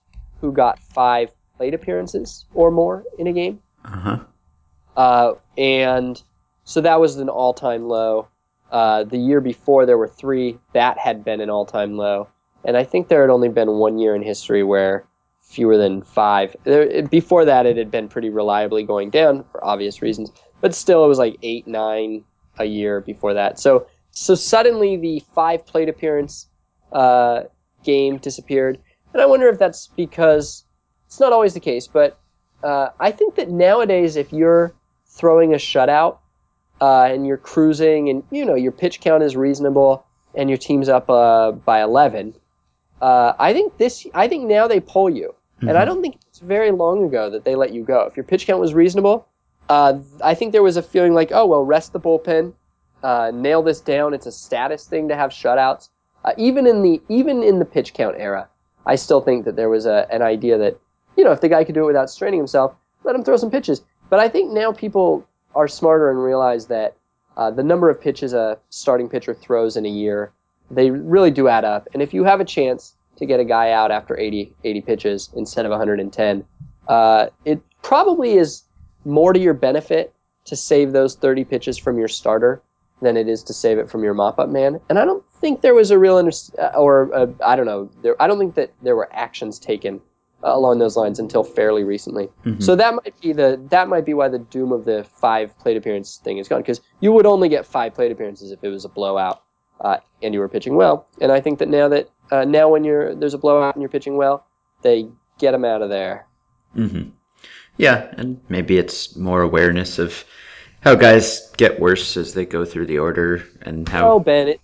who 0.47 0.53
got 0.53 0.79
five 0.79 1.29
plate 1.57 1.75
appearances 1.75 2.47
or 2.55 2.71
more 2.71 3.03
in 3.19 3.27
a 3.27 3.33
game. 3.33 3.61
Uh-huh. 3.85 4.19
Uh, 4.97 5.33
and 5.59 6.23
so 6.65 6.81
that 6.81 7.01
was 7.01 7.17
an 7.17 7.29
all-time 7.29 7.89
low. 7.89 8.29
Uh, 8.71 9.03
the 9.03 9.19
year 9.19 9.41
before 9.41 9.87
there 9.87 9.99
were 9.99 10.09
three. 10.09 10.59
That 10.73 10.99
had 10.99 11.25
been 11.25 11.41
an 11.41 11.51
all-time 11.51 11.97
low, 11.97 12.29
and 12.65 12.77
I 12.77 12.85
think 12.85 13.09
there 13.09 13.23
had 13.23 13.31
only 13.31 13.49
been 13.49 13.71
one 13.73 13.99
year 13.99 14.15
in 14.15 14.23
history 14.23 14.63
where 14.63 15.05
fewer 15.43 15.77
than 15.77 16.03
five. 16.03 16.55
There, 16.65 17.03
before 17.03 17.45
that, 17.45 17.67
it 17.67 17.77
had 17.77 17.91
been 17.91 18.09
pretty 18.09 18.31
reliably 18.31 18.83
going 18.85 19.11
down 19.11 19.45
for 19.51 19.65
obvious 19.65 20.03
reasons, 20.03 20.33
but 20.61 20.75
still, 20.75 21.05
it 21.05 21.09
was 21.09 21.19
like 21.19 21.37
eight, 21.43 21.67
nine 21.67 22.25
a 22.59 22.65
year 22.65 23.01
before 23.01 23.35
that. 23.35 23.59
So, 23.59 23.87
so 24.11 24.35
suddenly 24.35 24.97
the 24.97 25.23
five 25.35 25.65
plate 25.67 25.89
appearance 25.89 26.49
uh, 26.93 27.43
game 27.85 28.19
disappeared, 28.19 28.79
and 29.17 29.23
I 29.23 29.27
wonder 29.27 29.49
if 29.49 29.59
that's 29.59 29.87
because 29.97 30.63
it's 31.07 31.19
not 31.19 31.33
always 31.33 31.55
the 31.55 31.61
case, 31.61 31.87
but 31.87 32.19
uh, 32.63 32.91
I 33.01 33.13
think 33.13 33.37
that 33.37 33.49
nowadays, 33.49 34.17
if 34.17 34.31
you're 34.31 34.75
throwing 35.07 35.55
a 35.55 35.57
shutout 35.57 36.19
uh, 36.83 37.05
and 37.05 37.27
you're 37.27 37.39
cruising, 37.39 38.11
and 38.11 38.25
you 38.31 38.45
know 38.45 38.57
your 38.57 38.73
pitch 38.73 39.01
count 39.01 39.23
is 39.23 39.35
reasonable, 39.35 40.05
and 40.35 40.51
your 40.51 40.59
team's 40.59 40.91
up 40.91 41.09
uh, 41.09 41.53
by 41.53 41.83
11, 41.83 42.35
uh, 43.01 43.33
I 43.39 43.55
think 43.55 43.79
this. 43.79 44.07
I 44.13 44.29
think 44.29 44.49
now 44.49 44.69
they 44.69 44.81
pull 44.81 45.09
you, 45.09 45.35
mm-hmm. 45.57 45.71
and 45.71 45.79
I 45.79 45.87
don't 45.87 46.03
think 46.03 46.19
it's 46.29 46.41
very 46.41 46.71
long 46.71 47.03
ago 47.07 47.31
that 47.31 47.43
they 47.43 47.55
let 47.55 47.73
you 47.73 47.85
go. 47.85 48.03
If 48.03 48.19
your 48.19 48.25
pitch 48.25 48.47
count 48.47 48.61
was 48.61 48.75
reasonable, 48.75 49.27
uh, 49.71 49.99
I 50.23 50.35
think 50.35 50.53
there 50.53 50.63
was 50.63 50.77
a 50.77 50.83
feeling 50.83 51.15
like, 51.15 51.31
oh 51.33 51.47
well, 51.47 51.65
rest 51.65 51.95
the 51.95 52.01
bullpen, 52.01 52.53
uh, 53.03 53.31
nail 53.33 53.63
this 53.63 53.81
down. 53.81 54.13
It's 54.13 54.27
a 54.27 54.33
status 54.33 54.85
thing 54.85 55.09
to 55.09 55.17
have 55.17 55.31
shutouts. 55.31 55.89
even 56.37 56.67
in 56.67 56.83
the 56.83 57.01
even 57.09 57.43
in 57.43 57.61
the 57.61 57.65
pitch 57.65 57.95
count 57.95 58.17
era, 58.19 58.51
I 58.87 58.95
still 58.95 59.21
think 59.21 59.45
that 59.45 59.57
there 59.57 59.69
was 59.69 59.87
a, 59.87 60.07
an 60.11 60.23
idea 60.23 60.59
that 60.59 60.79
you 61.17 61.25
know 61.25 61.33
if 61.33 61.41
the 61.41 61.49
guy 61.49 61.65
could 61.65 61.75
do 61.75 61.85
it 61.85 61.87
without 61.87 62.11
straining 62.11 62.41
himself, 62.41 62.75
let 63.05 63.15
him 63.15 63.25
throw 63.25 63.37
some 63.37 63.51
pitches. 63.51 63.83
But 64.09 64.21
I 64.21 64.29
think 64.29 64.53
now 64.53 64.73
people 64.73 65.27
are 65.55 65.69
smarter 65.69 66.11
and 66.11 66.23
realize 66.23 66.67
that 66.67 66.97
uh, 67.37 67.51
the 67.51 67.63
number 67.63 67.91
of 67.91 68.01
pitches 68.01 68.33
a 68.33 68.59
starting 68.71 69.09
pitcher 69.09 69.35
throws 69.35 69.77
in 69.77 69.85
a 69.85 69.91
year, 69.91 70.33
they 70.71 70.91
really 70.91 71.31
do 71.31 71.49
add 71.49 71.65
up. 71.65 71.89
And 71.93 72.03
if 72.03 72.15
you 72.15 72.25
have 72.25 72.41
a 72.41 72.45
chance 72.45 72.95
to 73.17 73.27
get 73.27 73.41
a 73.41 73.45
guy 73.45 73.71
out 73.73 73.91
after 73.91 74.19
80, 74.19 74.53
80 74.65 74.81
pitches 74.83 75.31
instead 75.35 75.65
of 75.65 75.71
110, 75.71 76.45
uh, 76.89 77.27
it 77.45 77.61
probably 77.83 78.37
is 78.37 78.63
more 79.05 79.33
to 79.33 79.41
your 79.41 79.55
benefit 79.55 80.15
to 80.45 80.57
save 80.57 80.93
those 80.93 81.17
30 81.17 81.45
pitches 81.45 81.79
from 81.79 81.99
your 81.99 82.09
starter 82.09 82.63
than 83.03 83.17
it 83.17 83.29
is 83.29 83.43
to 83.45 83.53
save 83.53 83.79
it 83.79 83.91
from 83.91 84.03
your 84.03 84.15
mop-up 84.15 84.49
man. 84.49 84.81
And 84.89 84.99
I 84.99 85.05
don't 85.05 85.25
think 85.41 85.61
there 85.61 85.75
was 85.75 85.91
a 85.91 85.99
real 85.99 86.17
under- 86.17 86.33
uh, 86.59 86.73
or 86.77 87.15
uh, 87.15 87.27
I 87.45 87.57
don't 87.57 87.67
know. 87.67 87.91
There, 88.03 88.21
I 88.21 88.27
don't 88.27 88.39
think 88.39 88.55
that 88.55 88.73
there 88.83 88.97
were 88.97 89.09
actions 89.13 89.59
taken 89.59 90.01
uh, 90.45 90.51
along 90.53 90.79
those 90.79 90.97
lines 90.97 91.19
until 91.19 91.45
fairly 91.45 91.85
recently. 91.85 92.29
Mm-hmm. 92.45 92.61
So 92.61 92.77
that 92.77 92.95
might 92.95 93.21
be 93.21 93.33
the 93.33 93.61
that 93.71 93.89
might 93.89 94.05
be 94.05 94.15
why 94.15 94.29
the 94.29 94.39
doom 94.39 94.73
of 94.73 94.85
the 94.85 95.05
five 95.05 95.57
plate 95.59 95.77
appearance 95.77 96.19
thing 96.19 96.39
is 96.39 96.49
gone 96.49 96.61
because 96.61 96.81
you 97.01 97.13
would 97.13 97.27
only 97.27 97.49
get 97.49 97.67
five 97.67 97.95
plate 97.95 98.13
appearances 98.13 98.51
if 98.51 98.63
it 98.63 98.69
was 98.69 98.85
a 98.85 98.89
blowout 98.89 99.43
uh, 99.81 99.99
and 100.23 100.35
you 100.35 100.41
were 100.41 100.49
pitching 100.49 100.77
well. 100.77 101.07
And 101.21 101.33
I 101.33 101.41
think 101.41 101.59
that 101.59 101.69
now 101.69 101.89
that 101.89 102.11
uh, 102.31 102.45
now 102.45 102.69
when 102.69 102.85
you're 102.85 103.15
there's 103.15 103.35
a 103.35 103.39
blowout 103.39 103.75
and 103.75 103.83
you're 103.83 103.89
pitching 103.89 104.17
well, 104.17 104.47
they 104.83 105.09
get 105.39 105.53
them 105.53 105.65
out 105.65 105.83
of 105.83 105.89
there. 105.89 106.27
Mm-hmm. 106.77 107.11
Yeah, 107.79 108.13
and 108.17 108.41
maybe 108.49 108.79
it's 108.79 109.17
more 109.17 109.43
awareness 109.43 109.99
of 109.99 110.25
how 110.81 110.95
guys 110.95 111.51
get 111.57 111.81
worse 111.81 112.17
as 112.17 112.35
they 112.35 112.47
go 112.47 112.65
through 112.65 112.87
the 112.87 112.99
order 112.99 113.45
and 113.63 113.89
how. 113.89 114.13
Oh, 114.13 114.21
Ben, 114.21 114.49
it, 114.49 114.61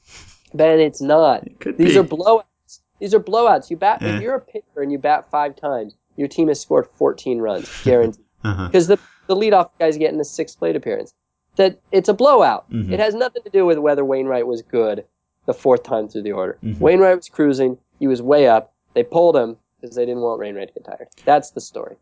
Ben, 0.54 0.80
it's 0.80 1.00
not. 1.00 1.46
It 1.46 1.78
These 1.78 1.94
be. 1.94 1.98
are 1.98 2.04
blowouts. 2.04 2.80
These 3.00 3.14
are 3.14 3.20
blowouts. 3.20 3.70
You 3.70 3.76
bat 3.76 4.02
if 4.02 4.22
you're 4.22 4.36
a 4.36 4.40
pitcher 4.40 4.82
and 4.82 4.92
you 4.92 4.98
bat 4.98 5.30
five 5.30 5.56
times, 5.56 5.94
your 6.16 6.28
team 6.28 6.48
has 6.48 6.60
scored 6.60 6.86
14 6.94 7.38
runs, 7.38 7.82
guaranteed. 7.82 8.24
Because 8.42 8.90
uh-huh. 8.90 8.96
the 8.96 9.34
the 9.34 9.36
leadoff 9.36 9.70
guy's 9.78 9.96
getting 9.96 10.20
a 10.20 10.24
six 10.24 10.54
plate 10.54 10.76
appearance. 10.76 11.14
That 11.56 11.78
it's 11.90 12.08
a 12.08 12.14
blowout. 12.14 12.70
Mm-hmm. 12.70 12.92
It 12.92 13.00
has 13.00 13.14
nothing 13.14 13.42
to 13.42 13.50
do 13.50 13.66
with 13.66 13.78
whether 13.78 14.04
Wainwright 14.04 14.46
was 14.46 14.62
good 14.62 15.04
the 15.46 15.54
fourth 15.54 15.82
time 15.82 16.08
through 16.08 16.22
the 16.22 16.32
order. 16.32 16.58
Mm-hmm. 16.62 16.82
Wainwright 16.82 17.16
was 17.16 17.28
cruising. 17.28 17.78
He 17.98 18.06
was 18.06 18.22
way 18.22 18.48
up. 18.48 18.72
They 18.94 19.02
pulled 19.02 19.36
him 19.36 19.56
because 19.80 19.96
they 19.96 20.06
didn't 20.06 20.22
want 20.22 20.40
Wainwright 20.40 20.68
to 20.68 20.74
get 20.74 20.84
tired. 20.84 21.08
That's 21.24 21.50
the 21.50 21.60
story. 21.60 21.96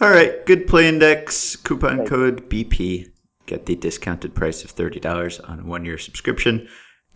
All 0.00 0.10
right. 0.10 0.44
Good 0.46 0.66
play 0.66 0.88
index. 0.88 1.56
Coupon 1.56 2.06
code 2.06 2.48
BP. 2.48 3.10
Get 3.46 3.66
the 3.66 3.76
discounted 3.76 4.34
price 4.34 4.64
of 4.64 4.74
$30 4.74 5.48
on 5.48 5.60
a 5.60 5.64
one 5.64 5.84
year 5.84 5.98
subscription. 5.98 6.68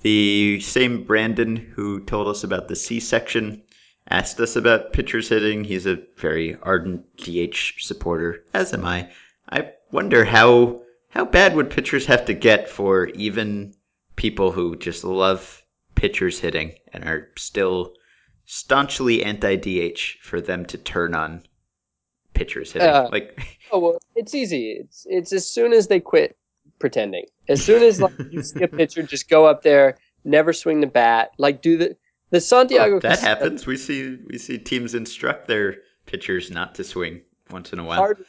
The 0.04 0.60
same 0.60 1.04
Brandon 1.04 1.56
who 1.56 2.04
told 2.04 2.28
us 2.28 2.44
about 2.44 2.68
the 2.68 2.76
C 2.76 3.00
section 3.00 3.62
asked 4.10 4.38
us 4.38 4.54
about 4.54 4.92
pitchers 4.92 5.30
hitting. 5.30 5.64
He's 5.64 5.86
a 5.86 6.02
very 6.18 6.58
ardent 6.62 7.06
DH 7.16 7.82
supporter, 7.82 8.44
as 8.52 8.74
am 8.74 8.84
I. 8.84 9.10
I 9.48 9.72
wonder 9.92 10.26
how 10.26 10.82
how 11.08 11.24
bad 11.24 11.56
would 11.56 11.70
pitchers 11.70 12.04
have 12.04 12.26
to 12.26 12.34
get 12.34 12.68
for 12.68 13.06
even 13.14 13.72
people 14.14 14.52
who 14.52 14.76
just 14.76 15.04
love 15.04 15.64
pitchers 15.94 16.38
hitting 16.38 16.74
and 16.92 17.04
are 17.04 17.30
still 17.38 17.94
staunchly 18.44 19.24
anti 19.24 19.56
DH 19.56 20.18
for 20.20 20.42
them 20.42 20.66
to 20.66 20.76
turn 20.76 21.14
on 21.14 21.46
pitchers 22.34 22.72
hitting? 22.72 22.88
Uh, 22.88 23.08
like, 23.10 23.40
oh 23.72 23.78
well, 23.78 23.98
it's 24.14 24.34
easy. 24.34 24.72
It's 24.72 25.06
it's 25.08 25.32
as 25.32 25.48
soon 25.48 25.72
as 25.72 25.86
they 25.86 26.00
quit 26.00 26.36
pretending. 26.78 27.26
As 27.48 27.64
soon 27.64 27.82
as 27.82 28.00
like, 28.00 28.12
you 28.30 28.42
see 28.42 28.62
a 28.62 28.68
pitcher 28.68 29.02
just 29.02 29.28
go 29.28 29.46
up 29.46 29.62
there, 29.62 29.98
never 30.24 30.52
swing 30.52 30.80
the 30.80 30.86
bat, 30.86 31.32
like 31.38 31.62
do 31.62 31.76
the 31.76 31.96
the 32.30 32.40
Santiago. 32.40 32.96
Oh, 32.96 33.00
that 33.00 33.20
happens. 33.20 33.66
We 33.66 33.76
see 33.76 34.18
we 34.26 34.38
see 34.38 34.58
teams 34.58 34.94
instruct 34.94 35.46
their 35.46 35.76
pitchers 36.06 36.50
not 36.50 36.74
to 36.76 36.84
swing 36.84 37.22
once 37.50 37.72
in 37.72 37.78
a 37.78 37.84
while. 37.84 37.98
Hard, 37.98 38.24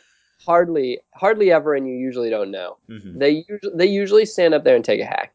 hardly, 0.45 0.99
hardly 1.13 1.51
ever, 1.51 1.73
and 1.73 1.87
you 1.87 1.95
usually 1.95 2.29
don't 2.29 2.51
know. 2.51 2.77
Mm-hmm. 2.89 3.17
They 3.17 3.45
usually 3.47 3.73
they 3.75 3.87
usually 3.87 4.25
stand 4.25 4.53
up 4.53 4.63
there 4.63 4.75
and 4.75 4.85
take 4.85 5.01
a 5.01 5.05
hack, 5.05 5.33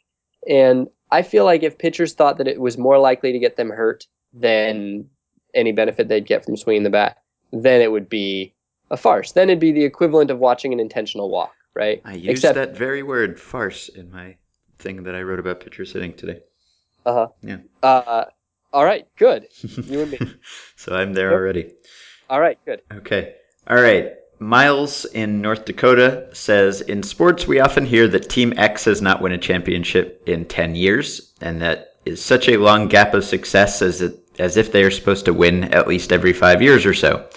and 0.49 0.89
I 1.11 1.23
feel 1.23 1.45
like 1.45 1.63
if 1.63 1.79
pitchers 1.79 2.15
thought 2.15 2.39
that 2.39 2.49
it 2.49 2.61
was 2.61 2.79
more 2.79 2.99
likely 2.99 3.33
to 3.33 3.39
get 3.39 3.57
them 3.57 3.71
hurt 3.71 4.07
than 4.33 5.07
any 5.55 5.73
benefit 5.73 6.09
they'd 6.09 6.27
get 6.27 6.45
from 6.45 6.57
swinging 6.57 6.85
the 6.85 6.91
bat, 6.91 7.19
then 7.53 7.81
it 7.81 7.91
would 7.91 8.09
be 8.09 8.55
a 8.91 8.97
farce. 8.97 9.33
Then 9.33 9.51
it'd 9.51 9.59
be 9.59 9.73
the 9.73 9.85
equivalent 9.85 10.31
of 10.31 10.39
watching 10.39 10.73
an 10.73 10.79
intentional 10.79 11.31
walk 11.31 11.53
right? 11.75 12.01
I 12.05 12.15
used 12.15 12.31
Except, 12.31 12.55
that 12.55 12.77
very 12.77 13.03
word, 13.03 13.41
farce, 13.41 13.89
in 13.89 14.11
my 14.11 14.37
thing 14.79 15.05
that 15.05 15.15
I 15.15 15.23
wrote 15.23 15.39
about 15.39 15.61
pitcher 15.61 15.85
sitting 15.85 16.15
today. 16.15 16.41
Uh 17.07 17.15
huh. 17.15 17.29
Yeah. 17.43 17.59
Uh, 17.83 18.25
all 18.73 18.85
right, 18.85 19.07
good. 19.17 19.49
You 19.63 20.03
and 20.03 20.11
me. 20.11 20.19
so 20.77 20.95
I'm 20.95 21.13
there 21.13 21.33
already. 21.33 21.73
All 22.29 22.41
right, 22.41 22.59
good. 22.65 22.83
Okay. 22.93 23.35
All 23.67 23.81
right. 23.81 24.13
Miles 24.39 25.05
in 25.05 25.43
North 25.43 25.67
Dakota 25.67 26.29
says 26.33 26.81
In 26.81 27.03
sports, 27.03 27.47
we 27.47 27.61
often 27.61 27.85
hear 27.85 28.09
that 28.09 28.31
Team 28.31 28.55
X 28.57 28.87
has 28.87 29.03
not 29.03 29.21
won 29.21 29.33
a 29.33 29.39
championship 29.39 30.23
in 30.27 30.47
10 30.47 30.75
years, 30.75 31.33
and 31.41 31.61
that 31.61 31.97
is 32.07 32.25
such 32.25 32.49
a 32.49 32.57
long 32.57 32.89
gap 32.89 33.13
of 33.13 33.25
success 33.25 33.83
as, 33.83 34.01
it, 34.01 34.19
as 34.39 34.57
if 34.57 34.73
they 34.73 34.83
are 34.83 34.91
supposed 34.91 35.27
to 35.27 35.35
win 35.35 35.65
at 35.65 35.89
least 35.89 36.13
every 36.13 36.33
five 36.33 36.63
years 36.63 36.87
or 36.87 36.95
so. 36.95 37.29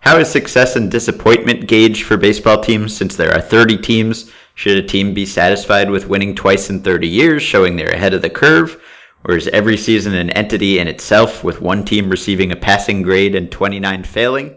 How 0.00 0.18
is 0.18 0.30
success 0.30 0.76
and 0.76 0.90
disappointment 0.90 1.66
gauged 1.66 2.04
for 2.04 2.16
baseball 2.16 2.62
teams 2.62 2.96
since 2.96 3.16
there 3.16 3.34
are 3.34 3.40
30 3.40 3.78
teams? 3.78 4.32
Should 4.54 4.78
a 4.78 4.86
team 4.86 5.12
be 5.12 5.26
satisfied 5.26 5.90
with 5.90 6.08
winning 6.08 6.34
twice 6.34 6.70
in 6.70 6.80
30 6.80 7.06
years, 7.06 7.42
showing 7.42 7.76
they're 7.76 7.90
ahead 7.90 8.14
of 8.14 8.22
the 8.22 8.30
curve? 8.30 8.80
Or 9.24 9.36
is 9.36 9.48
every 9.48 9.76
season 9.76 10.14
an 10.14 10.30
entity 10.30 10.78
in 10.78 10.88
itself, 10.88 11.44
with 11.44 11.60
one 11.60 11.84
team 11.84 12.08
receiving 12.08 12.52
a 12.52 12.56
passing 12.56 13.02
grade 13.02 13.34
and 13.34 13.50
29 13.50 14.04
failing? 14.04 14.56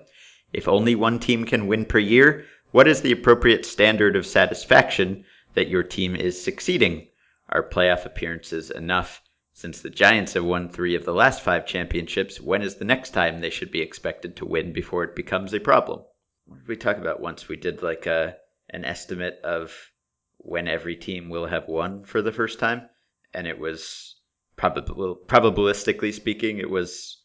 If 0.54 0.68
only 0.68 0.96
one 0.96 1.20
team 1.20 1.46
can 1.46 1.68
win 1.68 1.86
per 1.86 2.00
year, 2.00 2.46
what 2.72 2.88
is 2.88 3.02
the 3.02 3.12
appropriate 3.12 3.66
standard 3.66 4.16
of 4.16 4.26
satisfaction 4.26 5.26
that 5.56 5.68
your 5.68 5.84
team 5.84 6.16
is 6.16 6.42
succeeding? 6.42 7.08
Are 7.50 7.68
playoff 7.68 8.06
appearances 8.06 8.72
enough? 8.72 9.22
Since 9.62 9.82
the 9.82 9.92
Giants 9.92 10.34
have 10.34 10.44
won 10.44 10.70
three 10.70 10.96
of 10.96 11.06
the 11.06 11.14
last 11.14 11.44
five 11.44 11.68
championships, 11.68 12.42
when 12.42 12.64
is 12.64 12.78
the 12.78 12.84
next 12.84 13.12
time 13.12 13.42
they 13.42 13.52
should 13.52 13.70
be 13.70 13.82
expected 13.82 14.38
to 14.38 14.46
win 14.48 14.74
before 14.74 15.04
it 15.04 15.16
becomes 15.16 15.54
a 15.54 15.60
problem? 15.60 16.04
What 16.46 16.62
did 16.62 16.68
we 16.68 16.76
talk 16.76 16.98
about 16.98 17.22
once? 17.22 17.48
We 17.48 17.58
did 17.58 17.84
like 17.84 18.08
a 18.08 18.38
an 18.72 18.86
estimate 18.86 19.40
of 19.44 19.92
when 20.40 20.68
every 20.68 20.96
team 20.96 21.30
will 21.30 21.46
have 21.46 21.68
won 21.68 22.06
for 22.06 22.24
the 22.24 22.32
first 22.32 22.58
time, 22.58 22.90
and 23.36 23.46
it 23.46 23.60
was 23.60 24.16
probably 24.56 25.14
probabilistically 25.28 26.12
speaking, 26.12 26.58
it 26.58 26.72
was 26.72 27.22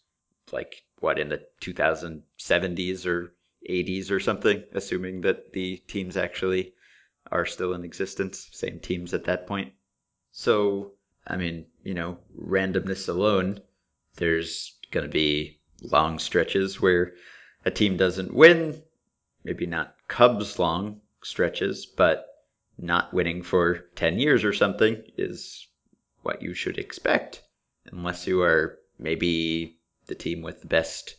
like 0.52 0.84
what 0.98 1.18
in 1.18 1.30
the 1.30 1.42
2070s 1.62 3.06
or 3.06 3.34
80s 3.66 4.10
or 4.10 4.20
something, 4.20 4.62
assuming 4.74 5.22
that 5.22 5.54
the 5.54 5.78
teams 5.88 6.18
actually 6.18 6.74
are 7.32 7.46
still 7.46 7.72
in 7.72 7.82
existence, 7.82 8.46
same 8.52 8.78
teams 8.78 9.14
at 9.14 9.24
that 9.24 9.46
point. 9.46 9.72
So 10.32 10.95
I 11.26 11.36
mean, 11.36 11.66
you 11.82 11.94
know, 11.94 12.18
randomness 12.38 13.08
alone, 13.08 13.60
there's 14.16 14.78
going 14.92 15.04
to 15.06 15.12
be 15.12 15.60
long 15.82 16.18
stretches 16.18 16.80
where 16.80 17.14
a 17.64 17.70
team 17.70 17.96
doesn't 17.96 18.32
win. 18.32 18.80
Maybe 19.44 19.66
not 19.66 19.96
Cubs 20.08 20.58
long 20.58 21.00
stretches, 21.22 21.86
but 21.86 22.26
not 22.78 23.12
winning 23.12 23.42
for 23.42 23.86
10 23.96 24.18
years 24.18 24.44
or 24.44 24.52
something 24.52 25.02
is 25.16 25.66
what 26.22 26.42
you 26.42 26.54
should 26.54 26.78
expect, 26.78 27.42
unless 27.90 28.26
you 28.26 28.42
are 28.42 28.78
maybe 28.98 29.78
the 30.06 30.14
team 30.14 30.42
with 30.42 30.60
the 30.60 30.68
best 30.68 31.16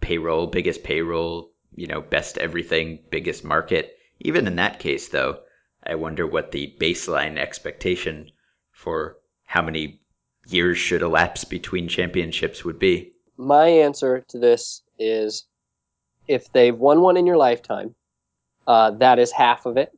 payroll, 0.00 0.46
biggest 0.46 0.82
payroll, 0.82 1.52
you 1.74 1.86
know, 1.86 2.00
best 2.00 2.38
everything, 2.38 2.98
biggest 3.10 3.44
market. 3.44 3.96
Even 4.18 4.46
in 4.46 4.56
that 4.56 4.80
case, 4.80 5.08
though, 5.08 5.40
I 5.84 5.94
wonder 5.94 6.26
what 6.26 6.50
the 6.50 6.74
baseline 6.80 7.38
expectation 7.38 8.32
for 8.72 9.18
how 9.50 9.60
many 9.60 10.00
years 10.46 10.78
should 10.78 11.02
elapse 11.02 11.42
between 11.42 11.88
championships 11.88 12.64
would 12.64 12.78
be. 12.78 13.12
My 13.36 13.66
answer 13.66 14.20
to 14.28 14.38
this 14.38 14.82
is 14.96 15.44
if 16.28 16.52
they've 16.52 16.76
won 16.78 17.00
one 17.00 17.16
in 17.16 17.26
your 17.26 17.36
lifetime, 17.36 17.96
uh, 18.68 18.92
that 18.92 19.18
is 19.18 19.32
half 19.32 19.66
of 19.66 19.76
it. 19.76 19.90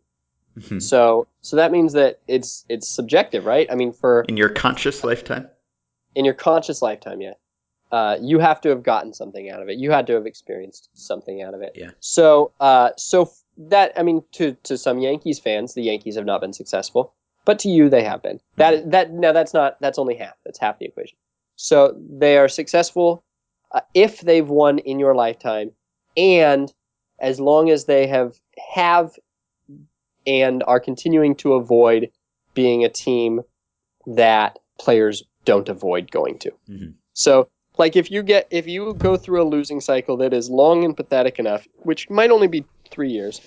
Mhm. 0.59 0.81
So 0.81 1.27
so 1.43 1.57
that 1.57 1.71
means 1.71 1.93
that 1.93 2.21
it's 2.27 2.65
it's 2.71 2.89
subjective, 2.89 3.45
right? 3.45 3.67
I 3.71 3.75
mean, 3.75 3.93
for 3.93 4.23
In 4.27 4.39
your 4.39 4.49
conscious 4.49 5.05
lifetime? 5.05 5.51
in 6.15 6.25
your 6.25 6.35
conscious 6.35 6.81
lifetime, 6.81 7.21
yeah, 7.21 7.35
uh, 7.91 8.17
you 8.23 8.39
have 8.39 8.59
to 8.63 8.71
have 8.71 8.83
gotten 8.83 9.13
something 9.13 9.51
out 9.51 9.61
of 9.61 9.69
it. 9.69 9.77
You 9.77 9.91
had 9.91 10.07
to 10.07 10.15
have 10.15 10.25
experienced 10.25 10.89
something 10.95 11.43
out 11.43 11.53
of 11.53 11.61
it. 11.61 11.73
Yeah. 11.75 11.91
So 12.01 12.53
uh, 12.59 12.91
so 12.97 13.23
f- 13.23 13.43
that 13.59 13.93
I 13.99 14.03
mean, 14.03 14.25
to 14.33 14.53
to 14.63 14.79
some 14.79 14.99
Yankees 14.99 15.39
fans, 15.39 15.75
the 15.75 15.83
Yankees 15.83 16.17
have 16.17 16.25
not 16.27 16.41
been 16.41 16.55
successful, 16.55 17.13
but 17.45 17.59
to 17.61 17.69
you, 17.69 17.89
they 17.89 18.05
have 18.05 18.23
been. 18.23 18.41
That 18.57 18.91
that 18.91 19.13
now 19.13 19.33
that's 19.33 19.55
not 19.55 19.81
that's 19.81 19.99
only 19.99 20.15
half. 20.17 20.35
That's 20.45 20.59
half 20.59 20.79
the 20.79 20.87
equation. 20.87 21.17
So 21.57 21.97
they 22.11 22.39
are 22.39 22.49
successful 22.49 23.25
uh, 23.73 23.81
if 23.95 24.21
they've 24.21 24.49
won 24.49 24.79
in 24.79 24.99
your 24.99 25.15
lifetime, 25.15 25.71
and 26.17 26.73
as 27.19 27.39
long 27.41 27.71
as 27.71 27.85
they 27.85 28.07
have 28.07 28.39
have 28.75 29.13
and 30.27 30.63
are 30.67 30.81
continuing 30.81 31.35
to 31.37 31.55
avoid 31.55 32.11
being 32.55 32.85
a 32.85 32.89
team 32.89 33.43
that 34.07 34.59
players 34.79 35.23
don't 35.45 35.69
avoid 35.69 36.11
going 36.11 36.39
to. 36.39 36.53
Mhm. 36.69 36.95
So, 37.15 37.49
like 37.79 37.97
if 37.97 38.11
you 38.11 38.23
get 38.23 38.47
if 38.51 38.67
you 38.67 38.95
go 38.95 39.17
through 39.17 39.43
a 39.43 39.49
losing 39.49 39.81
cycle 39.81 40.17
that 40.19 40.33
is 40.33 40.51
long 40.51 40.85
and 40.85 40.97
pathetic 40.97 41.39
enough, 41.39 41.67
which 41.83 42.09
might 42.11 42.31
only 42.31 42.47
be 42.47 42.65
three 42.91 43.11
years 43.11 43.41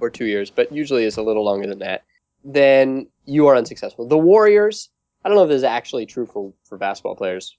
or 0.00 0.10
two 0.10 0.24
years, 0.24 0.50
but 0.50 0.72
usually 0.72 1.04
is 1.04 1.16
a 1.16 1.22
little 1.22 1.44
longer 1.44 1.66
than 1.66 1.78
that, 1.80 2.02
then 2.44 3.08
you 3.24 3.46
are 3.48 3.56
unsuccessful. 3.56 4.06
The 4.06 4.18
Warriors, 4.18 4.90
I 5.24 5.28
don't 5.28 5.36
know 5.36 5.44
if 5.44 5.48
this 5.48 5.58
is 5.58 5.64
actually 5.64 6.06
true 6.06 6.26
for, 6.26 6.52
for 6.64 6.78
basketball 6.78 7.16
players. 7.16 7.56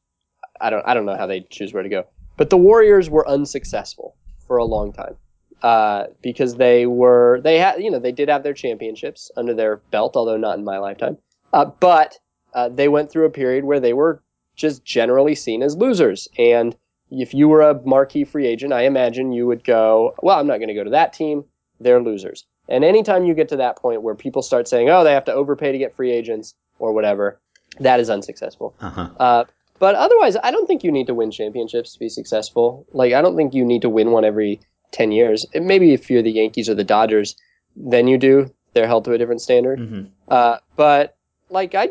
I 0.62 0.70
don't 0.70 0.84
I 0.86 0.94
don't 0.94 1.06
know 1.06 1.18
how 1.18 1.28
they 1.28 1.42
choose 1.42 1.74
where 1.74 1.84
to 1.84 1.90
go. 1.90 2.06
But 2.38 2.50
the 2.50 2.58
Warriors 2.58 3.10
were 3.10 3.28
unsuccessful 3.28 4.16
for 4.48 4.58
a 4.58 4.66
long 4.66 4.94
time. 4.94 5.16
Uh, 5.64 6.08
because 6.22 6.56
they 6.56 6.86
were 6.86 7.42
they 7.44 7.58
had 7.58 7.82
you 7.82 7.90
know 7.90 8.00
they 8.00 8.12
did 8.12 8.30
have 8.30 8.44
their 8.44 8.54
championships 8.54 9.32
under 9.36 9.54
their 9.54 9.78
belt, 9.90 10.16
although 10.16 10.38
not 10.38 10.58
in 10.58 10.64
my 10.64 10.78
lifetime. 10.78 11.18
Uh, 11.54 11.66
but 11.66 12.20
uh, 12.54 12.70
they 12.70 12.88
went 12.88 13.12
through 13.12 13.26
a 13.26 13.30
period 13.30 13.64
where 13.64 13.80
they 13.80 13.94
were 13.94 14.22
just 14.56 14.86
generally 14.86 15.36
seen 15.36 15.64
as 15.64 15.76
losers. 15.76 16.28
And 16.38 16.76
if 17.10 17.34
you 17.34 17.48
were 17.48 17.62
a 17.62 17.82
marquee 17.86 18.24
free 18.24 18.48
agent, 18.48 18.74
I 18.74 18.84
imagine 18.84 19.32
you 19.32 19.48
would 19.48 19.64
go, 19.64 20.16
well, 20.22 20.40
I'm 20.40 20.48
not 20.48 20.58
going 20.58 20.70
to 20.70 20.74
go 20.74 20.84
to 20.84 20.92
that 20.92 21.14
team. 21.14 21.46
They're 21.80 22.02
losers. 22.02 22.46
And 22.68 22.84
anytime 22.84 23.26
you 23.26 23.34
get 23.34 23.50
to 23.50 23.58
that 23.58 23.78
point 23.78 24.02
where 24.02 24.16
people 24.16 24.42
start 24.42 24.68
saying, 24.68 24.90
oh, 24.90 25.04
they 25.04 25.12
have 25.14 25.26
to 25.26 25.34
overpay 25.34 25.72
to 25.72 25.78
get 25.78 25.96
free 25.96 26.12
agents 26.12 26.56
or 26.80 26.94
whatever, 26.94 27.40
that 27.80 28.00
is 28.00 28.10
unsuccessful. 28.10 28.76
Uh-huh. 28.82 29.10
Uh, 29.20 29.44
but 29.80 29.96
otherwise, 29.96 30.38
I 30.42 30.52
don't 30.52 30.66
think 30.68 30.84
you 30.84 30.92
need 30.92 31.08
to 31.08 31.14
win 31.14 31.32
championships 31.32 31.94
to 31.94 32.00
be 32.00 32.10
successful. 32.10 32.86
Like, 32.94 33.14
I 33.14 33.22
don't 33.22 33.36
think 33.36 33.54
you 33.54 33.66
need 33.66 33.82
to 33.84 33.90
win 33.90 34.12
one 34.12 34.24
every 34.26 34.62
10 34.92 35.12
years. 35.12 35.46
And 35.54 35.66
maybe 35.68 35.94
if 35.94 36.10
you're 36.10 36.22
the 36.24 36.32
Yankees 36.32 36.70
or 36.70 36.76
the 36.76 36.84
Dodgers, 36.84 37.36
then 37.76 38.08
you 38.08 38.18
do. 38.18 38.54
They're 38.74 38.88
held 38.88 39.06
to 39.06 39.14
a 39.14 39.18
different 39.18 39.42
standard. 39.42 39.80
hmm 39.80 40.04
Uh, 40.28 40.58
but, 40.76 41.18
like, 41.50 41.76
I, 41.76 41.90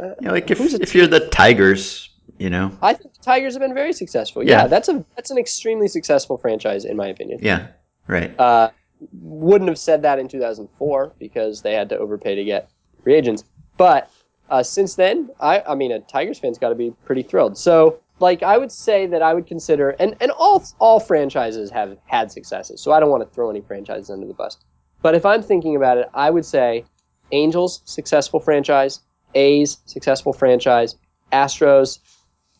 uh, 0.00 0.14
Yeah, 0.20 0.32
like 0.32 0.50
if, 0.50 0.60
if 0.60 0.94
you're 0.94 1.06
the 1.06 1.28
Tigers, 1.28 2.10
you 2.38 2.50
know, 2.50 2.72
I 2.82 2.94
think 2.94 3.14
the 3.14 3.22
Tigers 3.22 3.54
have 3.54 3.60
been 3.60 3.74
very 3.74 3.92
successful. 3.92 4.42
Yeah, 4.42 4.62
Yeah. 4.62 4.66
that's 4.66 4.88
a 4.88 5.04
that's 5.16 5.30
an 5.30 5.38
extremely 5.38 5.88
successful 5.88 6.36
franchise 6.38 6.84
in 6.84 6.96
my 6.96 7.08
opinion. 7.08 7.38
yeah, 7.42 7.68
right. 8.06 8.38
Uh, 8.38 8.70
wouldn't 9.12 9.68
have 9.68 9.78
said 9.78 10.02
that 10.02 10.18
in 10.18 10.28
2004 10.28 11.14
because 11.18 11.62
they 11.62 11.74
had 11.74 11.88
to 11.88 11.98
overpay 11.98 12.34
to 12.34 12.44
get 12.44 12.70
free 13.02 13.14
agents. 13.14 13.44
But 13.76 14.10
uh, 14.50 14.62
since 14.62 14.94
then, 14.96 15.30
I 15.40 15.62
I 15.66 15.74
mean, 15.74 15.92
a 15.92 16.00
Tigers 16.00 16.38
fan's 16.38 16.58
got 16.58 16.70
to 16.70 16.74
be 16.74 16.92
pretty 17.04 17.22
thrilled. 17.22 17.56
So 17.56 18.00
like 18.18 18.42
I 18.42 18.58
would 18.58 18.72
say 18.72 19.06
that 19.06 19.22
I 19.22 19.34
would 19.34 19.46
consider 19.46 19.90
and 19.90 20.16
and 20.20 20.30
all 20.32 20.64
all 20.78 21.00
franchises 21.00 21.70
have 21.70 21.96
had 22.06 22.30
successes. 22.30 22.80
So 22.80 22.92
I 22.92 23.00
don't 23.00 23.10
want 23.10 23.22
to 23.28 23.34
throw 23.34 23.50
any 23.50 23.60
franchises 23.60 24.10
under 24.10 24.26
the 24.26 24.34
bus. 24.34 24.58
But 25.02 25.14
if 25.14 25.24
I'm 25.24 25.42
thinking 25.42 25.76
about 25.76 25.98
it, 25.98 26.08
I 26.12 26.30
would 26.30 26.44
say 26.44 26.84
Angels 27.32 27.80
successful 27.84 28.40
franchise, 28.40 29.00
A's 29.34 29.78
successful 29.86 30.32
franchise, 30.32 30.96
Astros 31.32 32.00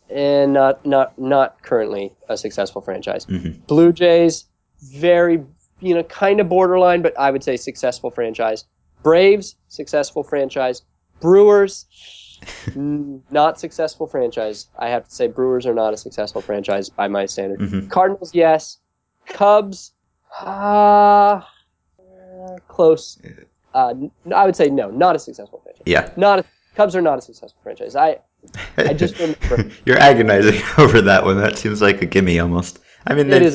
and 0.08 0.52
not 0.52 0.84
not 0.84 1.18
not 1.18 1.62
currently 1.62 2.12
a 2.28 2.36
successful 2.36 2.80
franchise. 2.82 3.26
Mhm. 3.26 3.66
Blue 3.66 3.92
Jays 3.92 4.46
very 4.82 5.44
you 5.80 5.94
know 5.94 6.02
kind 6.04 6.40
of 6.40 6.48
borderline, 6.48 7.02
but 7.02 7.18
I 7.18 7.30
would 7.30 7.44
say 7.44 7.56
successful 7.56 8.10
franchise. 8.10 8.64
Braves 9.02 9.56
successful 9.68 10.22
franchise. 10.22 10.82
Brewers 11.20 11.86
not 12.74 13.60
successful 13.60 14.06
franchise. 14.06 14.66
I 14.78 14.88
have 14.88 15.08
to 15.08 15.14
say 15.14 15.26
Brewers 15.26 15.66
are 15.66 15.74
not 15.74 15.94
a 15.94 15.96
successful 15.96 16.40
franchise 16.42 16.88
by 16.88 17.08
my 17.08 17.26
standard. 17.26 17.60
hmm 17.60 17.88
Cardinals 17.88 18.34
yes. 18.34 18.78
Cubs 19.26 19.92
uh, 20.40 21.40
close. 22.68 23.18
Uh, 23.74 23.94
I 24.34 24.44
would 24.44 24.56
say 24.56 24.68
no, 24.68 24.90
not 24.90 25.14
a 25.14 25.18
successful 25.18 25.60
franchise. 25.62 25.82
Yeah. 25.86 26.10
Not 26.16 26.40
a, 26.40 26.44
Cubs 26.74 26.96
are 26.96 27.02
not 27.02 27.18
a 27.18 27.22
successful 27.22 27.60
franchise. 27.62 27.96
I 27.96 28.18
I 28.76 28.94
just 28.94 29.18
remember. 29.18 29.70
You're 29.84 29.98
agonizing 29.98 30.60
over 30.78 31.00
that 31.02 31.24
one. 31.24 31.38
That 31.38 31.58
seems 31.58 31.82
like 31.82 32.02
a 32.02 32.06
gimme 32.06 32.38
almost. 32.40 32.78
I 33.06 33.14
mean, 33.14 33.28
they've, 33.28 33.42
is 33.42 33.54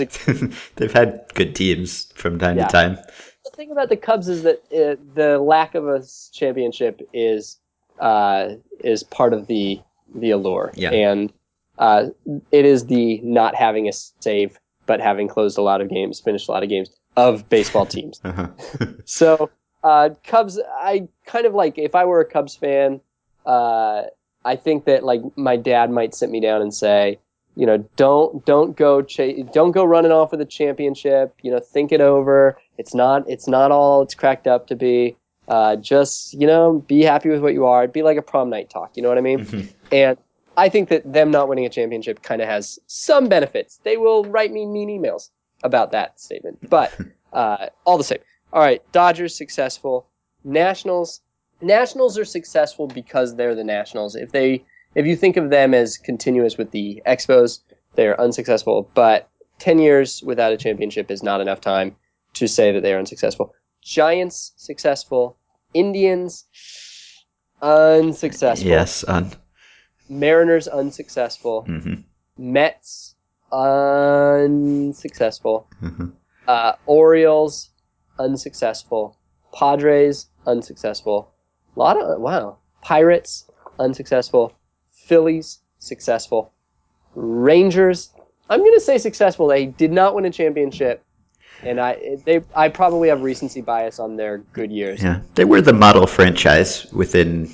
they've 0.75 0.91
had 0.93 1.25
good 1.33 1.55
teams 1.55 2.05
from 2.15 2.39
time 2.39 2.57
Yeah. 2.57 2.67
to 2.67 2.71
time. 2.71 2.97
the 3.43 3.51
thing 3.51 3.71
about 3.71 3.89
the 3.89 3.97
Cubs 3.97 4.27
is 4.27 4.43
that 4.43 4.59
uh, 4.73 4.95
the 5.13 5.39
lack 5.39 5.75
of 5.75 5.87
a 5.87 6.01
championship 6.33 7.01
is 7.13 7.59
uh, 7.99 8.55
is 8.79 9.03
part 9.03 9.33
of 9.33 9.47
the 9.47 9.79
the 10.15 10.31
allure, 10.31 10.71
Yeah. 10.75 10.91
and 10.91 11.31
uh, 11.77 12.07
it 12.51 12.65
is 12.65 12.85
the 12.87 13.19
not 13.23 13.55
having 13.55 13.87
a 13.87 13.93
save 13.93 14.59
but 14.85 14.99
having 15.01 15.27
closed 15.27 15.57
a 15.57 15.61
lot 15.61 15.81
of 15.81 15.89
games, 15.89 16.19
finished 16.19 16.47
a 16.47 16.51
lot 16.51 16.61
of 16.63 16.69
games 16.69 16.89
of 17.17 17.47
baseball 17.49 17.85
teams. 17.85 18.21
Uh-huh. 18.25 18.47
So 19.05 19.49
uh, 19.83 20.09
Cubs, 20.23 20.59
I 20.79 21.07
kind 21.25 21.45
of 21.45 21.53
like 21.53 21.77
if 21.77 21.93
I 21.95 22.05
were 22.05 22.19
a 22.21 22.25
Cubs 22.25 22.55
fan, 22.55 23.01
uh, 23.45 24.03
I 24.43 24.55
think 24.55 24.85
that 24.85 25.03
like 25.03 25.21
my 25.35 25.57
dad 25.57 25.91
might 25.91 26.15
sit 26.15 26.29
me 26.29 26.39
down 26.39 26.61
and 26.61 26.73
say, 26.73 27.19
you 27.55 27.65
know, 27.65 27.77
don't 27.95 28.45
don't 28.45 28.75
go 28.75 29.01
cha- 29.01 29.43
don't 29.53 29.71
go 29.71 29.83
running 29.83 30.11
off 30.11 30.31
with 30.31 30.41
a 30.41 30.45
championship. 30.45 31.33
You 31.41 31.51
know, 31.51 31.59
think 31.59 31.91
it 31.91 32.01
over. 32.01 32.57
It's 32.77 32.93
not 32.93 33.29
it's 33.29 33.47
not 33.47 33.71
all 33.71 34.01
it's 34.01 34.15
cracked 34.15 34.47
up 34.47 34.67
to 34.67 34.75
be. 34.75 35.15
Uh, 35.47 35.75
just 35.75 36.33
you 36.33 36.47
know, 36.47 36.83
be 36.87 37.03
happy 37.03 37.29
with 37.29 37.39
what 37.41 37.53
you 37.53 37.65
are. 37.67 37.83
It'd 37.83 37.93
be 37.93 38.01
like 38.01 38.17
a 38.17 38.21
prom 38.23 38.49
night 38.49 38.69
talk. 38.69 38.91
You 38.95 39.03
know 39.03 39.09
what 39.09 39.19
I 39.19 39.21
mean? 39.21 39.45
Mhm. 39.45 39.73
And 39.91 40.17
I 40.57 40.69
think 40.69 40.89
that 40.89 41.11
them 41.11 41.29
not 41.29 41.47
winning 41.47 41.65
a 41.65 41.69
championship 41.69 42.23
kind 42.23 42.41
of 42.41 42.47
has 42.47 42.79
some 42.87 43.27
benefits. 43.29 43.79
They 43.83 43.97
will 43.97 44.23
write 44.25 44.51
me 44.51 44.65
mean 44.65 44.89
emails 44.89 45.29
about 45.63 45.91
that 45.91 46.19
statement, 46.19 46.67
but 46.69 46.91
uh, 47.33 47.67
all 47.83 47.97
the 47.99 48.03
same. 48.03 48.19
All 48.53 48.61
right, 48.61 48.81
Dodgers 48.91 49.35
successful. 49.35 50.07
Nationals. 50.43 51.21
Nationals 51.61 52.17
are 52.17 52.25
successful 52.25 52.87
because 52.87 53.35
they're 53.35 53.55
the 53.55 53.63
Nationals. 53.63 54.15
If 54.15 54.31
they, 54.31 54.63
if 54.95 55.05
you 55.05 55.15
think 55.15 55.37
of 55.37 55.49
them 55.49 55.73
as 55.73 55.97
continuous 55.97 56.57
with 56.57 56.71
the 56.71 57.01
Expos, 57.05 57.59
they're 57.95 58.19
unsuccessful. 58.19 58.89
But 58.93 59.29
ten 59.59 59.79
years 59.79 60.23
without 60.23 60.53
a 60.53 60.57
championship 60.57 61.11
is 61.11 61.23
not 61.23 61.41
enough 61.41 61.61
time 61.61 61.95
to 62.33 62.47
say 62.47 62.71
that 62.71 62.81
they 62.81 62.93
are 62.93 62.99
unsuccessful. 62.99 63.53
Giants 63.81 64.53
successful. 64.57 65.37
Indians 65.73 66.45
unsuccessful. 67.61 68.69
yes, 68.69 69.03
on. 69.03 69.31
Mariners 70.09 70.67
unsuccessful. 70.67 71.63
hmm 71.63 71.93
Mets 72.37 73.15
unsuccessful. 73.51 75.67
hmm 75.79 76.09
Uh, 76.47 76.73
Orioles 76.85 77.69
unsuccessful. 78.19 79.17
Padres 79.53 80.27
unsuccessful. 80.45 81.31
A 81.75 81.79
lot 81.79 81.97
of 81.97 82.21
wow. 82.21 82.57
Pirates 82.81 83.49
unsuccessful. 83.79 84.53
Phillies 85.05 85.59
successful. 85.79 86.51
Rangers. 87.15 88.11
I'm 88.49 88.59
gonna 88.59 88.79
say 88.79 88.97
successful. 88.97 89.47
They 89.47 89.65
did 89.67 89.91
not 89.91 90.15
win 90.15 90.25
a 90.25 90.29
championship, 90.31 91.03
and 91.63 91.79
I 91.79 92.17
they 92.25 92.41
I 92.55 92.69
probably 92.69 93.09
have 93.09 93.21
recency 93.21 93.61
bias 93.61 93.99
on 93.99 94.15
their 94.17 94.39
good 94.53 94.71
years. 94.71 95.01
Yeah, 95.01 95.21
they 95.35 95.45
were 95.45 95.61
the 95.61 95.73
model 95.73 96.07
franchise 96.07 96.85
within 96.91 97.49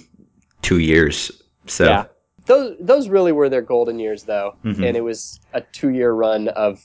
two 0.61 0.79
years. 0.79 1.31
So 1.67 1.85
Yeah. 1.85 2.05
Those 2.47 2.75
those 2.79 3.07
really 3.07 3.31
were 3.31 3.49
their 3.49 3.61
golden 3.61 3.99
years, 3.99 4.23
though, 4.23 4.55
Mhm. 4.65 4.87
and 4.87 4.97
it 4.97 5.01
was 5.01 5.39
a 5.53 5.61
two-year 5.61 6.11
run 6.11 6.47
of 6.49 6.83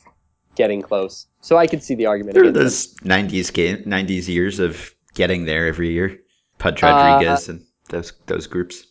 getting 0.55 0.83
close. 0.83 1.27
So 1.41 1.57
I 1.57 1.67
could 1.67 1.83
see 1.83 1.95
the 1.95 2.07
argument. 2.07 2.35
there 2.35 2.45
were 2.45 2.53
them. 2.53 2.65
those 2.65 2.95
'90s 3.03 3.51
game, 3.53 3.83
'90s 3.87 4.29
years 4.29 4.59
of 4.61 4.95
getting 5.15 5.47
there 5.47 5.67
every 5.67 5.91
year. 5.91 6.21
Pudge 6.59 6.83
Uh, 6.83 6.89
Rodriguez 6.89 7.49
and 7.49 7.65
those 7.89 8.13
those 8.27 8.47
groups. 8.47 8.87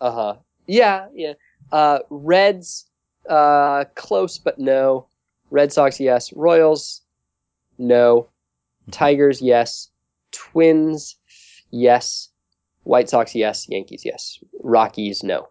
Uh 0.00 0.10
huh. 0.12 0.34
Yeah, 0.66 1.06
yeah. 1.14 1.34
Uh, 1.70 2.00
Reds, 2.10 2.86
uh, 3.28 3.84
close 3.94 4.38
but 4.38 4.58
no. 4.58 5.06
Red 5.50 5.72
Sox, 5.72 6.00
yes. 6.00 6.32
Royals, 6.32 7.02
no. 7.78 8.28
Tigers, 8.90 9.40
yes. 9.40 9.88
Twins, 10.32 11.16
yes. 11.70 12.28
White 12.84 13.08
Sox, 13.08 13.34
yes. 13.34 13.68
Yankees, 13.68 14.04
yes. 14.04 14.38
Rockies, 14.62 15.22
no. 15.22 15.48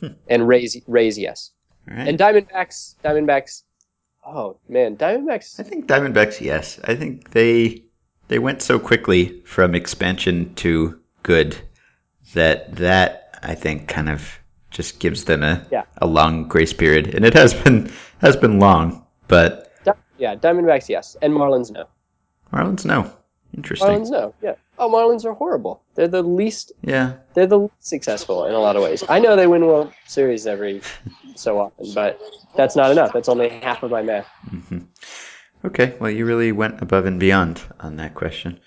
Hmm. 0.00 0.08
And 0.28 0.48
Rays, 0.48 0.76
Rays, 0.86 1.18
yes. 1.18 1.50
Right. 1.86 2.08
And 2.08 2.18
Diamondbacks, 2.18 2.94
Diamondbacks. 3.04 3.62
Oh 4.26 4.56
man, 4.68 4.96
Diamondbacks. 4.96 5.60
I 5.60 5.64
think 5.64 5.86
Diamondbacks, 5.86 6.40
yes. 6.40 6.80
I 6.84 6.94
think 6.94 7.30
they 7.32 7.84
they 8.28 8.38
went 8.38 8.62
so 8.62 8.78
quickly 8.78 9.40
from 9.42 9.74
expansion 9.74 10.54
to 10.56 10.98
good 11.22 11.56
that 12.32 12.74
that 12.76 13.38
I 13.42 13.54
think 13.54 13.88
kind 13.88 14.08
of 14.08 14.38
just 14.74 15.00
gives 15.00 15.24
them 15.24 15.42
a 15.42 15.64
Yeah. 15.70 15.84
a 15.98 16.06
long 16.06 16.46
grace 16.48 16.74
period, 16.74 17.14
and 17.14 17.24
it 17.24 17.32
has 17.34 17.54
been 17.54 17.90
has 18.18 18.36
been 18.36 18.58
long. 18.60 19.06
But 19.28 19.72
yeah, 20.18 20.36
Diamondbacks, 20.36 20.88
yes. 20.88 21.16
And 21.22 21.32
Marlins, 21.32 21.72
no. 21.72 21.86
Marlins, 22.52 22.84
no, 22.84 23.10
interesting. 23.56 23.88
Marlins, 23.88 24.10
no. 24.10 24.34
Yeah. 24.42 24.54
Oh, 24.78 24.88
Marlins 24.88 25.24
are 25.24 25.32
horrible. 25.32 25.82
They're 25.94 26.08
the 26.08 26.22
least 26.22 26.72
Yeah, 26.82 27.14
they're 27.34 27.46
the 27.46 27.58
least 27.60 27.74
successful 27.80 28.44
in 28.46 28.54
a 28.54 28.60
lot 28.60 28.76
of 28.76 28.82
ways. 28.82 29.02
I 29.08 29.18
know 29.18 29.34
they 29.34 29.46
win 29.46 29.66
World 29.66 29.92
Series 30.06 30.46
every 30.46 30.82
so 31.34 31.58
often, 31.58 31.92
but 31.94 32.20
that's 32.56 32.76
not 32.76 32.90
enough. 32.92 33.12
That's 33.12 33.28
only 33.28 33.48
half 33.48 33.82
of 33.82 33.90
my 33.90 34.02
math. 34.02 34.26
hmm 34.48 34.78
Okay, 35.64 35.96
well, 35.98 36.10
you 36.10 36.26
really 36.26 36.52
went 36.52 36.82
above 36.82 37.06
and 37.06 37.18
beyond 37.18 37.62
on 37.80 37.96
that 37.96 38.14
question. 38.14 38.60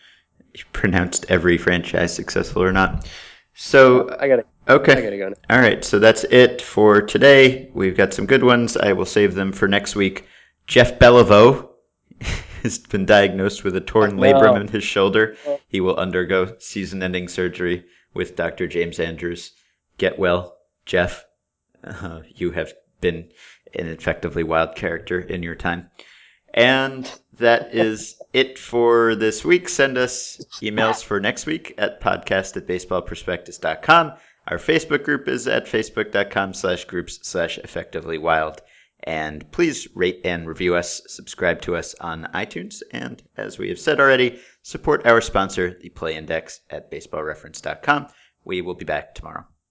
You 0.56 0.64
pronounced 0.74 1.28
every 1.30 1.58
franchise 1.60 2.14
successful 2.16 2.64
or 2.64 2.72
not. 2.72 3.08
So, 3.54 4.10
I 4.20 4.28
gotta, 4.28 4.46
okay. 4.70 4.94
I 4.94 5.02
gotta 5.02 5.18
go. 5.18 5.30
Now. 5.30 5.36
All 5.50 5.60
right, 5.62 5.84
so 5.84 6.00
that's 6.00 6.24
it 6.26 6.62
for 6.62 7.02
today. 7.02 7.70
We've 7.74 7.96
got 7.98 8.14
some 8.14 8.26
good 8.26 8.44
ones. 8.44 8.76
I 8.78 8.94
will 8.94 9.06
save 9.06 9.36
them 9.36 9.52
for 9.52 9.68
next 9.68 9.96
week. 9.96 10.26
Jeff 10.68 11.00
Beliveau 11.00 11.70
has 12.64 12.78
been 12.80 13.06
diagnosed 13.06 13.64
with 13.64 13.76
a 13.76 13.82
torn 13.82 14.18
Oh. 14.18 14.22
labrum 14.22 14.60
in 14.62 14.68
his 14.68 14.84
shoulder. 14.84 15.36
He 15.68 15.80
will 15.82 15.96
undergo 15.98 16.56
season 16.60 17.02
ending 17.04 17.28
surgery 17.28 17.86
with 18.14 18.36
Dr. 18.36 18.68
James 18.68 19.00
Andrews. 19.00 19.52
Get 19.98 20.20
well, 20.20 20.58
Jeff. 20.86 21.26
Uh, 21.84 22.22
you 22.36 22.52
have 22.52 22.74
been 23.02 23.30
an 23.74 23.88
effectively 23.88 24.44
wild 24.44 24.76
character 24.76 25.20
in 25.20 25.44
your 25.44 25.56
time. 25.56 25.90
And 26.54 27.10
that 27.40 27.76
is 27.76 28.16
it 28.34 28.58
for 28.58 29.16
this 29.16 29.46
week. 29.46 29.70
Send 29.70 29.98
us 29.98 30.44
emails 30.62 31.04
for 31.04 31.20
next 31.20 31.46
week 31.46 31.76
at 31.78 32.02
podcast 32.02 32.58
at 32.58 32.68
baseballprospectus.com. 32.68 34.14
Our 34.50 34.58
Facebook 34.58 35.04
group 35.04 35.28
is 35.28 35.46
at 35.46 35.66
facebook.com 35.66 36.54
slash 36.54 36.86
groups 36.86 37.20
slash 37.22 37.58
effectively 37.58 38.18
wild. 38.18 38.62
And 39.04 39.52
please 39.52 39.90
rate 39.94 40.22
and 40.24 40.48
review 40.48 40.76
us, 40.76 41.02
subscribe 41.08 41.62
to 41.64 41.76
us 41.76 41.96
on 42.00 42.30
iTunes, 42.34 42.82
and 42.92 43.22
as 43.36 43.58
we 43.58 43.68
have 43.70 43.80
said 43.80 44.00
already, 44.00 44.40
support 44.64 45.06
our 45.06 45.22
sponsor, 45.22 45.78
the 45.82 45.90
Play 45.90 46.16
Index, 46.16 46.62
at 46.70 46.90
baseballreference.com. 46.90 48.08
We 48.46 48.62
will 48.62 48.76
be 48.76 48.86
back 48.86 49.16
tomorrow. 49.16 49.46